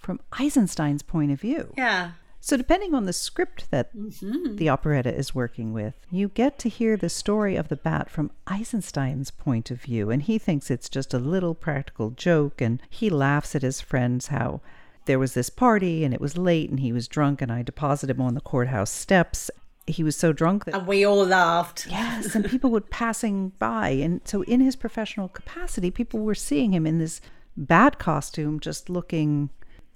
[0.00, 1.72] from Eisenstein's point of view.
[1.76, 2.12] yeah.
[2.42, 4.56] So, depending on the script that mm-hmm.
[4.56, 8.30] the operetta is working with, you get to hear the story of the bat from
[8.46, 10.10] Eisenstein's point of view.
[10.10, 12.62] And he thinks it's just a little practical joke.
[12.62, 14.62] And he laughs at his friends how
[15.04, 18.16] there was this party and it was late and he was drunk and I deposited
[18.16, 19.50] him on the courthouse steps.
[19.86, 21.88] He was so drunk that And we all laughed.
[21.90, 23.90] Yes, and people were passing by.
[23.90, 27.20] And so, in his professional capacity, people were seeing him in this
[27.54, 29.50] bat costume, just looking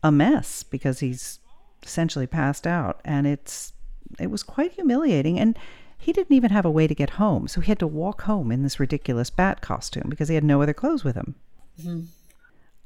[0.05, 1.41] a mess because he's
[1.83, 3.01] essentially passed out.
[3.05, 3.73] And it's
[4.21, 5.41] it was quite humiliating.
[5.41, 5.59] And
[5.99, 8.53] he didn't even have a way to get home, so he had to walk home
[8.53, 11.35] in this ridiculous bat costume because he had no other clothes with him.
[11.81, 12.03] Mm-hmm.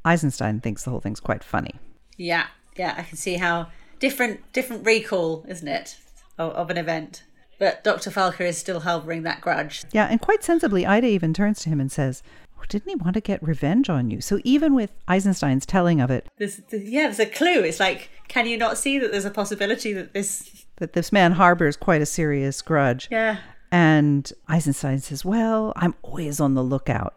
[0.04, 1.74] Eisenstein thinks the whole thing's quite funny.
[2.16, 2.46] Yeah.
[2.76, 2.94] Yeah.
[2.96, 3.68] I can see how
[3.98, 5.98] different different recall, isn't it?
[6.38, 7.24] of, of an event.
[7.58, 8.10] But Dr.
[8.10, 9.84] Falke is still harboring that grudge.
[9.92, 12.22] Yeah, and quite sensibly, Ida even turns to him and says,
[12.58, 14.20] well, Didn't he want to get revenge on you?
[14.20, 17.60] So even with Eisenstein's telling of it, There's, yeah, there's a clue.
[17.62, 20.66] It's like, can you not see that there's a possibility that this.
[20.76, 23.08] that this man harbors quite a serious grudge.
[23.10, 23.38] Yeah.
[23.70, 27.14] And Eisenstein says, "Well, I'm always on the lookout."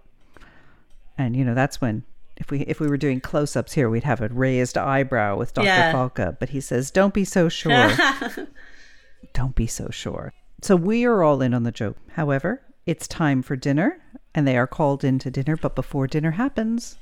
[1.17, 2.03] And you know, that's when
[2.35, 5.67] if we if we were doing close-ups here, we'd have a raised eyebrow with Dr.
[5.67, 5.93] Yeah.
[5.93, 7.91] Falke, but he says, "Don't be so sure."
[9.33, 10.33] Don't be so sure.
[10.61, 11.95] So we are all in on the joke.
[12.13, 14.01] However, it's time for dinner,
[14.33, 16.97] and they are called in to dinner, but before dinner happens,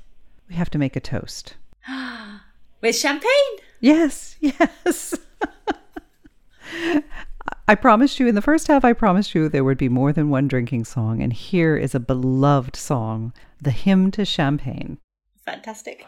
[0.47, 1.55] we have to make a toast.
[2.81, 3.57] With champagne.
[3.79, 5.15] Yes, yes.
[7.67, 10.29] I promised you in the first half, I promised you there would be more than
[10.29, 11.21] one drinking song.
[11.21, 13.31] And here is a beloved song,
[13.61, 14.97] The Hymn to Champagne.
[15.45, 16.05] Fantastic.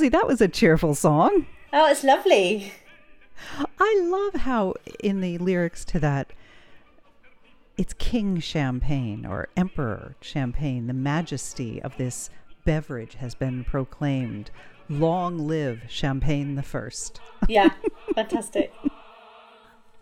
[0.00, 1.44] Rosie, that was a cheerful song.
[1.74, 2.72] Oh, it's lovely.
[3.78, 6.32] I love how in the lyrics to that,
[7.76, 10.86] it's King Champagne or Emperor Champagne.
[10.86, 12.30] The majesty of this
[12.64, 14.50] beverage has been proclaimed.
[14.88, 17.20] Long live Champagne the First.
[17.46, 17.68] Yeah,
[18.14, 18.72] fantastic.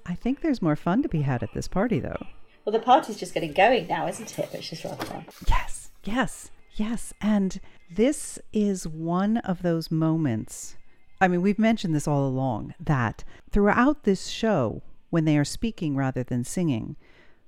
[0.06, 2.24] I think there's more fun to be had at this party, though.
[2.64, 4.52] Well, the party's just getting going now, isn't it?
[4.52, 5.24] Which is rather fun.
[5.48, 7.12] Yes, yes, yes.
[7.20, 7.60] And
[7.90, 10.76] this is one of those moments.
[11.20, 15.96] I mean, we've mentioned this all along that throughout this show, when they are speaking
[15.96, 16.96] rather than singing,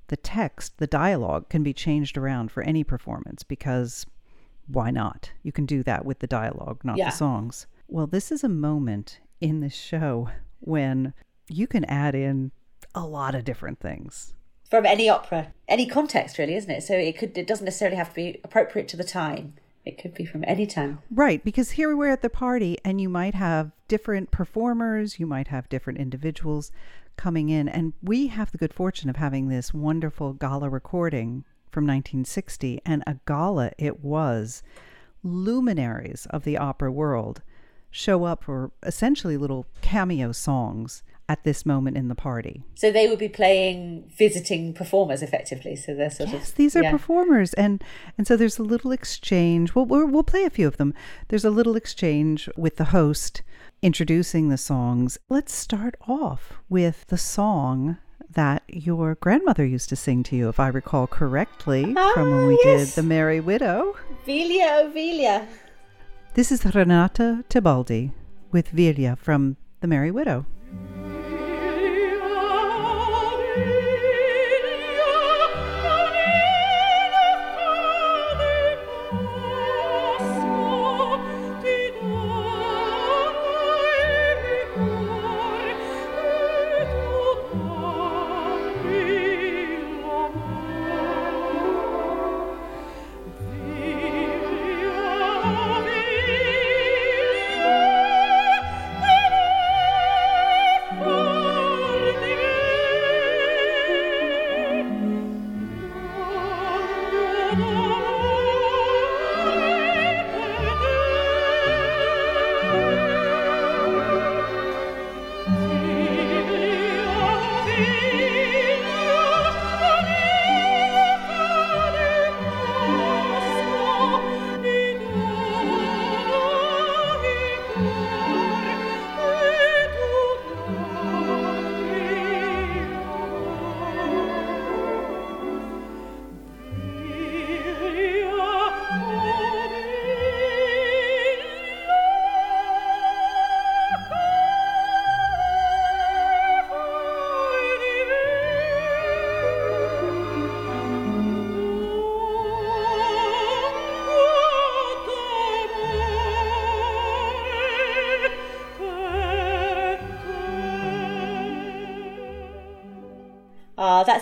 [0.09, 4.07] the text, the dialogue can be changed around for any performance because
[4.67, 5.31] why not?
[5.43, 7.11] You can do that with the dialogue, not Yeah.
[7.11, 7.67] the songs.
[7.87, 10.31] Well, this is a moment in the show
[10.61, 11.13] when
[11.49, 12.53] you can add in
[12.95, 14.35] a lot of different things.
[14.69, 16.83] From any opera, any context, really, isn't it?
[16.83, 17.37] So it could.
[17.37, 19.55] It doesn't necessarily have to be appropriate to the time.
[19.85, 21.01] It could be from any time.
[21.11, 25.49] Right, because here we're at the party and you might have different performers, you might
[25.49, 26.71] have different individuals
[27.17, 27.69] coming in.
[27.69, 33.03] And we have the good fortune of having this wonderful gala recording from 1960, and
[33.07, 34.63] a gala it was.
[35.23, 37.43] Luminaries of the opera world
[37.91, 42.65] show up for essentially little cameo songs at this moment in the party.
[42.75, 45.77] So they would be playing visiting performers, effectively.
[45.77, 46.91] So they're sort Yes, of these are yeah.
[46.91, 47.83] performers, and
[48.19, 49.75] and so there's a little exchange.
[49.75, 50.93] Well, we'll we'll play a few of them.
[51.29, 53.43] There's a little exchange with the host
[53.81, 55.19] introducing the songs.
[55.29, 57.97] Let's start off with the song
[58.33, 61.83] that your grandmother used to sing to you, if I recall correctly,
[62.15, 62.95] from when Ah, we yes.
[62.95, 63.97] did The Merry Widow.
[64.27, 65.47] Vilia, oh Vilia.
[66.35, 68.13] This is Renata Tebaldi
[68.53, 70.45] with Vilia from The Merry Widow.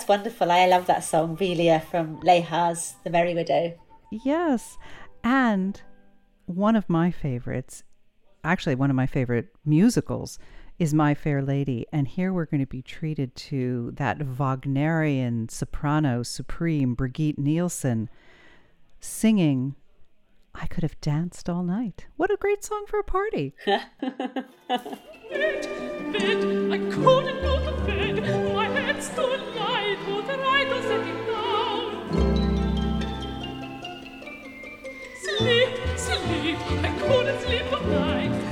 [0.09, 0.51] That's wonderful.
[0.51, 3.79] I love that song, Vilia from Lehár's The Merry Widow.
[4.11, 4.79] Yes.
[5.23, 5.83] And
[6.47, 7.83] one of my favorites,
[8.43, 10.39] actually, one of my favorite musicals
[10.79, 11.85] is My Fair Lady.
[11.93, 18.09] And here we're going to be treated to that Wagnerian soprano supreme, Birgit Nilsson,
[19.01, 19.75] singing
[20.55, 22.07] I Could Have Danced All Night.
[22.17, 23.53] What a great song for a party.
[23.67, 24.47] bed, bed,
[26.73, 28.55] I couldn't go to bed.
[28.55, 29.58] My head's too
[35.39, 38.48] Sleep, sleep, I couldn't sleep at night.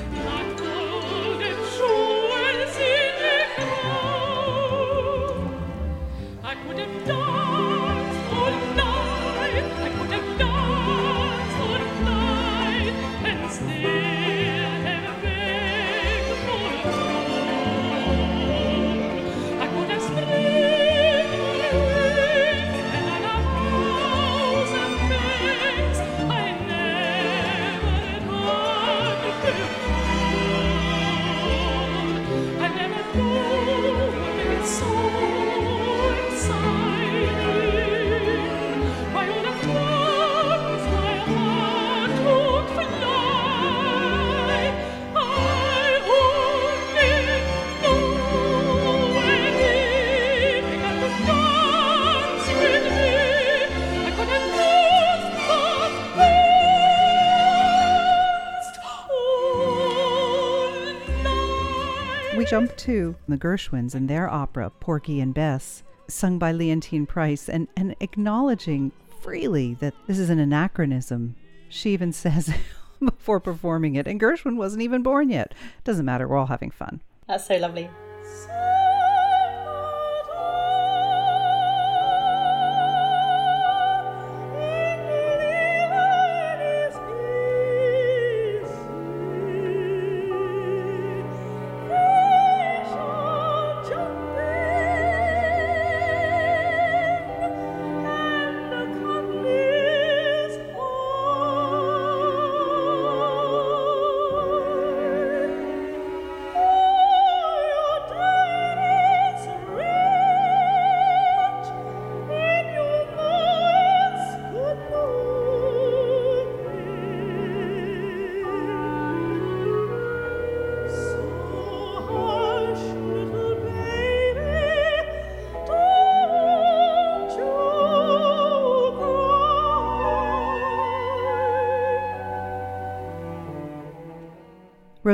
[62.49, 67.67] Jump to the Gershwins and their opera, Porgy and Bess, sung by Leontyne Price, and,
[67.77, 71.35] and acknowledging freely that this is an anachronism.
[71.69, 72.55] She even says
[73.01, 75.55] before performing it, and Gershwin wasn't even born yet.
[75.83, 77.01] Doesn't matter, we're all having fun.
[77.27, 77.91] That's so lovely.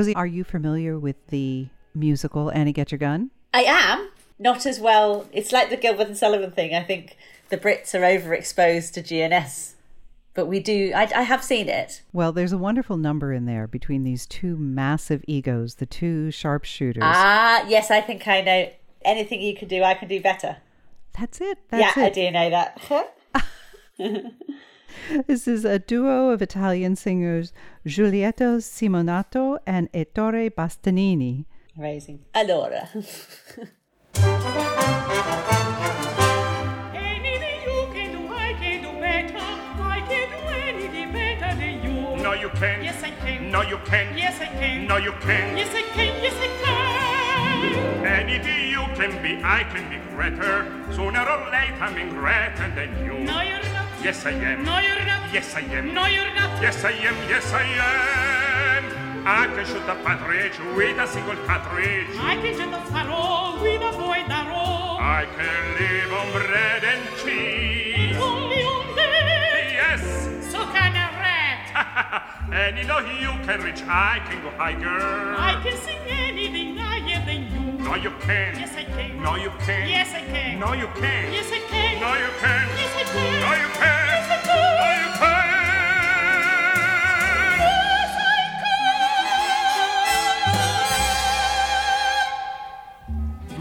[0.02, 3.30] Rosie, are you familiar with the musical Annie Get Your Gun?
[3.54, 5.28] I am not as well.
[5.30, 6.74] It's like the Gilbert and Sullivan thing.
[6.74, 7.16] I think
[7.50, 9.74] the Brits are overexposed to GNS,
[10.34, 10.90] but we do.
[10.92, 12.02] I, I have seen it.
[12.12, 17.04] Well, there's a wonderful number in there between these two massive egos, the two sharpshooters.
[17.06, 18.70] Ah, yes, I think I know.
[19.04, 20.56] Anything you can do, I can do better.
[21.16, 21.58] That's it.
[21.68, 23.14] That's yeah, I do know that.
[25.26, 27.52] This is a duo of Italian singers
[27.86, 31.44] Giulietta Simionato and Ettore Bastianini.
[31.76, 32.20] Amazing.
[32.34, 32.88] Allora.
[36.94, 39.38] Anything you can do, I can do better.
[39.38, 42.22] I can do anything better than you.
[42.22, 42.84] No, you can.
[42.84, 43.50] Yes, I can.
[43.50, 44.16] No, you can.
[44.16, 44.86] Yes, I can.
[44.86, 45.56] No, you can.
[45.56, 46.22] Yes, I can.
[46.22, 48.06] Yes, I can.
[48.06, 50.66] Anything you can be, I can be greater.
[50.94, 53.24] Sooner or later, I'm in greater than you.
[53.24, 53.81] No, you're not.
[54.02, 54.64] Yes, I am.
[54.64, 55.32] No, you're not.
[55.32, 55.94] Yes, I am.
[55.94, 56.60] No, you're not.
[56.60, 57.14] Yes, I am.
[57.30, 58.84] Yes, I am.
[59.24, 62.10] I can shoot a partridge with a single cartridge.
[62.18, 64.98] I can just a farò with a boy darò.
[64.98, 68.16] I can live on bread and cheese.
[68.18, 69.70] Only on that.
[69.70, 70.02] Yes.
[70.50, 72.26] So can a rat.
[72.52, 75.36] and you know you can reach, I can go higher.
[75.38, 77.51] I can sing anything higher than you.
[77.82, 78.54] No, you can.
[78.58, 79.22] Yes, I can.
[79.22, 79.88] No, you can.
[79.88, 80.60] Yes, I can.
[80.60, 81.32] No, you can.
[81.32, 82.00] Yes, I can.
[82.00, 82.68] No, you can.
[82.78, 83.40] Yes, I can.
[83.42, 84.06] No, you can.
[84.12, 84.76] Yes, I can.
[84.78, 85.42] No, you can.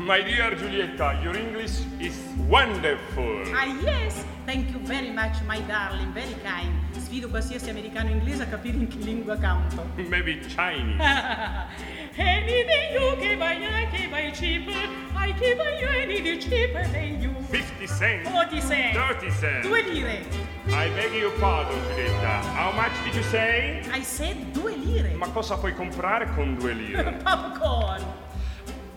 [0.06, 2.18] My dear Giulietta, your English is
[2.50, 3.44] wonderful.
[3.56, 4.26] Ah, yes.
[4.46, 6.12] Thank you very much, my darling.
[6.14, 6.74] Very kind.
[7.12, 9.86] Sfido qualsiasi americano inglese a capire in che lingua canto.
[10.08, 10.96] Maybe Chinese.
[12.16, 14.72] Anything you can buy, I can buy cheaper.
[15.14, 17.36] I buy you anything cheaper than you.
[17.50, 18.30] 50 cents.
[18.30, 18.98] 40 cents.
[18.98, 19.68] 30 cents.
[19.68, 20.22] Due lire.
[20.68, 22.42] I beg your pardon, Giulietta.
[22.56, 23.84] How much did you say?
[23.92, 25.14] I said due lire.
[25.16, 27.20] Ma cosa puoi comprare con due lire?
[27.24, 28.06] Popcorn.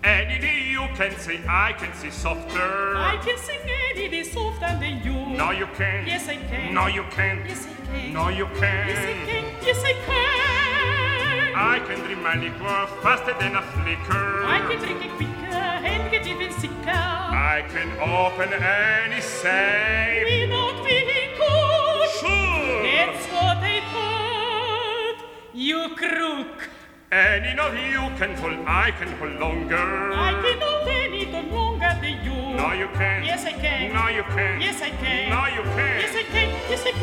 [0.05, 2.97] Any you can say I can say softer.
[2.97, 5.15] I can sing any day softer than you.
[5.36, 6.06] No, you can't.
[6.06, 6.74] Yes, I can.
[6.74, 7.47] No, you can't.
[7.48, 8.12] Yes, I can.
[8.12, 8.89] No, you can't.
[8.89, 9.44] Yes, I can.
[9.62, 10.44] Yes, I can.
[11.56, 14.44] I can drink my liquor faster than a flicker.
[14.44, 16.74] I can drink it quicker and get even sicker.
[16.90, 20.24] I can open any safe.
[20.24, 22.09] Without being caught.
[22.20, 22.82] Sure.
[22.82, 25.24] That's what I thought.
[25.52, 26.73] You crook.
[27.15, 29.77] Any of you can pull, I can pull longer.
[29.77, 30.59] I can
[31.15, 32.35] it on longer than you.
[32.57, 33.24] No, you can't.
[33.24, 33.93] Yes, I can.
[33.95, 34.61] No, you can't.
[34.61, 35.31] Yes, I can.
[35.31, 36.01] No, you can't.
[36.03, 36.49] Yes, I can.
[36.69, 36.99] Yes, I can.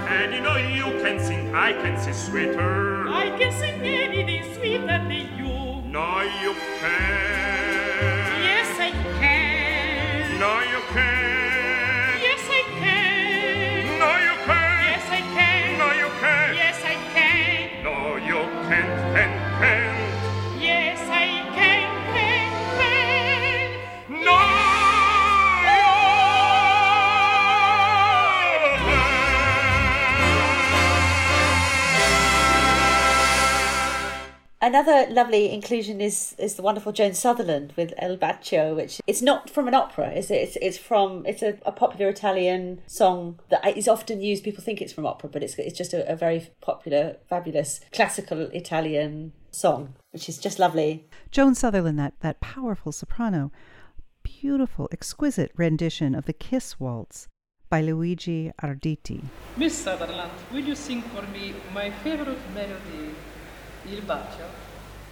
[0.00, 0.08] can.
[0.08, 2.91] And you know you can sing, I can say sweeter.
[3.32, 5.90] I can sing anything sweeter than you.
[5.90, 7.51] No, you can.
[34.72, 39.50] Another lovely inclusion is is the wonderful Joan Sutherland with Il Bacio, which it's not
[39.50, 40.36] from an opera, is it?
[40.36, 44.42] It's, it's from it's a, a popular Italian song that is often used.
[44.42, 48.48] People think it's from opera, but it's it's just a, a very popular, fabulous classical
[48.54, 51.06] Italian song, which is just lovely.
[51.30, 53.52] Joan Sutherland, that, that powerful soprano,
[54.22, 57.28] beautiful, exquisite rendition of the Kiss Waltz
[57.68, 59.20] by Luigi Arditi.
[59.58, 63.14] Miss Sutherland, will you sing for me my favorite melody,
[63.90, 64.46] Il Bacio?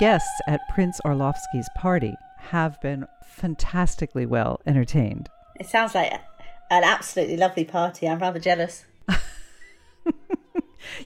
[0.00, 5.28] guests at Prince Orlovsky's party have been fantastically well entertained.
[5.60, 6.12] It sounds like
[6.70, 8.08] an absolutely lovely party.
[8.08, 8.86] I'm rather jealous.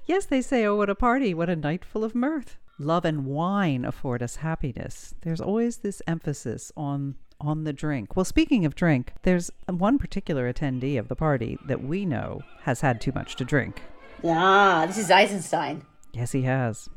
[0.07, 2.57] Yes, they say, oh, what a party, what a night full of mirth.
[2.79, 5.15] Love and wine afford us happiness.
[5.23, 8.17] There's always this emphasis on on the drink.
[8.17, 12.81] Well, speaking of drink, there's one particular attendee of the party that we know has
[12.81, 13.83] had too much to drink.
[14.25, 15.85] Ah, this is Eisenstein.
[16.13, 16.89] Yes, he has.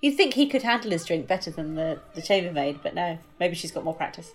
[0.00, 3.18] You'd think he could handle his drink better than the, the chambermaid, but no.
[3.40, 4.32] Maybe she's got more practice.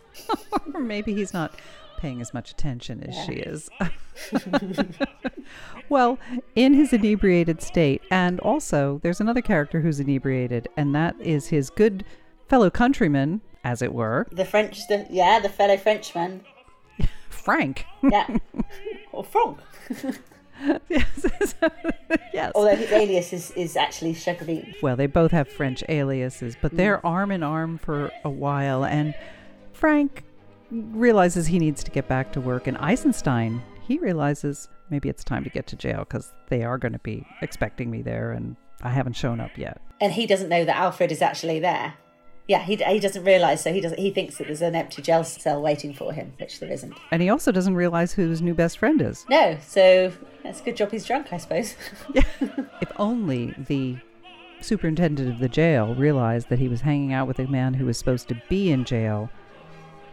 [0.73, 1.53] or maybe he's not
[1.97, 3.69] paying as much attention as she is.
[5.89, 6.19] well,
[6.55, 11.69] in his inebriated state, and also there's another character who's inebriated, and that is his
[11.69, 12.03] good
[12.49, 16.41] fellow countryman, as it were, The French, the, yeah, the fellow Frenchman.
[17.29, 17.85] Frank.
[18.03, 18.35] Yeah.
[19.13, 19.59] or Franck.
[20.89, 21.55] yes.
[22.33, 22.51] yes.
[22.55, 24.73] Although his alias is, is actually Chagrin.
[24.81, 27.05] Well, they both have French aliases, but they're mm.
[27.05, 29.13] arm in arm for a while, and
[29.71, 30.23] Frank
[30.71, 35.43] realizes he needs to get back to work, and Eisenstein, he realizes maybe it's time
[35.43, 38.89] to get to jail because they are going to be expecting me there, and I
[38.89, 39.81] haven't shown up yet.
[40.01, 41.95] And he doesn't know that Alfred is actually there.
[42.47, 43.99] Yeah, he, he doesn't realise, so he doesn't.
[43.99, 46.93] He thinks that there's an empty jail cell waiting for him, which there isn't.
[47.11, 49.25] And he also doesn't realize who his new best friend is.
[49.29, 50.11] No, so
[50.43, 51.75] that's a good job he's drunk, I suppose.
[52.81, 53.95] If only the
[54.59, 57.97] superintendent of the jail realized that he was hanging out with a man who was
[57.97, 59.29] supposed to be in jail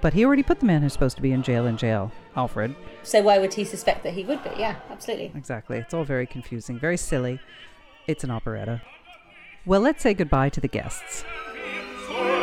[0.01, 2.75] But he already put the man who's supposed to be in jail in jail, Alfred.
[3.03, 4.51] So why would he suspect that he would be?
[4.57, 5.33] Yeah, absolutely.
[5.35, 5.79] Exactly.
[5.79, 7.41] It's all very confusing, very silly.
[8.07, 8.83] It's an operetta.
[9.67, 11.25] Well, let's say goodbye to the guests.
[12.11, 12.40] So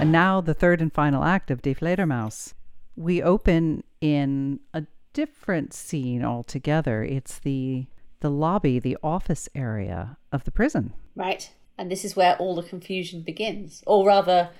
[0.00, 2.54] And now the third and final act of Die Fledermaus.
[2.96, 7.04] We open in a different scene altogether.
[7.04, 7.86] It's the
[8.20, 10.94] the lobby, the office area of the prison.
[11.14, 11.50] Right.
[11.76, 14.50] And this is where all the confusion begins, or rather,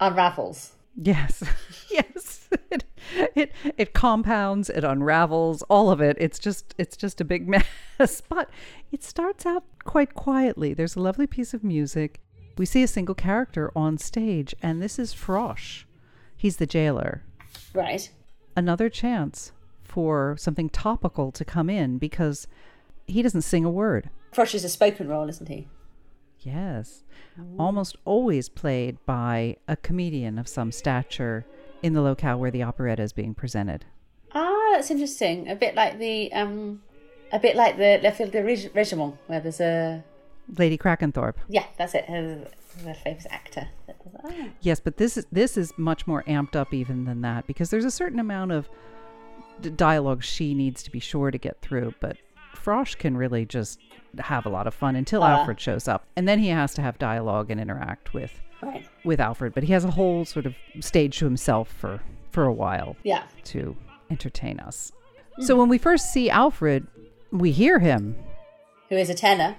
[0.00, 0.72] unravels.
[0.96, 1.42] Yes.
[1.90, 2.48] yes.
[2.70, 2.84] It,
[3.36, 6.16] it it compounds, it unravels, all of it.
[6.18, 7.48] It's just it's just a big
[7.98, 8.20] mess.
[8.28, 8.50] But
[8.90, 10.74] it starts out quite quietly.
[10.74, 12.20] There's a lovely piece of music.
[12.58, 15.84] We see a single character on stage, and this is Frosh.
[16.36, 17.22] He's the jailer.
[17.72, 18.10] Right.
[18.56, 19.52] Another chance
[19.84, 22.48] for something topical to come in because
[23.06, 24.10] he doesn't sing a word.
[24.32, 25.68] Frosh is a spoken role, isn't he?
[26.40, 27.04] Yes.
[27.58, 31.46] Almost always played by a comedian of some stature
[31.82, 33.84] in the locale where the operetta is being presented.
[34.32, 35.48] Ah, that's interesting.
[35.48, 36.82] A bit like the um,
[37.32, 40.02] a bit like the La Fille du Régiment, where there's a
[40.56, 41.34] Lady Krakenthorpe.
[41.48, 42.04] yeah, that's it.
[42.08, 42.46] There's
[42.86, 43.68] a famous actor.
[44.60, 47.84] Yes, but this is this is much more amped up even than that because there's
[47.84, 48.68] a certain amount of
[49.60, 52.16] d- dialogue she needs to be sure to get through, but
[52.56, 53.78] Frosh can really just
[54.18, 55.38] have a lot of fun until Ah.
[55.40, 58.86] Alfred shows up, and then he has to have dialogue and interact with Right.
[59.04, 59.54] with Alfred.
[59.54, 62.00] But he has a whole sort of stage to himself for
[62.30, 63.22] for a while Yeah.
[63.44, 63.76] to
[64.10, 64.92] entertain us.
[65.40, 66.86] So when we first see Alfred,
[67.30, 68.16] we hear him
[68.88, 69.56] Who is a tenor?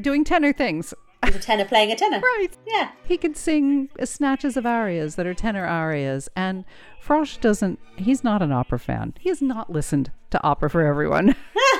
[0.00, 0.94] Doing tenor things.
[1.24, 2.20] He's a tenor playing a tenor.
[2.20, 2.50] Right.
[2.66, 2.92] Yeah.
[3.04, 6.64] He can sing snatches of arias that are tenor arias, and
[7.04, 7.80] Frosh doesn't.
[7.96, 9.14] He's not an opera fan.
[9.18, 11.34] He has not listened to opera for everyone.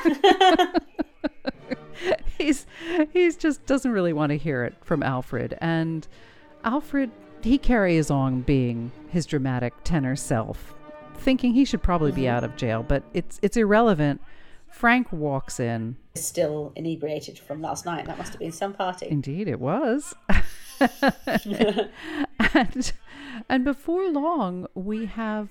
[2.38, 2.66] he's
[3.12, 6.06] he's just doesn't really want to hear it from Alfred, and
[6.64, 7.10] Alfred
[7.42, 10.74] he carries on being his dramatic tenor self,
[11.14, 12.36] thinking he should probably be mm-hmm.
[12.36, 14.20] out of jail, but it's it's irrelevant.
[14.70, 15.96] Frank walks in.
[16.14, 18.06] Still inebriated from last night.
[18.06, 19.08] That must have been some party.
[19.10, 20.14] Indeed, it was.
[22.54, 22.92] and,
[23.48, 25.48] and before long, we have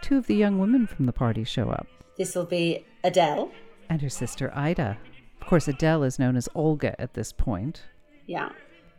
[0.00, 1.86] two of the young women from the party show up
[2.18, 3.50] This will be Adele.
[3.88, 4.98] and her sister Ida.
[5.40, 7.82] Of course, Adele is known as Olga at this point.
[8.26, 8.50] Yeah.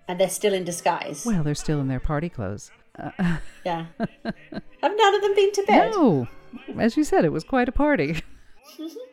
[0.08, 1.26] And they're still in disguise.
[1.26, 2.72] Well, they're still in their party clothes.
[3.66, 3.86] Yeah.
[3.98, 4.24] Have
[4.96, 5.92] none of them been to bed?
[5.92, 6.28] No,
[6.78, 8.22] as you said, it was quite a party.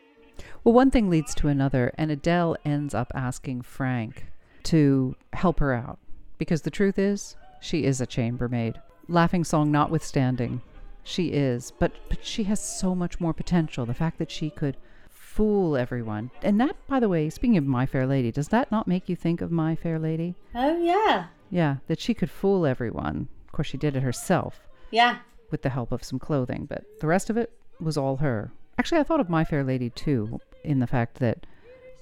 [0.63, 4.27] well, one thing leads to another, and Adele ends up asking Frank
[4.63, 5.97] to help her out
[6.37, 8.79] because the truth is, she is a chambermaid.
[9.07, 10.61] Laughing song notwithstanding,
[11.03, 13.85] she is, but but she has so much more potential.
[13.85, 14.77] The fact that she could
[15.09, 18.87] fool everyone, and that, by the way, speaking of My Fair Lady, does that not
[18.87, 20.35] make you think of My Fair Lady?
[20.53, 21.27] Oh, yeah.
[21.49, 23.27] Yeah, that she could fool everyone.
[23.47, 24.61] Of course, she did it herself
[24.91, 25.17] Yeah.
[25.49, 28.51] with the help of some clothing, but the rest of it was all her.
[28.77, 31.45] Actually, I thought of My Fair Lady too, in the fact that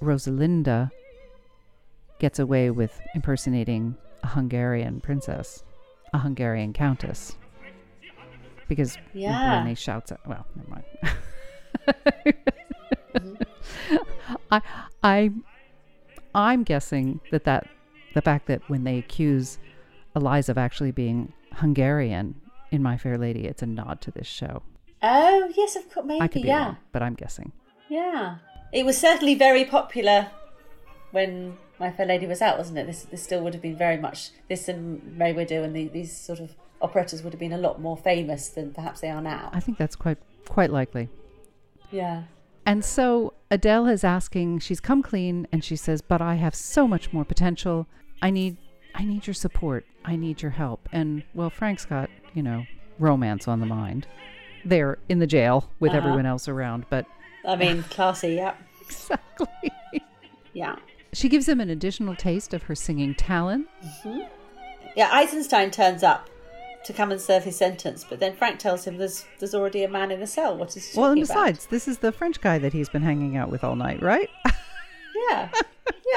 [0.01, 0.91] Rosalinda
[2.19, 5.63] gets away with impersonating a Hungarian princess,
[6.13, 7.35] a Hungarian countess.
[8.67, 9.59] Because Yeah.
[9.59, 10.83] Renee shouts at, well, never mind.
[13.15, 13.43] Mm-hmm.
[14.51, 14.61] I,
[15.03, 15.31] I,
[16.35, 17.67] I'm guessing that that
[18.13, 19.57] the fact that when they accuse
[20.15, 22.35] Eliza of actually being Hungarian
[22.71, 24.61] in My Fair Lady, it's a nod to this show.
[25.01, 26.05] Oh, yes, of course.
[26.05, 26.65] Maybe, I could be yeah.
[26.65, 27.51] wrong, but I'm guessing.
[27.87, 28.35] Yeah.
[28.71, 30.29] It was certainly very popular
[31.11, 32.85] when My Fair Lady was out, wasn't it?
[32.87, 36.15] This, this still would have been very much, this and May Widow and the, these
[36.15, 36.51] sort of
[36.81, 39.49] operettas would have been a lot more famous than perhaps they are now.
[39.53, 40.17] I think that's quite
[40.47, 41.09] quite likely.
[41.91, 42.23] Yeah.
[42.65, 46.87] And so Adele is asking, she's come clean and she says, "But I have so
[46.87, 47.87] much more potential.
[48.21, 48.57] I need
[48.95, 49.85] I need your support.
[50.05, 52.65] I need your help." And well, Frank's got, you know,
[52.99, 54.07] romance on the mind.
[54.63, 55.97] They're in the jail with Uh-huh.
[55.99, 57.05] everyone else around, but
[57.45, 58.55] I mean, classy, yeah.
[58.81, 59.71] exactly.
[60.53, 60.75] Yeah.
[61.13, 63.67] She gives him an additional taste of her singing talent.
[63.83, 64.21] Mm-hmm.
[64.95, 66.29] Yeah, Eisenstein turns up
[66.85, 69.89] to come and serve his sentence, but then Frank tells him there's there's already a
[69.89, 70.55] man in the cell.
[70.57, 71.45] What is he Well, and talking about?
[71.45, 74.29] besides, this is the French guy that he's been hanging out with all night, right?
[75.29, 75.49] Yeah.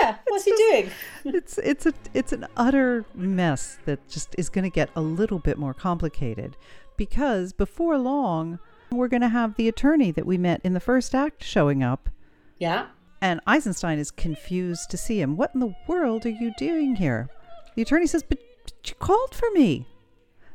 [0.01, 0.17] Yeah.
[0.27, 0.91] What's he doing?
[1.25, 5.39] it's it's a it's an utter mess that just is going to get a little
[5.39, 6.57] bit more complicated
[6.97, 8.59] because before long
[8.97, 12.09] we're going to have the attorney that we met in the first act showing up
[12.59, 12.87] Yeah.
[13.21, 15.37] and Eisenstein is confused to see him.
[15.37, 17.29] What in the world are you doing here?
[17.75, 19.87] The attorney says, "But, but you called for me."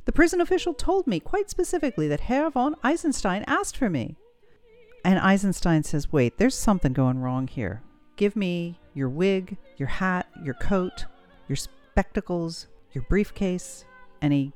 [0.06, 4.16] The prison official told me quite specifically that Herr von Eisenstein asked for me.
[5.04, 7.82] And Eisenstein says, Wait, there's something going wrong here.
[8.16, 11.06] Give me your wig, your hat, your coat,
[11.50, 13.86] your spectacles, your briefcase.
[14.22, 14.54] And he,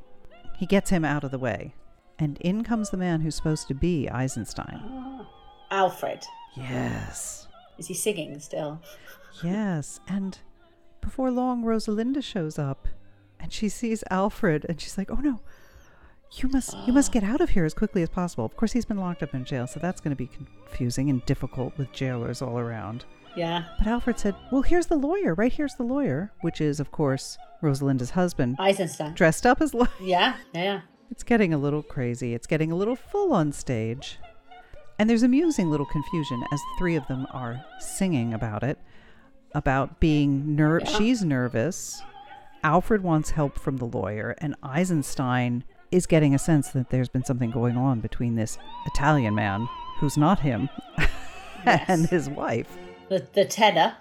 [0.57, 1.73] he gets him out of the way.
[2.19, 5.25] And in comes the man who's supposed to be Eisenstein.
[5.71, 6.23] Alfred.
[6.55, 7.47] Yes.
[7.77, 8.81] Is he singing still?
[9.43, 9.99] Yes.
[10.07, 10.37] And
[10.99, 12.87] before long, Rosalinda shows up
[13.39, 15.39] and she sees Alfred and she's like, Oh no,
[16.33, 18.45] you must you must get out of here as quickly as possible.
[18.45, 21.77] Of course he's been locked up in jail, so that's gonna be confusing and difficult
[21.77, 23.05] with jailers all around.
[23.35, 23.63] Yeah.
[23.77, 27.37] But Alfred said, Well here's the lawyer, right here's the lawyer, which is of course
[27.63, 28.57] Rosalinda's husband.
[28.59, 29.13] Eisenstein.
[29.13, 29.89] Dressed up as lawyer.
[30.01, 30.35] Yeah.
[30.53, 30.81] Yeah.
[31.11, 32.33] It's getting a little crazy.
[32.33, 34.17] It's getting a little full on stage.
[34.97, 38.77] And there's amusing little confusion as the three of them are singing about it,
[39.53, 40.97] about being ner- Yeah.
[40.97, 42.01] she's nervous.
[42.63, 47.25] Alfred wants help from the lawyer, and Eisenstein is getting a sense that there's been
[47.25, 49.67] something going on between this Italian man,
[49.99, 50.69] who's not him,
[51.65, 52.77] and his wife.
[53.09, 53.95] The, the tenor.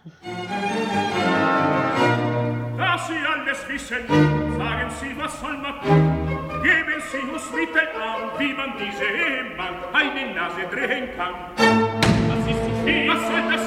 [6.63, 11.35] geben sie uns Mittel an, wie man diese Mann eine Nase drehen kann.
[11.57, 13.60] Was ist die Was soll das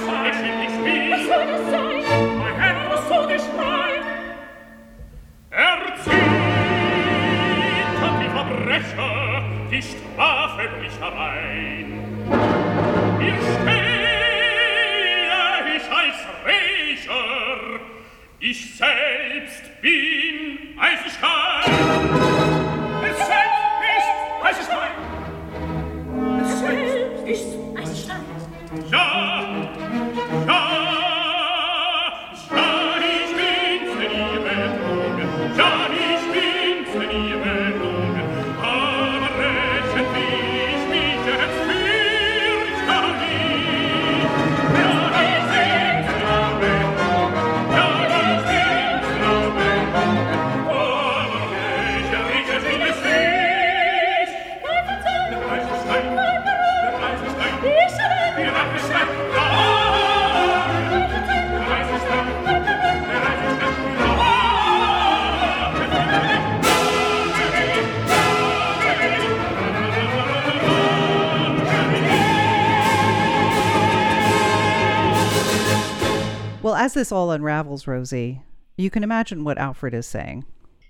[77.03, 78.43] this all unravels, Rosie,
[78.77, 80.45] you can imagine what Alfred is saying.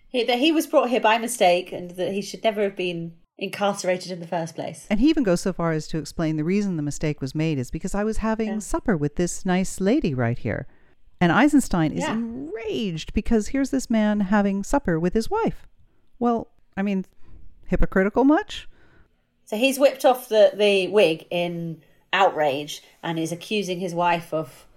[0.10, 3.16] He, that he was brought here by mistake and that he should never have been
[3.40, 4.86] incarcerated in the first place.
[4.92, 7.58] And he even goes so far as to explain the reason the mistake was made
[7.58, 8.60] is because I was having Yeah.
[8.60, 10.68] supper with this nice lady right here.
[11.20, 12.14] And Eisenstein is Yeah.
[12.14, 15.68] enraged because here's this man having supper with his wife.
[16.20, 17.06] Well, I mean,
[17.66, 18.70] hypocritical much?
[19.46, 21.82] So he's whipped off the, the wig in
[22.14, 24.68] outrage and is accusing his wife of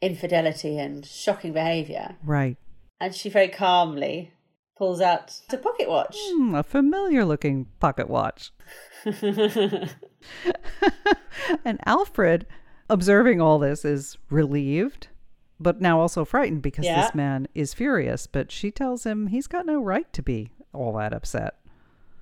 [0.00, 2.16] infidelity and shocking behaviour.
[2.24, 2.56] Right.
[3.00, 4.32] And she very calmly
[4.76, 6.16] pulls out a pocket watch.
[6.18, 8.52] Hmm, a familiar looking pocket watch.
[11.64, 12.46] and Alfred,
[12.88, 15.08] observing all this, is relieved,
[15.60, 17.02] but now also frightened because Yeah.
[17.02, 18.26] this man is furious.
[18.26, 21.54] But she tells him he's got no right to be all that upset.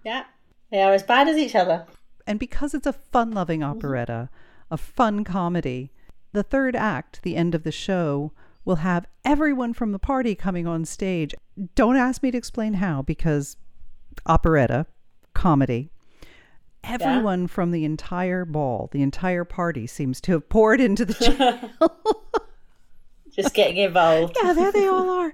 [0.04, 0.24] Yeah.
[0.70, 1.86] They are as bad as each other.
[2.26, 4.30] And because it's a fun loving operetta,
[4.70, 5.92] a fun comedy,
[6.36, 8.30] the third act, the end of the show,
[8.64, 11.34] will have everyone from the party coming on stage.
[11.74, 13.56] Don't ask me to explain how, because
[14.26, 14.86] operetta,
[15.34, 15.90] comedy,
[16.84, 21.70] everyone from the entire ball, the entire party seems to have poured into the.
[23.32, 24.36] Just getting involved.
[24.42, 25.32] yeah, there they all are.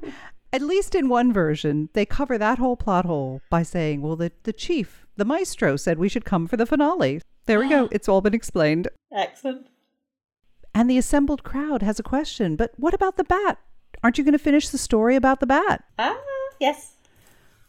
[0.53, 4.31] At least in one version, they cover that whole plot hole by saying, well, the,
[4.45, 7.23] the chief, the maestro, said we should come for the finale.
[7.47, 7.89] There we go.
[7.93, 8.89] It's all been explained.
[9.13, 9.67] Excellent.
[10.75, 13.59] And the assembled crowd has a question, but what about the bat?
[14.03, 15.85] Aren't you going to finish the story about the bat?
[15.99, 16.19] Ah,
[16.59, 16.95] yes.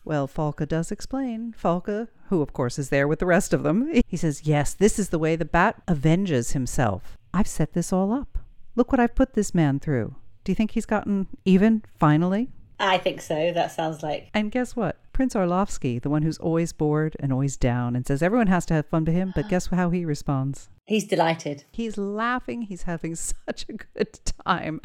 [0.05, 1.53] Well, Falke does explain.
[1.57, 4.97] Falke, who of course is there with the rest of them, he says, Yes, this
[4.97, 7.17] is the way the bat avenges himself.
[7.33, 8.39] I've set this all up.
[8.75, 10.15] Look what I've put this man through.
[10.43, 12.49] Do you think he's gotten even, finally?
[12.79, 13.51] I think so.
[13.53, 14.29] That sounds like.
[14.33, 14.99] And guess what?
[15.13, 18.73] Prince Orlovsky, the one who's always bored and always down and says everyone has to
[18.73, 20.69] have fun to him, but guess how he responds?
[20.85, 21.63] He's delighted.
[21.71, 22.63] He's laughing.
[22.63, 23.15] He's having
[23.47, 24.81] such a good time.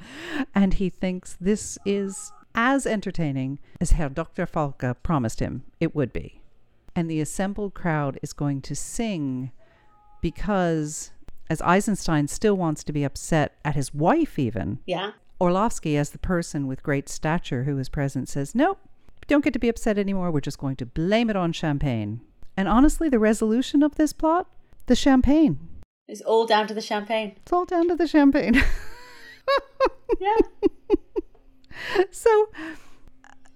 [0.55, 4.47] And he thinks this is as entertaining as Herr Dr.
[4.47, 6.41] Falke promised him it would be.
[6.95, 9.53] And the assembled crowd is going to sing
[10.20, 11.12] because,
[11.49, 15.12] as Eisenstein still wants to be upset at his wife, even, Yeah.
[15.41, 18.81] Orlovsky, as the person with great stature who is present, says, Nope,
[19.29, 20.33] don't get to be upset anymore.
[20.33, 22.23] We're just going to blame it on champagne.
[22.57, 24.49] And honestly, the resolution of this plot,
[24.87, 25.61] the champagne.
[26.09, 27.35] It's all down to the champagne.
[27.36, 28.62] It's all down to the champagne.
[30.20, 30.36] Yeah.
[32.10, 32.48] so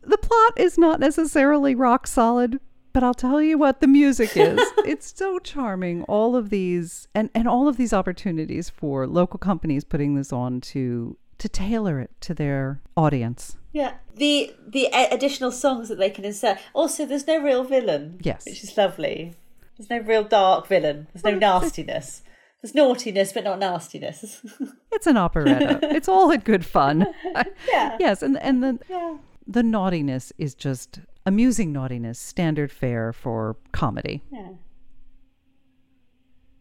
[0.02, 2.60] the plot is not necessarily rock solid,
[2.92, 4.60] but I'll tell you what the music is.
[4.78, 6.02] it's so charming.
[6.04, 10.60] All of these and, and all of these opportunities for local companies putting this on
[10.60, 13.56] to to tailor it to their audience.
[13.72, 13.94] Yeah.
[14.14, 16.58] The the additional songs that they can insert.
[16.74, 18.20] Also, there's no real villain.
[18.22, 18.44] Yes.
[18.44, 19.34] Which is lovely.
[19.78, 21.08] There's no real dark villain.
[21.12, 22.22] There's no nastiness.
[22.62, 24.40] There's naughtiness, but not nastiness.
[24.94, 25.80] It's an operetta.
[25.82, 27.06] it's all in good fun.
[27.68, 27.96] Yeah.
[27.98, 29.16] Yes, and and the yeah.
[29.46, 34.22] the naughtiness is just amusing naughtiness, standard fare for comedy.
[34.30, 34.48] Yeah.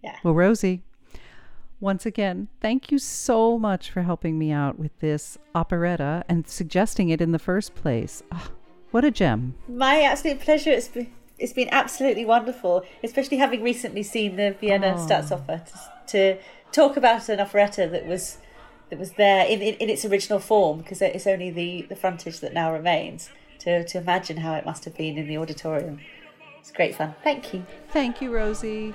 [0.04, 0.16] Yeah.
[0.24, 0.84] Well, Rosie,
[1.80, 7.10] once again, thank you so much for helping me out with this operetta and suggesting
[7.10, 8.24] it in the first place.
[8.32, 8.50] Ah,
[8.92, 9.56] what a gem.
[9.68, 10.72] My absolute pleasure.
[10.72, 16.38] It's been, it's been absolutely wonderful, especially having recently seen the Vienna Staatsoper to, to
[16.72, 18.38] talk about an operetta that was
[18.90, 22.42] that was there in, in, in its original form because it's only the, the frontage
[22.42, 23.30] that now remains.
[23.60, 26.00] To, to imagine how it must have been in the auditorium.
[26.60, 27.14] It's great fun.
[27.24, 27.64] Thank you.
[27.92, 28.94] Thank you, Rosie.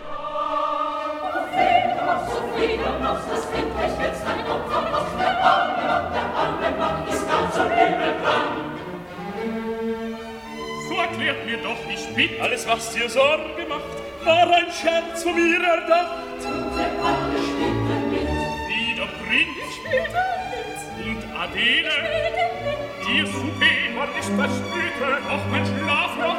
[11.17, 13.83] Erklärt mir doch, ich bitte, alles, was dir Sorge macht,
[14.25, 16.66] war ein Scherz von mir erdacht.
[18.69, 19.71] Wie der Prinz.
[21.07, 21.97] Und Adele,
[23.07, 26.37] dir Souper war nicht verspätet, auch mein Schlaf noch.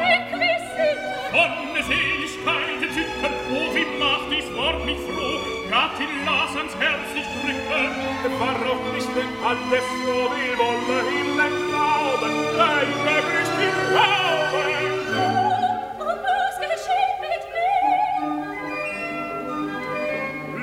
[1.31, 5.39] Von Seligkeiten zittern, oh, wie macht dies Wort mich froh,
[5.69, 10.99] grad in Las ans Herz nicht drücken, war auch nicht denn alles so, wie wolle
[11.17, 14.46] ihn denn glauben, deine Brüste glauben.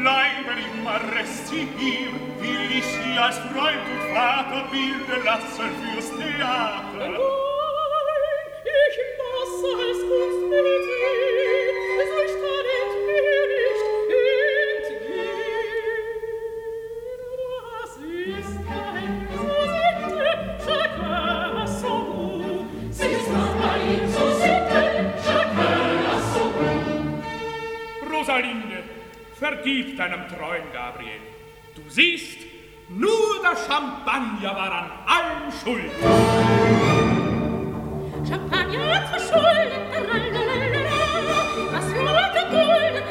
[0.07, 5.71] allein wenn ich mal resti hier will ich sie als Freund und Vater bilden lassen
[5.81, 7.11] fürs Theater
[8.65, 13.85] ich muss als Kunstpolitik es ist alles mir nicht
[14.85, 15.41] entgehen.
[17.81, 17.93] Das
[18.41, 20.33] ist ein so sente
[20.67, 23.17] chacun son goût c'est
[25.25, 27.15] chacun a son goût
[28.13, 28.74] Rosalinde
[29.45, 31.21] vergib deinem treuen Gabriel.
[31.75, 32.39] Du siehst,
[32.89, 35.93] nur der Champagner war an allem schuld.
[38.27, 39.83] Champagner zu Schulden,
[41.73, 43.05] was rote Gulden,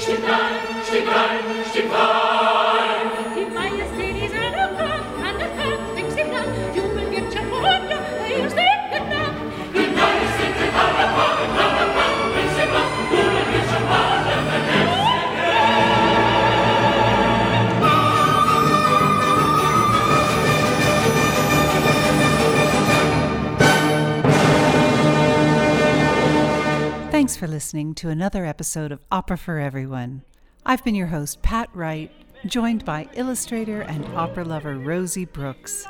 [0.00, 1.63] Steig ein, steig ein,
[27.24, 30.24] Thanks for listening to another episode of Opera for Everyone.
[30.66, 32.10] I've been your host, Pat Wright,
[32.46, 35.86] joined by illustrator and opera lover Rosie Brooks.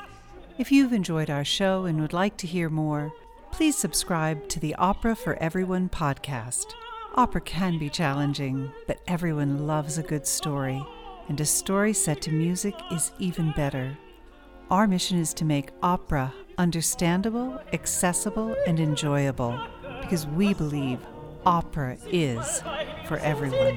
[0.59, 3.13] If you've enjoyed our show and would like to hear more,
[3.53, 6.75] please subscribe to the Opera for Everyone podcast.
[7.15, 10.85] Opera can be challenging, but everyone loves a good story,
[11.29, 13.97] and a story set to music is even better.
[14.73, 19.57] Our mission is to make opera understandable, accessible, and enjoyable
[20.01, 20.99] because we believe
[21.47, 22.63] opera is
[23.07, 23.77] for everyone.